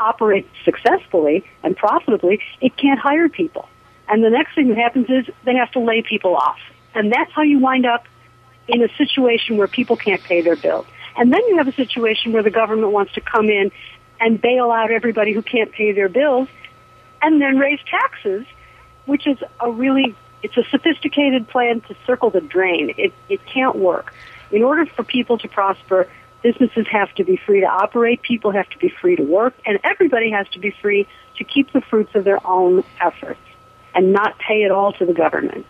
operate 0.00 0.48
successfully 0.64 1.44
and 1.62 1.76
profitably, 1.76 2.40
it 2.60 2.76
can't 2.76 2.98
hire 2.98 3.28
people. 3.28 3.68
And 4.08 4.24
the 4.24 4.30
next 4.30 4.54
thing 4.54 4.68
that 4.68 4.78
happens 4.78 5.06
is 5.08 5.26
they 5.44 5.54
have 5.54 5.70
to 5.72 5.80
lay 5.80 6.02
people 6.02 6.36
off. 6.36 6.58
And 6.94 7.12
that's 7.12 7.30
how 7.32 7.42
you 7.42 7.58
wind 7.58 7.86
up 7.86 8.06
in 8.68 8.82
a 8.82 8.88
situation 8.96 9.56
where 9.56 9.68
people 9.68 9.96
can't 9.96 10.22
pay 10.22 10.40
their 10.40 10.56
bills. 10.56 10.86
And 11.16 11.32
then 11.32 11.40
you 11.48 11.56
have 11.58 11.68
a 11.68 11.72
situation 11.72 12.32
where 12.32 12.42
the 12.42 12.50
government 12.50 12.92
wants 12.92 13.14
to 13.14 13.20
come 13.20 13.48
in 13.48 13.72
and 14.20 14.40
bail 14.40 14.70
out 14.70 14.90
everybody 14.90 15.32
who 15.32 15.42
can't 15.42 15.72
pay 15.72 15.92
their 15.92 16.08
bills 16.08 16.48
and 17.22 17.40
then 17.40 17.58
raise 17.58 17.80
taxes, 17.90 18.46
which 19.06 19.26
is 19.26 19.38
a 19.60 19.70
really, 19.70 20.14
it's 20.42 20.56
a 20.56 20.64
sophisticated 20.64 21.48
plan 21.48 21.80
to 21.82 21.96
circle 22.06 22.30
the 22.30 22.40
drain. 22.40 22.94
It, 22.96 23.12
it 23.28 23.44
can't 23.46 23.76
work. 23.76 24.12
In 24.50 24.62
order 24.62 24.86
for 24.86 25.02
people 25.02 25.38
to 25.38 25.48
prosper, 25.48 26.08
businesses 26.42 26.86
have 26.88 27.12
to 27.14 27.24
be 27.24 27.36
free 27.36 27.60
to 27.60 27.66
operate, 27.66 28.22
people 28.22 28.52
have 28.52 28.68
to 28.70 28.78
be 28.78 28.88
free 28.88 29.16
to 29.16 29.22
work, 29.22 29.54
and 29.64 29.78
everybody 29.82 30.30
has 30.30 30.48
to 30.50 30.58
be 30.58 30.70
free 30.70 31.06
to 31.36 31.44
keep 31.44 31.72
the 31.72 31.80
fruits 31.80 32.14
of 32.14 32.24
their 32.24 32.44
own 32.46 32.84
efforts 33.00 33.40
and 33.94 34.12
not 34.12 34.38
pay 34.38 34.62
it 34.62 34.70
all 34.70 34.92
to 34.92 35.06
the 35.06 35.14
government. 35.14 35.66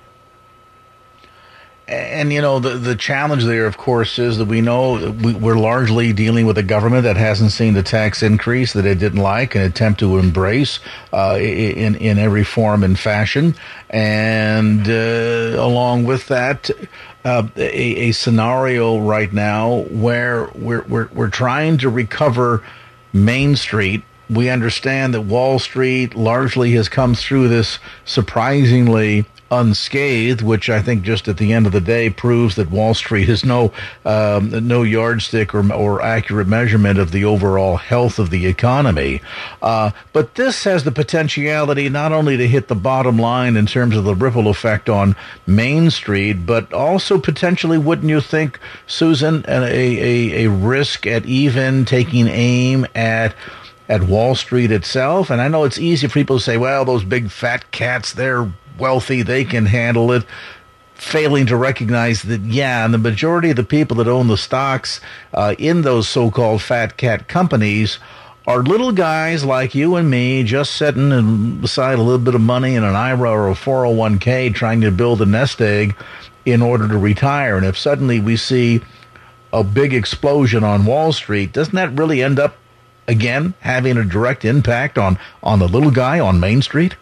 And 1.88 2.32
you 2.32 2.40
know 2.40 2.58
the 2.58 2.70
the 2.70 2.96
challenge 2.96 3.44
there, 3.44 3.64
of 3.64 3.76
course, 3.76 4.18
is 4.18 4.38
that 4.38 4.46
we 4.46 4.60
know 4.60 5.12
we, 5.22 5.34
we're 5.34 5.56
largely 5.56 6.12
dealing 6.12 6.44
with 6.44 6.58
a 6.58 6.62
government 6.64 7.04
that 7.04 7.16
hasn't 7.16 7.52
seen 7.52 7.74
the 7.74 7.82
tax 7.84 8.24
increase 8.24 8.72
that 8.72 8.84
it 8.84 8.98
didn't 8.98 9.20
like 9.20 9.54
and 9.54 9.62
attempt 9.62 10.00
to 10.00 10.18
embrace 10.18 10.80
uh, 11.12 11.38
in 11.40 11.94
in 11.94 12.18
every 12.18 12.42
form 12.42 12.82
and 12.82 12.98
fashion, 12.98 13.54
and 13.88 14.88
uh, 14.88 15.62
along 15.62 16.06
with 16.06 16.26
that, 16.26 16.68
uh, 17.24 17.46
a, 17.56 18.08
a 18.08 18.12
scenario 18.12 18.98
right 18.98 19.32
now 19.32 19.82
where 19.90 20.50
we're 20.56 20.82
we're 20.88 21.08
we're 21.14 21.30
trying 21.30 21.78
to 21.78 21.88
recover 21.88 22.64
Main 23.12 23.54
Street. 23.54 24.02
We 24.28 24.50
understand 24.50 25.14
that 25.14 25.20
Wall 25.20 25.60
Street 25.60 26.16
largely 26.16 26.72
has 26.72 26.88
come 26.88 27.14
through 27.14 27.46
this 27.46 27.78
surprisingly 28.04 29.24
unscathed, 29.50 30.42
which 30.42 30.68
I 30.68 30.82
think 30.82 31.02
just 31.02 31.28
at 31.28 31.36
the 31.36 31.52
end 31.52 31.66
of 31.66 31.72
the 31.72 31.80
day 31.80 32.10
proves 32.10 32.56
that 32.56 32.70
Wall 32.70 32.94
Street 32.94 33.28
is 33.28 33.44
no 33.44 33.72
um, 34.04 34.66
no 34.66 34.82
yardstick 34.82 35.54
or, 35.54 35.72
or 35.72 36.02
accurate 36.02 36.48
measurement 36.48 36.98
of 36.98 37.12
the 37.12 37.24
overall 37.24 37.76
health 37.76 38.18
of 38.18 38.30
the 38.30 38.46
economy. 38.46 39.20
Uh, 39.62 39.90
but 40.12 40.34
this 40.34 40.64
has 40.64 40.84
the 40.84 40.92
potentiality 40.92 41.88
not 41.88 42.12
only 42.12 42.36
to 42.36 42.48
hit 42.48 42.68
the 42.68 42.74
bottom 42.74 43.18
line 43.18 43.56
in 43.56 43.66
terms 43.66 43.96
of 43.96 44.04
the 44.04 44.14
ripple 44.14 44.48
effect 44.48 44.88
on 44.88 45.14
Main 45.46 45.90
Street, 45.90 46.46
but 46.46 46.72
also 46.72 47.18
potentially, 47.18 47.78
wouldn't 47.78 48.08
you 48.08 48.20
think, 48.20 48.58
Susan, 48.86 49.44
a, 49.48 49.62
a, 49.62 50.46
a 50.46 50.50
risk 50.50 51.06
at 51.06 51.24
even 51.26 51.84
taking 51.84 52.26
aim 52.28 52.86
at 52.94 53.34
at 53.88 54.02
Wall 54.02 54.34
Street 54.34 54.70
itself. 54.70 55.30
And 55.30 55.40
I 55.40 55.48
know 55.48 55.64
it's 55.64 55.78
easy 55.78 56.08
for 56.08 56.14
people 56.14 56.38
to 56.38 56.42
say, 56.42 56.56
well, 56.56 56.84
those 56.84 57.04
big 57.04 57.30
fat 57.30 57.70
cats, 57.70 58.12
they're 58.12 58.50
wealthy, 58.78 59.22
they 59.22 59.44
can 59.44 59.66
handle 59.66 60.12
it. 60.12 60.24
Failing 60.94 61.44
to 61.46 61.56
recognize 61.56 62.22
that, 62.22 62.40
yeah, 62.40 62.84
and 62.84 62.94
the 62.94 62.98
majority 62.98 63.50
of 63.50 63.56
the 63.56 63.64
people 63.64 63.96
that 63.98 64.08
own 64.08 64.28
the 64.28 64.38
stocks 64.38 65.00
uh, 65.34 65.54
in 65.58 65.82
those 65.82 66.08
so 66.08 66.30
called 66.30 66.62
fat 66.62 66.96
cat 66.96 67.28
companies 67.28 67.98
are 68.46 68.62
little 68.62 68.92
guys 68.92 69.44
like 69.44 69.74
you 69.74 69.96
and 69.96 70.08
me 70.08 70.44
just 70.44 70.76
sitting 70.76 71.58
beside 71.60 71.98
a 71.98 72.02
little 72.02 72.18
bit 72.18 72.34
of 72.34 72.40
money 72.40 72.76
in 72.76 72.84
an 72.84 72.94
IRA 72.94 73.30
or 73.30 73.50
a 73.50 73.54
401k 73.54 74.54
trying 74.54 74.80
to 74.82 74.90
build 74.90 75.20
a 75.20 75.26
nest 75.26 75.60
egg 75.60 75.96
in 76.44 76.62
order 76.62 76.86
to 76.86 76.96
retire. 76.96 77.56
And 77.56 77.66
if 77.66 77.76
suddenly 77.76 78.20
we 78.20 78.36
see 78.36 78.80
a 79.52 79.64
big 79.64 79.92
explosion 79.92 80.62
on 80.62 80.86
Wall 80.86 81.12
Street, 81.12 81.52
doesn't 81.52 81.74
that 81.74 81.98
really 81.98 82.22
end 82.22 82.38
up 82.38 82.56
again 83.08 83.54
having 83.60 83.96
a 83.96 84.04
direct 84.04 84.44
impact 84.44 84.96
on, 84.96 85.18
on 85.42 85.58
the 85.58 85.68
little 85.68 85.90
guy 85.90 86.20
on 86.20 86.38
Main 86.38 86.62
Street? 86.62 86.96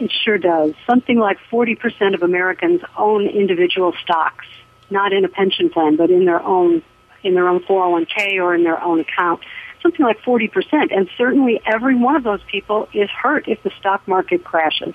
It 0.00 0.10
sure 0.24 0.38
does. 0.38 0.72
Something 0.86 1.18
like 1.18 1.38
40% 1.52 2.14
of 2.14 2.22
Americans 2.22 2.80
own 2.96 3.26
individual 3.26 3.92
stocks, 4.02 4.46
not 4.88 5.12
in 5.12 5.26
a 5.26 5.28
pension 5.28 5.68
plan, 5.68 5.96
but 5.96 6.10
in 6.10 6.24
their 6.24 6.42
own, 6.42 6.82
in 7.22 7.34
their 7.34 7.46
own 7.46 7.60
401k 7.60 8.42
or 8.42 8.54
in 8.54 8.64
their 8.64 8.82
own 8.82 9.00
account. 9.00 9.40
Something 9.82 10.04
like 10.06 10.18
40%. 10.22 10.50
And 10.90 11.08
certainly 11.18 11.60
every 11.66 11.94
one 11.94 12.16
of 12.16 12.22
those 12.22 12.42
people 12.50 12.88
is 12.94 13.10
hurt 13.10 13.46
if 13.46 13.62
the 13.62 13.70
stock 13.78 14.08
market 14.08 14.42
crashes. 14.42 14.94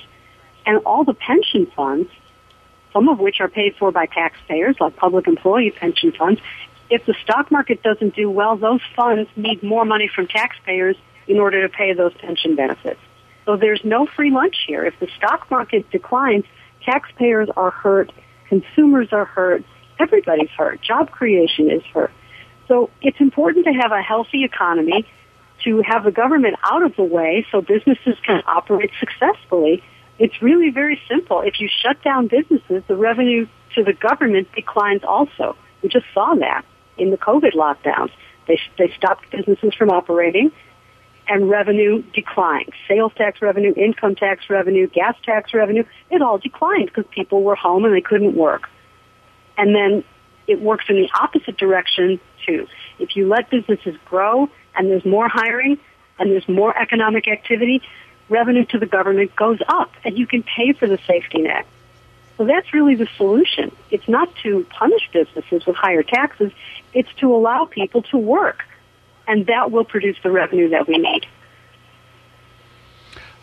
And 0.66 0.80
all 0.86 1.04
the 1.04 1.14
pension 1.14 1.68
funds, 1.76 2.10
some 2.92 3.08
of 3.08 3.20
which 3.20 3.40
are 3.42 3.48
paid 3.48 3.76
for 3.78 3.92
by 3.92 4.08
taxpayers, 4.08 4.76
like 4.80 4.96
public 4.96 5.28
employee 5.28 5.70
pension 5.70 6.14
funds, 6.14 6.42
if 6.90 7.06
the 7.06 7.14
stock 7.24 7.52
market 7.52 7.84
doesn't 7.84 8.16
do 8.16 8.30
well, 8.30 8.58
those 8.58 8.82
funds 8.96 9.30
need 9.36 9.62
more 9.62 9.86
money 9.86 10.08
from 10.08 10.28
taxpayers 10.28 10.96
in 11.28 11.40
order 11.40 11.68
to 11.68 11.70
pay 11.70 11.94
those 11.94 12.14
pension 12.16 12.56
benefits. 12.56 13.00
So 13.46 13.58
there's 13.58 13.82
no 13.84 14.08
free 14.08 14.32
lunch 14.32 14.56
here. 14.68 14.84
If 14.86 15.00
the 15.00 15.08
stock 15.18 15.50
market 15.52 15.90
declines, 15.92 16.46
taxpayers 16.84 17.50
are 17.56 17.72
hurt, 17.72 18.12
consumers 18.50 19.10
are 19.12 19.26
hurt, 19.26 19.64
everybody's 20.00 20.50
hurt, 20.50 20.82
job 20.82 21.12
creation 21.12 21.70
is 21.70 21.84
hurt. 21.94 22.12
So 22.68 22.90
it's 23.02 23.20
important 23.20 23.66
to 23.66 23.74
have 23.74 23.92
a 23.92 24.02
healthy 24.02 24.44
economy, 24.44 25.06
to 25.64 25.82
have 25.82 26.04
the 26.04 26.12
government 26.12 26.56
out 26.64 26.84
of 26.84 26.96
the 26.96 27.04
way 27.04 27.46
so 27.52 27.62
businesses 27.62 28.16
can 28.26 28.42
operate 28.48 28.92
successfully. 29.00 29.84
It's 30.18 30.42
really 30.42 30.70
very 30.70 31.00
simple. 31.08 31.42
If 31.42 31.60
you 31.60 31.70
shut 31.70 32.02
down 32.02 32.28
businesses, 32.28 32.84
the 32.88 32.96
revenue 32.96 33.48
to 33.76 33.84
the 33.84 33.94
government 33.94 34.48
declines 34.54 35.04
also. 35.04 35.56
We 35.82 35.90
just 35.90 36.06
saw 36.14 36.34
that 36.36 36.66
in 36.98 37.12
the 37.12 37.18
COVID 37.18 37.54
lockdowns. 37.54 38.12
They, 38.48 38.60
they 38.78 38.92
stopped 38.98 39.30
businesses 39.32 39.74
from 39.74 39.90
operating 39.90 40.52
and 41.28 41.50
revenue 41.50 42.04
declined. 42.14 42.72
Sales 42.88 43.12
tax 43.16 43.42
revenue, 43.42 43.74
income 43.76 44.16
tax 44.16 44.50
revenue, 44.50 44.88
gas 44.88 45.16
tax 45.24 45.54
revenue, 45.54 45.84
it 46.12 46.22
all 46.22 46.38
declined 46.38 46.88
because 46.88 47.06
people 47.12 47.44
were 47.44 47.56
home 47.56 47.86
and 47.86 47.94
they 47.94 48.02
couldn't 48.02 48.36
work. 48.36 48.70
And 49.58 49.74
then 49.76 50.04
it 50.48 50.62
works 50.62 50.86
in 50.90 50.96
the 50.96 51.10
opposite 51.20 51.58
direction 51.58 52.20
too. 52.46 52.68
If 53.00 53.16
you 53.16 53.28
let 53.28 53.50
businesses 53.50 53.96
grow 54.06 54.50
and 54.76 54.90
there's 54.90 55.06
more 55.06 55.28
hiring 55.28 55.80
and 56.20 56.32
there's 56.32 56.48
more 56.48 56.78
economic 56.78 57.28
activity, 57.28 57.82
revenue 58.30 58.66
to 58.66 58.80
the 58.80 58.86
government 58.86 59.36
goes 59.36 59.60
up 59.68 59.92
and 60.04 60.18
you 60.18 60.28
can 60.28 60.44
pay 60.44 60.74
for 60.74 60.88
the 60.88 61.00
safety 61.08 61.42
net. 61.42 61.66
So 62.38 62.46
that's 62.46 62.74
really 62.74 62.96
the 62.96 63.08
solution. 63.18 63.72
It's 63.92 64.08
not 64.08 64.34
to 64.44 64.66
punish 64.70 65.10
businesses 65.14 65.66
with 65.66 65.76
higher 65.76 66.04
taxes, 66.04 66.52
it's 66.94 67.14
to 67.16 67.34
allow 67.34 67.66
people 67.66 68.02
to 68.04 68.18
work 68.18 68.64
and 69.28 69.48
that 69.48 69.72
will 69.72 69.86
produce 69.86 70.18
the 70.24 70.32
revenue 70.32 70.70
that 70.70 70.88
we 70.88 70.98
need. 70.98 71.26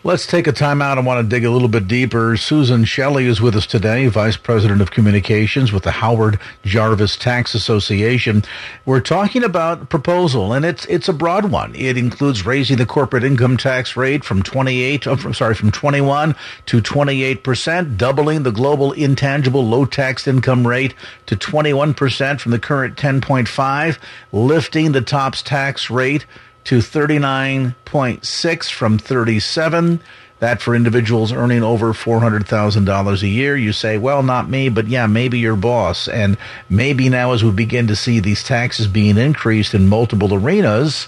Let's 0.04 0.26
take 0.26 0.48
a 0.48 0.52
time 0.52 0.82
out. 0.82 0.98
I 0.98 1.00
want 1.00 1.24
to 1.24 1.28
dig 1.32 1.44
a 1.44 1.50
little 1.52 1.68
bit 1.68 1.86
deeper. 1.86 2.36
Susan 2.36 2.84
Shelley 2.84 3.26
is 3.26 3.40
with 3.40 3.54
us 3.54 3.66
today, 3.66 4.08
Vice 4.08 4.36
President 4.36 4.80
of 4.80 4.90
Communications 4.90 5.72
with 5.72 5.84
the 5.84 5.92
Howard 5.92 6.40
Jarvis 6.64 7.16
Tax 7.16 7.54
Association. 7.54 8.42
We're 8.84 8.98
talking 8.98 9.44
about 9.44 9.90
proposal, 9.90 10.52
and 10.52 10.64
it's 10.64 10.86
it's 10.86 11.08
a 11.08 11.12
broad 11.12 11.52
one. 11.52 11.72
It 11.76 11.96
includes 11.96 12.44
raising 12.44 12.78
the 12.78 12.86
corporate 12.86 13.22
income 13.22 13.56
tax 13.56 13.96
rate 13.96 14.24
from 14.24 14.42
28, 14.42 15.06
oh, 15.06 15.14
from, 15.14 15.34
sorry, 15.34 15.54
from 15.54 15.70
21 15.70 16.34
to 16.66 16.80
28 16.80 17.44
percent, 17.44 17.96
doubling 17.96 18.42
the 18.42 18.50
global 18.50 18.90
intangible 18.90 19.64
low 19.64 19.84
taxed 19.84 20.26
income 20.26 20.66
rate 20.66 20.94
to 21.26 21.36
21 21.36 21.94
percent 21.94 22.40
from 22.40 22.50
the 22.50 22.58
current 22.58 22.96
10.5, 22.96 23.98
lifting 24.32 24.90
the 24.90 25.00
TOPS 25.00 25.42
tax 25.42 25.90
rate 25.90 26.26
to 26.64 26.78
39.6 26.78 28.70
from 28.70 28.98
37. 28.98 30.00
That 30.38 30.60
for 30.60 30.74
individuals 30.74 31.32
earning 31.32 31.62
over 31.62 31.92
$400,000 31.92 33.22
a 33.22 33.28
year. 33.28 33.56
You 33.56 33.72
say, 33.72 33.96
well, 33.96 34.24
not 34.24 34.50
me, 34.50 34.68
but 34.68 34.88
yeah, 34.88 35.06
maybe 35.06 35.38
your 35.38 35.54
boss. 35.54 36.08
And 36.08 36.36
maybe 36.68 37.08
now 37.08 37.32
as 37.32 37.44
we 37.44 37.52
begin 37.52 37.86
to 37.86 37.94
see 37.94 38.18
these 38.18 38.42
taxes 38.42 38.88
being 38.88 39.18
increased 39.18 39.72
in 39.72 39.88
multiple 39.88 40.34
arenas, 40.34 41.06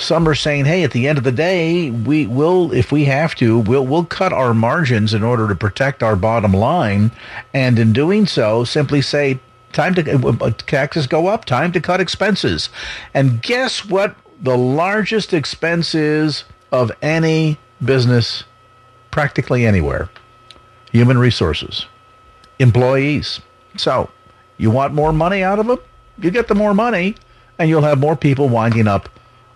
some 0.00 0.26
are 0.26 0.34
saying, 0.34 0.64
hey, 0.64 0.82
at 0.82 0.92
the 0.92 1.08
end 1.08 1.18
of 1.18 1.24
the 1.24 1.32
day, 1.32 1.90
we 1.90 2.26
will, 2.26 2.72
if 2.72 2.90
we 2.90 3.04
have 3.04 3.34
to, 3.36 3.58
we'll, 3.58 3.86
we'll 3.86 4.06
cut 4.06 4.32
our 4.32 4.54
margins 4.54 5.12
in 5.12 5.22
order 5.22 5.46
to 5.48 5.54
protect 5.54 6.02
our 6.02 6.16
bottom 6.16 6.52
line. 6.52 7.10
And 7.52 7.78
in 7.78 7.92
doing 7.92 8.26
so, 8.26 8.64
simply 8.64 9.02
say, 9.02 9.40
time 9.72 9.94
to, 9.96 10.10
uh, 10.10 10.36
uh, 10.40 10.50
taxes 10.56 11.06
go 11.06 11.26
up, 11.26 11.44
time 11.44 11.72
to 11.72 11.80
cut 11.80 12.00
expenses. 12.00 12.70
And 13.12 13.42
guess 13.42 13.84
what 13.84 14.16
the 14.40 14.56
largest 14.56 15.32
expenses 15.32 16.44
of 16.72 16.90
any 17.02 17.58
business 17.84 18.44
practically 19.10 19.66
anywhere 19.66 20.08
human 20.92 21.18
resources, 21.18 21.86
employees. 22.58 23.40
So, 23.76 24.10
you 24.58 24.70
want 24.70 24.92
more 24.92 25.12
money 25.12 25.42
out 25.42 25.58
of 25.58 25.66
them? 25.66 25.78
You 26.18 26.30
get 26.30 26.48
the 26.48 26.54
more 26.54 26.74
money, 26.74 27.14
and 27.58 27.68
you'll 27.68 27.82
have 27.82 27.98
more 27.98 28.16
people 28.16 28.48
winding 28.48 28.88
up 28.88 29.08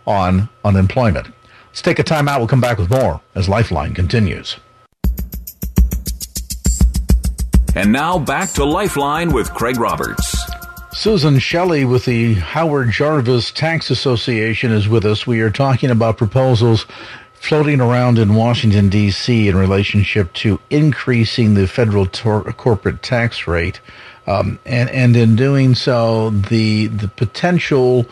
on 0.07 0.49
unemployment. 0.65 1.29
Let's 1.69 1.83
take 1.83 1.99
a 1.99 2.05
time 2.05 2.29
out. 2.29 2.39
We'll 2.39 2.49
come 2.49 2.61
back 2.61 2.79
with 2.79 2.91
more 2.91 3.21
as 3.35 3.49
Lifeline 3.49 3.95
continues. 3.95 4.57
And 7.75 7.93
now 7.93 8.19
back 8.19 8.51
to 8.53 8.65
Lifeline 8.65 9.33
with 9.33 9.53
Craig 9.53 9.81
Roberts. 9.81 10.34
Susan 10.95 11.41
Shelley 11.41 11.85
with 11.85 12.05
the 12.05 12.35
Howard 12.35 12.93
Jarvis 12.93 13.51
Tax 13.51 13.91
Association 13.91 14.71
is 14.71 14.89
with 14.89 15.05
us. 15.05 15.27
We 15.27 15.41
are 15.41 15.51
talking 15.51 15.91
about 15.91 16.17
proposals 16.17 16.87
floating 17.35 17.81
around 17.81 18.17
in 18.17 18.37
Washington, 18.37 18.89
D.C. 18.91 19.49
in 19.49 19.57
relationship 19.57 20.33
to 20.35 20.61
increasing 20.71 21.55
the 21.55 21.67
federal 21.67 22.07
tor- 22.07 22.45
corporate 22.53 23.03
tax 23.03 23.49
rate. 23.49 23.81
Um, 24.29 24.61
and, 24.65 24.89
and 24.91 25.17
in 25.17 25.35
doing 25.35 25.75
so, 25.75 26.31
the, 26.31 26.87
the 26.87 27.09
potential 27.09 28.07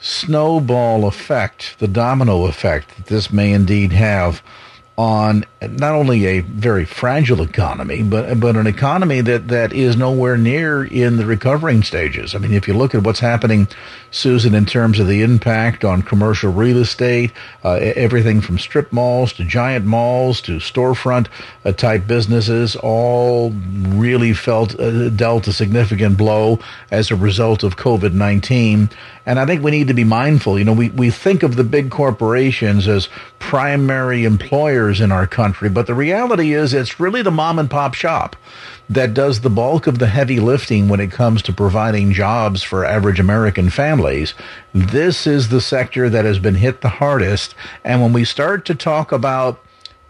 snowball 0.00 1.06
effect, 1.06 1.78
the 1.78 1.88
domino 1.88 2.46
effect 2.46 2.96
that 2.96 3.06
this 3.06 3.32
may 3.32 3.52
indeed 3.52 3.92
have 3.92 4.42
on 4.98 5.44
not 5.60 5.92
only 5.92 6.24
a 6.24 6.40
very 6.40 6.86
fragile 6.86 7.42
economy, 7.42 8.02
but 8.02 8.40
but 8.40 8.56
an 8.56 8.66
economy 8.66 9.20
that, 9.20 9.48
that 9.48 9.72
is 9.72 9.94
nowhere 9.96 10.38
near 10.38 10.84
in 10.84 11.18
the 11.18 11.26
recovering 11.26 11.82
stages. 11.82 12.34
I 12.34 12.38
mean, 12.38 12.54
if 12.54 12.66
you 12.66 12.72
look 12.72 12.94
at 12.94 13.02
what's 13.02 13.20
happening, 13.20 13.68
Susan, 14.10 14.54
in 14.54 14.64
terms 14.64 14.98
of 14.98 15.06
the 15.06 15.22
impact 15.22 15.84
on 15.84 16.00
commercial 16.00 16.50
real 16.50 16.78
estate, 16.78 17.30
uh, 17.62 17.72
everything 17.72 18.40
from 18.40 18.58
strip 18.58 18.90
malls 18.90 19.34
to 19.34 19.44
giant 19.44 19.84
malls 19.84 20.40
to 20.42 20.52
storefront 20.52 21.26
uh, 21.66 21.72
type 21.72 22.06
businesses, 22.06 22.74
all 22.76 23.50
really 23.50 24.32
felt 24.32 24.80
uh, 24.80 25.10
dealt 25.10 25.46
a 25.46 25.52
significant 25.52 26.16
blow 26.16 26.58
as 26.90 27.10
a 27.10 27.16
result 27.16 27.62
of 27.62 27.76
COVID 27.76 28.14
nineteen. 28.14 28.88
And 29.26 29.40
I 29.40 29.44
think 29.44 29.62
we 29.62 29.72
need 29.72 29.88
to 29.88 29.94
be 29.94 30.04
mindful. 30.04 30.56
You 30.56 30.64
know, 30.64 30.72
we, 30.72 30.90
we 30.90 31.10
think 31.10 31.42
of 31.42 31.56
the 31.56 31.64
big 31.64 31.90
corporations 31.90 32.86
as 32.86 33.08
primary 33.40 34.24
employers 34.24 35.00
in 35.00 35.10
our 35.10 35.26
country, 35.26 35.68
but 35.68 35.88
the 35.88 35.94
reality 35.94 36.54
is 36.54 36.72
it's 36.72 37.00
really 37.00 37.22
the 37.22 37.32
mom 37.32 37.58
and 37.58 37.68
pop 37.68 37.94
shop 37.94 38.36
that 38.88 39.14
does 39.14 39.40
the 39.40 39.50
bulk 39.50 39.88
of 39.88 39.98
the 39.98 40.06
heavy 40.06 40.38
lifting 40.38 40.88
when 40.88 41.00
it 41.00 41.10
comes 41.10 41.42
to 41.42 41.52
providing 41.52 42.12
jobs 42.12 42.62
for 42.62 42.84
average 42.84 43.18
American 43.18 43.68
families. 43.68 44.32
This 44.72 45.26
is 45.26 45.48
the 45.48 45.60
sector 45.60 46.08
that 46.08 46.24
has 46.24 46.38
been 46.38 46.54
hit 46.54 46.80
the 46.80 46.88
hardest. 46.88 47.54
And 47.82 48.00
when 48.00 48.12
we 48.12 48.24
start 48.24 48.64
to 48.66 48.76
talk 48.76 49.10
about 49.10 49.60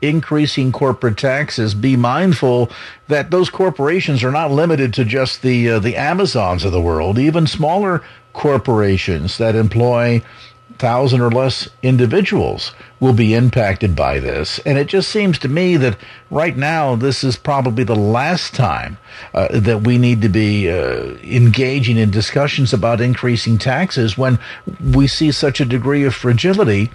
increasing 0.02 0.72
corporate 0.72 1.16
taxes, 1.16 1.74
be 1.74 1.96
mindful 1.96 2.70
that 3.08 3.30
those 3.30 3.48
corporations 3.48 4.22
are 4.22 4.30
not 4.30 4.50
limited 4.50 4.92
to 4.94 5.04
just 5.06 5.40
the 5.40 5.70
uh, 5.70 5.78
the 5.78 5.96
Amazons 5.96 6.64
of 6.64 6.72
the 6.72 6.80
world. 6.80 7.18
Even 7.18 7.46
smaller 7.46 8.02
corporations 8.36 9.38
that 9.38 9.56
employ 9.56 10.22
thousand 10.78 11.22
or 11.22 11.30
less 11.30 11.70
individuals 11.82 12.72
will 13.00 13.14
be 13.14 13.32
impacted 13.32 13.96
by 13.96 14.18
this. 14.18 14.58
And 14.66 14.76
it 14.76 14.88
just 14.88 15.08
seems 15.08 15.38
to 15.38 15.48
me 15.48 15.78
that 15.78 15.96
right 16.30 16.54
now, 16.54 16.96
this 16.96 17.24
is 17.24 17.36
probably 17.36 17.82
the 17.82 17.96
last 17.96 18.54
time 18.54 18.98
uh, 19.32 19.58
that 19.58 19.84
we 19.84 19.96
need 19.96 20.20
to 20.20 20.28
be 20.28 20.70
uh, 20.70 21.16
engaging 21.22 21.96
in 21.96 22.10
discussions 22.10 22.74
about 22.74 23.00
increasing 23.00 23.56
taxes 23.56 24.18
when 24.18 24.38
we 24.84 25.06
see 25.06 25.32
such 25.32 25.58
a 25.60 25.64
degree 25.64 26.04
of 26.04 26.14
fragility 26.14 26.90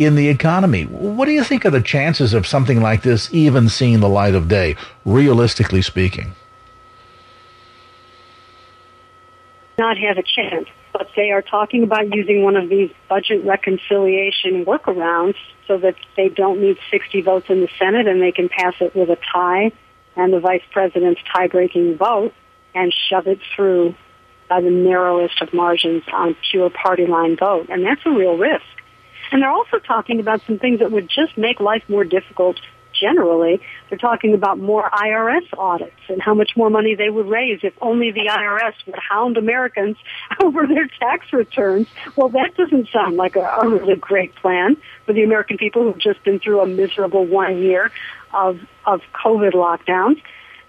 in 0.00 0.16
the 0.16 0.28
economy. 0.28 0.84
What 0.84 1.26
do 1.26 1.32
you 1.32 1.44
think 1.44 1.64
are 1.64 1.70
the 1.70 1.80
chances 1.80 2.34
of 2.34 2.48
something 2.48 2.80
like 2.80 3.02
this 3.02 3.32
even 3.32 3.68
seeing 3.68 4.00
the 4.00 4.08
light 4.08 4.34
of 4.34 4.48
day, 4.48 4.74
realistically 5.04 5.82
speaking? 5.82 6.32
Not 9.78 9.96
have 9.98 10.18
a 10.18 10.22
chance, 10.22 10.68
but 10.92 11.08
they 11.16 11.30
are 11.30 11.42
talking 11.42 11.82
about 11.82 12.14
using 12.14 12.42
one 12.42 12.56
of 12.56 12.68
these 12.68 12.90
budget 13.08 13.44
reconciliation 13.44 14.64
workarounds 14.64 15.36
so 15.66 15.78
that 15.78 15.94
they 16.16 16.28
don't 16.28 16.60
need 16.60 16.78
60 16.90 17.22
votes 17.22 17.46
in 17.48 17.60
the 17.60 17.68
Senate 17.78 18.06
and 18.06 18.20
they 18.20 18.32
can 18.32 18.48
pass 18.48 18.74
it 18.80 18.94
with 18.94 19.08
a 19.10 19.18
tie 19.32 19.72
and 20.16 20.32
the 20.32 20.40
vice 20.40 20.62
president's 20.72 21.20
tie-breaking 21.32 21.96
vote 21.96 22.32
and 22.74 22.92
shove 23.08 23.26
it 23.26 23.38
through 23.54 23.94
by 24.48 24.60
the 24.60 24.70
narrowest 24.70 25.40
of 25.40 25.54
margins 25.54 26.02
on 26.12 26.36
pure 26.50 26.70
party 26.70 27.06
line 27.06 27.36
vote. 27.36 27.68
And 27.68 27.84
that's 27.86 28.00
a 28.04 28.10
real 28.10 28.36
risk. 28.36 28.64
And 29.30 29.42
they're 29.42 29.50
also 29.50 29.78
talking 29.78 30.18
about 30.18 30.42
some 30.46 30.58
things 30.58 30.80
that 30.80 30.90
would 30.90 31.08
just 31.08 31.38
make 31.38 31.60
life 31.60 31.84
more 31.88 32.04
difficult 32.04 32.60
generally. 33.00 33.60
They're 33.88 33.98
talking 33.98 34.34
about 34.34 34.58
more 34.58 34.88
IRS 34.90 35.46
audits 35.56 36.00
and 36.08 36.20
how 36.20 36.34
much 36.34 36.52
more 36.56 36.70
money 36.70 36.94
they 36.94 37.08
would 37.08 37.26
raise 37.26 37.60
if 37.62 37.74
only 37.80 38.10
the 38.10 38.28
IRS 38.28 38.74
would 38.86 38.96
hound 38.96 39.36
Americans 39.36 39.96
over 40.42 40.66
their 40.66 40.86
tax 40.98 41.32
returns. 41.32 41.88
Well, 42.16 42.28
that 42.30 42.54
doesn't 42.56 42.88
sound 42.90 43.16
like 43.16 43.36
a, 43.36 43.40
a 43.40 43.68
really 43.68 43.96
great 43.96 44.34
plan 44.36 44.76
for 45.06 45.12
the 45.12 45.22
American 45.22 45.58
people 45.58 45.82
who've 45.82 45.98
just 45.98 46.22
been 46.24 46.38
through 46.38 46.60
a 46.60 46.66
miserable 46.66 47.24
one 47.24 47.58
year 47.62 47.90
of, 48.32 48.60
of 48.84 49.00
COVID 49.14 49.52
lockdowns. 49.52 50.20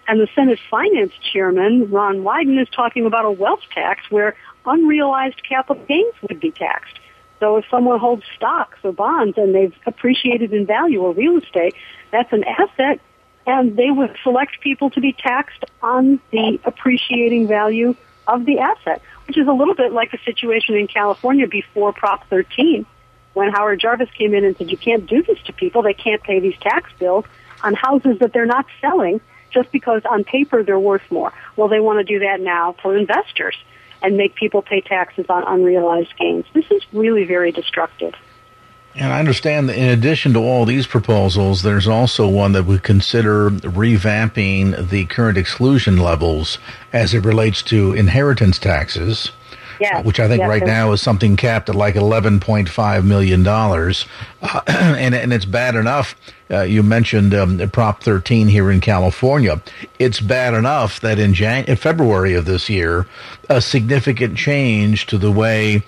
And 0.08 0.20
the 0.20 0.28
Senate 0.36 0.60
Finance 0.70 1.14
Chairman, 1.32 1.92
Ron 1.92 2.24
Wyden, 2.24 2.62
is 2.62 2.68
talking 2.70 3.06
about 3.06 3.26
a 3.26 3.32
wealth 3.32 3.62
tax 3.74 4.02
where 4.10 4.36
unrealized 4.66 5.42
capital 5.48 5.84
gains 5.86 6.14
would 6.28 6.40
be 6.40 6.52
taxed. 6.52 7.00
So 7.42 7.58
if 7.58 7.66
someone 7.70 8.00
holds 8.00 8.24
stocks 8.38 8.78
or 8.84 8.94
bonds 8.94 9.38
and 9.38 9.54
they've 9.54 9.76
appreciated 9.86 10.54
in 10.54 10.66
value 10.66 11.02
or 11.02 11.12
real 11.12 11.38
estate, 11.38 11.76
that's 12.12 12.32
an 12.32 12.46
asset 12.46 13.02
and 13.48 13.76
they 13.76 13.90
would 13.90 14.16
select 14.24 14.62
people 14.62 14.92
to 14.92 15.02
be 15.02 15.14
taxed 15.14 15.66
on 15.82 16.20
the 16.30 16.60
appreciating 16.64 17.48
value 17.48 17.96
of 18.28 18.46
the 18.46 18.60
asset, 18.60 19.02
which 19.28 19.38
is 19.38 19.48
a 19.48 19.52
little 19.52 19.74
bit 19.74 19.92
like 19.92 20.12
the 20.12 20.20
situation 20.24 20.76
in 20.76 20.88
California 20.88 21.48
before 21.48 21.92
Prop 21.92 22.28
13 22.30 22.86
when 23.34 23.50
Howard 23.50 23.80
Jarvis 23.80 24.10
came 24.12 24.36
in 24.36 24.46
and 24.46 24.56
said, 24.58 24.70
you 24.70 24.78
can't 24.78 25.08
do 25.08 25.24
this 25.24 25.42
to 25.46 25.54
people. 25.54 25.82
They 25.82 25.96
can't 25.96 26.22
pay 26.22 26.40
these 26.40 26.58
tax 26.60 26.92
bills 27.00 27.26
on 27.64 27.74
houses 27.74 28.20
that 28.20 28.34
they're 28.34 28.46
not 28.46 28.68
selling 28.80 29.20
just 29.50 29.72
because 29.72 30.04
on 30.06 30.24
paper 30.24 30.64
they're 30.64 30.80
worth 30.80 31.10
more. 31.10 31.34
Well, 31.56 31.68
they 31.68 31.80
want 31.80 31.98
to 32.00 32.04
do 32.04 32.20
that 32.20 32.40
now 32.40 32.76
for 32.82 32.96
investors 32.96 33.58
and 34.02 34.18
make 34.18 34.36
people 34.36 34.62
pay 34.62 34.82
taxes 34.82 35.26
on 35.30 35.44
unrealized 35.44 36.14
gains. 36.18 36.46
This 36.54 36.66
is 36.72 36.82
really 36.94 37.24
very 37.24 37.52
destructive. 37.52 38.14
And 38.94 39.14
I 39.14 39.20
understand 39.20 39.70
that 39.70 39.78
in 39.78 39.90
addition 39.90 40.34
to 40.34 40.40
all 40.40 40.66
these 40.66 40.86
proposals, 40.86 41.64
there's 41.64 41.88
also 41.88 42.28
one 42.28 42.52
that 42.54 42.66
would 42.66 42.84
consider 42.84 43.50
revamping 43.50 44.90
the 44.90 45.06
current 45.06 45.38
exclusion 45.38 45.98
levels 45.98 46.58
as 46.92 47.14
it 47.14 47.24
relates 47.24 47.62
to 47.64 47.94
inheritance 47.94 48.60
taxes. 48.60 49.32
Yes, 49.80 50.06
which 50.06 50.20
I 50.20 50.28
think 50.28 50.42
yes, 50.42 50.50
right 50.50 50.64
now 50.64 50.92
is 50.92 51.02
something 51.02 51.36
capped 51.36 51.68
at 51.68 51.74
like 51.74 51.96
$11.5 51.96 53.04
million. 53.04 53.48
Uh, 53.48 54.62
and, 54.68 55.16
and 55.16 55.34
it's 55.34 55.46
bad 55.46 55.74
enough. 55.74 56.16
Uh, 56.52 56.64
you 56.64 56.84
mentioned 56.84 57.34
um, 57.34 57.58
Prop 57.70 58.04
13 58.04 58.48
here 58.48 58.70
in 58.70 58.82
California. 58.82 59.62
It's 60.00 60.20
bad 60.20 60.54
enough 60.54 61.00
that 61.00 61.18
in, 61.18 61.34
Jan- 61.34 61.66
in 61.66 61.78
February 61.78 62.34
of 62.34 62.46
this 62.46 62.70
year, 62.70 63.08
a 63.50 63.62
significant 63.62 64.38
change 64.38 65.06
to 65.08 65.18
the 65.18 65.32
way 65.32 65.84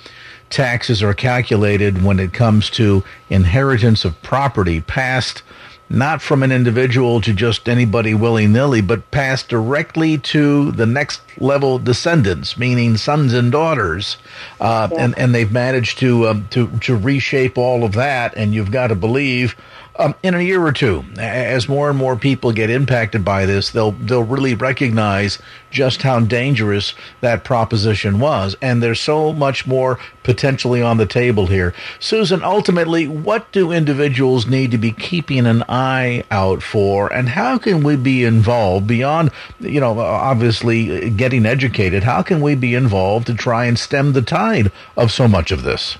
taxes 0.49 1.01
are 1.03 1.13
calculated 1.13 2.03
when 2.03 2.19
it 2.19 2.31
comes 2.31 2.69
to 2.69 3.03
inheritance 3.29 4.05
of 4.05 4.21
property 4.21 4.79
passed 4.79 5.41
not 5.89 6.21
from 6.21 6.41
an 6.41 6.51
individual 6.51 7.21
to 7.21 7.33
just 7.33 7.69
anybody 7.69 8.13
willy 8.13 8.47
nilly, 8.47 8.81
but 8.81 9.11
passed 9.11 9.47
directly 9.49 10.17
to 10.17 10.71
the 10.71 10.85
next 10.85 11.21
level 11.37 11.77
descendants, 11.77 12.57
meaning 12.57 12.97
sons 12.97 13.33
and 13.33 13.51
daughters. 13.51 14.17
Uh, 14.59 14.87
yeah. 14.91 15.03
and, 15.03 15.17
and 15.19 15.35
they've 15.35 15.51
managed 15.51 15.99
to, 15.99 16.27
um, 16.27 16.47
to, 16.49 16.67
to 16.79 16.95
reshape 16.95 17.57
all 17.57 17.83
of 17.83 17.93
that. 17.93 18.33
And 18.35 18.53
you've 18.53 18.71
got 18.71 18.87
to 18.87 18.95
believe 18.95 19.55
um, 19.97 20.15
in 20.23 20.33
a 20.33 20.41
year 20.41 20.61
or 20.65 20.71
two, 20.71 21.05
as 21.17 21.69
more 21.69 21.89
and 21.89 21.97
more 21.97 22.15
people 22.15 22.51
get 22.51 22.71
impacted 22.71 23.23
by 23.23 23.45
this, 23.45 23.69
they'll 23.69 23.91
they'll 23.91 24.23
really 24.23 24.55
recognize 24.55 25.37
just 25.69 26.01
how 26.01 26.19
dangerous 26.19 26.95
that 27.21 27.43
proposition 27.43 28.19
was, 28.19 28.55
and 28.61 28.81
there's 28.81 28.99
so 28.99 29.33
much 29.33 29.67
more 29.67 29.99
potentially 30.23 30.81
on 30.81 30.97
the 30.97 31.05
table 31.05 31.47
here. 31.47 31.75
Susan, 31.99 32.43
ultimately, 32.43 33.07
what 33.07 33.51
do 33.51 33.71
individuals 33.71 34.47
need 34.47 34.71
to 34.71 34.77
be 34.77 34.91
keeping 34.91 35.45
an 35.45 35.63
eye 35.69 36.23
out 36.31 36.63
for, 36.63 37.11
and 37.13 37.29
how 37.29 37.59
can 37.59 37.83
we 37.83 37.95
be 37.95 38.23
involved 38.23 38.87
beyond, 38.87 39.29
you 39.59 39.79
know, 39.79 39.99
obviously 39.99 41.11
getting 41.11 41.45
educated? 41.45 42.03
How 42.03 42.23
can 42.23 42.41
we 42.41 42.55
be 42.55 42.73
involved 42.73 43.27
to 43.27 43.35
try 43.35 43.65
and 43.65 43.77
stem 43.77 44.13
the 44.13 44.21
tide 44.23 44.71
of 44.97 45.11
so 45.11 45.27
much 45.27 45.51
of 45.51 45.61
this? 45.63 45.97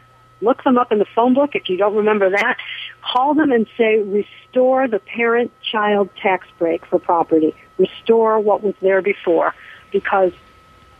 Look 0.41 0.63
them 0.63 0.77
up 0.77 0.91
in 0.91 0.99
the 0.99 1.07
phone 1.15 1.33
book 1.33 1.55
if 1.55 1.69
you 1.69 1.77
don't 1.77 1.95
remember 1.95 2.29
that. 2.29 2.57
Call 3.01 3.33
them 3.33 3.51
and 3.51 3.67
say, 3.77 3.99
restore 3.99 4.87
the 4.87 4.99
parent-child 4.99 6.09
tax 6.21 6.47
break 6.59 6.85
for 6.85 6.99
property. 6.99 7.55
Restore 7.77 8.39
what 8.39 8.61
was 8.61 8.75
there 8.81 9.01
before. 9.01 9.55
Because 9.91 10.31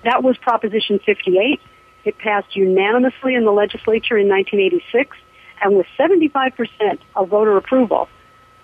that 0.03 0.23
was 0.23 0.37
Proposition 0.37 0.99
58. 1.05 1.59
It 2.05 2.17
passed 2.17 2.55
unanimously 2.55 3.35
in 3.35 3.45
the 3.45 3.51
legislature 3.51 4.17
in 4.17 4.27
1986 4.29 5.15
and 5.61 5.75
with 5.75 5.85
75% 5.99 6.99
of 7.15 7.29
voter 7.29 7.57
approval. 7.57 8.07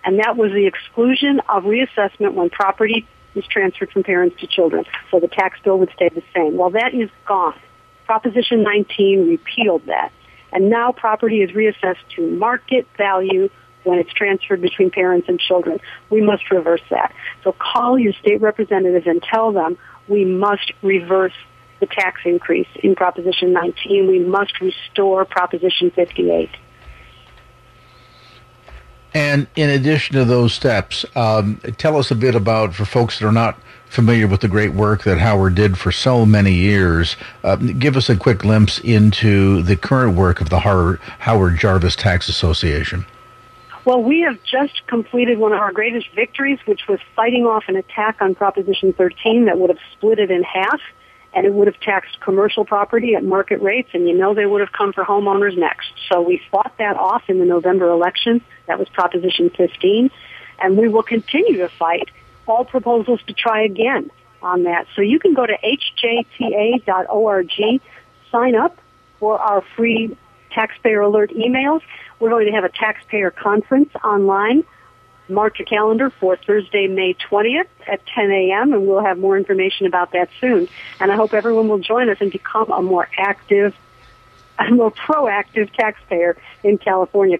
And 0.05 0.19
that 0.19 0.37
was 0.37 0.51
the 0.51 0.65
exclusion 0.65 1.39
of 1.49 1.63
reassessment 1.63 2.33
when 2.33 2.49
property 2.49 3.07
is 3.35 3.45
transferred 3.47 3.91
from 3.91 4.03
parents 4.03 4.39
to 4.41 4.47
children. 4.47 4.85
So 5.11 5.19
the 5.19 5.27
tax 5.27 5.59
bill 5.63 5.77
would 5.79 5.91
stay 5.95 6.09
the 6.09 6.23
same. 6.35 6.55
Well, 6.57 6.71
that 6.71 6.93
is 6.93 7.09
gone. 7.25 7.59
Proposition 8.05 8.63
19 8.63 9.27
repealed 9.27 9.85
that 9.87 10.11
and 10.53 10.69
now 10.69 10.91
property 10.91 11.41
is 11.41 11.51
reassessed 11.51 12.07
to 12.15 12.29
market 12.29 12.87
value 12.97 13.49
when 13.83 13.99
it's 13.99 14.13
transferred 14.13 14.61
between 14.61 14.91
parents 14.91 15.27
and 15.27 15.39
children. 15.39 15.79
We 16.09 16.21
must 16.21 16.49
reverse 16.51 16.81
that. 16.89 17.13
So 17.43 17.51
call 17.51 17.99
your 17.99 18.13
state 18.13 18.41
representative 18.41 19.07
and 19.07 19.21
tell 19.21 19.51
them 19.51 19.77
we 20.07 20.25
must 20.25 20.71
reverse 20.81 21.33
the 21.79 21.85
tax 21.87 22.21
increase 22.25 22.67
in 22.81 22.95
Proposition 22.95 23.51
19. 23.51 24.07
We 24.07 24.19
must 24.19 24.61
restore 24.61 25.25
Proposition 25.25 25.91
58. 25.91 26.49
And 29.13 29.47
in 29.55 29.69
addition 29.69 30.15
to 30.15 30.25
those 30.25 30.53
steps, 30.53 31.05
um, 31.15 31.59
tell 31.77 31.97
us 31.97 32.09
a 32.09 32.15
bit 32.15 32.35
about, 32.35 32.73
for 32.73 32.85
folks 32.85 33.19
that 33.19 33.27
are 33.27 33.31
not 33.31 33.59
familiar 33.93 34.27
with 34.27 34.41
the 34.41 34.47
great 34.47 34.73
work 34.73 35.03
that 35.03 35.19
Howard 35.19 35.55
did 35.55 35.77
for 35.77 35.91
so 35.91 36.25
many 36.25 36.53
years, 36.53 37.15
uh, 37.43 37.55
give 37.55 37.95
us 37.95 38.09
a 38.09 38.15
quick 38.15 38.39
glimpse 38.39 38.79
into 38.79 39.61
the 39.61 39.75
current 39.75 40.17
work 40.17 40.41
of 40.41 40.49
the 40.49 40.59
Howard, 40.59 40.99
Howard 41.19 41.57
Jarvis 41.57 41.95
Tax 41.95 42.27
Association. 42.27 43.05
Well, 43.85 44.01
we 44.01 44.21
have 44.21 44.41
just 44.43 44.87
completed 44.87 45.37
one 45.37 45.51
of 45.51 45.59
our 45.59 45.71
greatest 45.71 46.07
victories, 46.15 46.59
which 46.65 46.87
was 46.87 46.99
fighting 47.15 47.45
off 47.45 47.65
an 47.67 47.75
attack 47.75 48.21
on 48.21 48.33
Proposition 48.33 48.93
13 48.93 49.45
that 49.45 49.59
would 49.59 49.69
have 49.69 49.79
split 49.93 50.19
it 50.19 50.31
in 50.31 50.41
half 50.43 50.81
and 51.33 51.45
it 51.45 51.53
would 51.53 51.67
have 51.67 51.79
taxed 51.79 52.19
commercial 52.19 52.63
property 52.63 53.15
at 53.15 53.23
market 53.23 53.59
rates, 53.61 53.89
and 53.93 54.07
you 54.07 54.15
know 54.15 54.33
they 54.33 54.45
would 54.45 54.61
have 54.61 54.71
come 54.71 54.93
for 54.93 55.03
homeowners 55.03 55.57
next. 55.57 55.91
So 56.11 56.21
we 56.21 56.41
fought 56.51 56.73
that 56.77 56.95
off 56.95 57.23
in 57.27 57.39
the 57.39 57.45
November 57.45 57.89
election. 57.89 58.41
That 58.67 58.77
was 58.77 58.87
Proposition 58.89 59.49
15. 59.49 60.11
And 60.59 60.77
we 60.77 60.87
will 60.87 61.03
continue 61.03 61.57
to 61.57 61.69
fight 61.69 62.09
all 62.47 62.65
proposals 62.65 63.21
to 63.27 63.33
try 63.33 63.63
again 63.63 64.11
on 64.41 64.63
that. 64.63 64.87
So 64.95 65.01
you 65.01 65.19
can 65.19 65.33
go 65.33 65.45
to 65.45 65.57
hjta.org, 66.41 67.51
sign 68.31 68.55
up 68.55 68.77
for 69.19 69.39
our 69.39 69.63
free 69.75 70.17
taxpayer 70.51 71.01
alert 71.01 71.31
emails. 71.31 71.81
We're 72.19 72.29
going 72.29 72.47
to 72.47 72.51
have 72.53 72.63
a 72.63 72.69
taxpayer 72.69 73.31
conference 73.31 73.89
online. 74.03 74.63
Mark 75.29 75.57
your 75.57 75.65
calendar 75.65 76.09
for 76.09 76.35
Thursday, 76.35 76.87
May 76.87 77.13
20th 77.13 77.67
at 77.87 78.05
10 78.07 78.29
a.m., 78.31 78.73
and 78.73 78.85
we'll 78.85 79.03
have 79.03 79.17
more 79.17 79.37
information 79.37 79.87
about 79.87 80.11
that 80.11 80.29
soon. 80.41 80.67
And 80.99 81.11
I 81.11 81.15
hope 81.15 81.33
everyone 81.33 81.69
will 81.69 81.79
join 81.79 82.09
us 82.09 82.17
and 82.19 82.31
become 82.31 82.69
a 82.71 82.81
more 82.81 83.07
active, 83.17 83.73
a 84.59 84.69
more 84.71 84.91
proactive 84.91 85.71
taxpayer 85.73 86.37
in 86.63 86.77
California. 86.77 87.37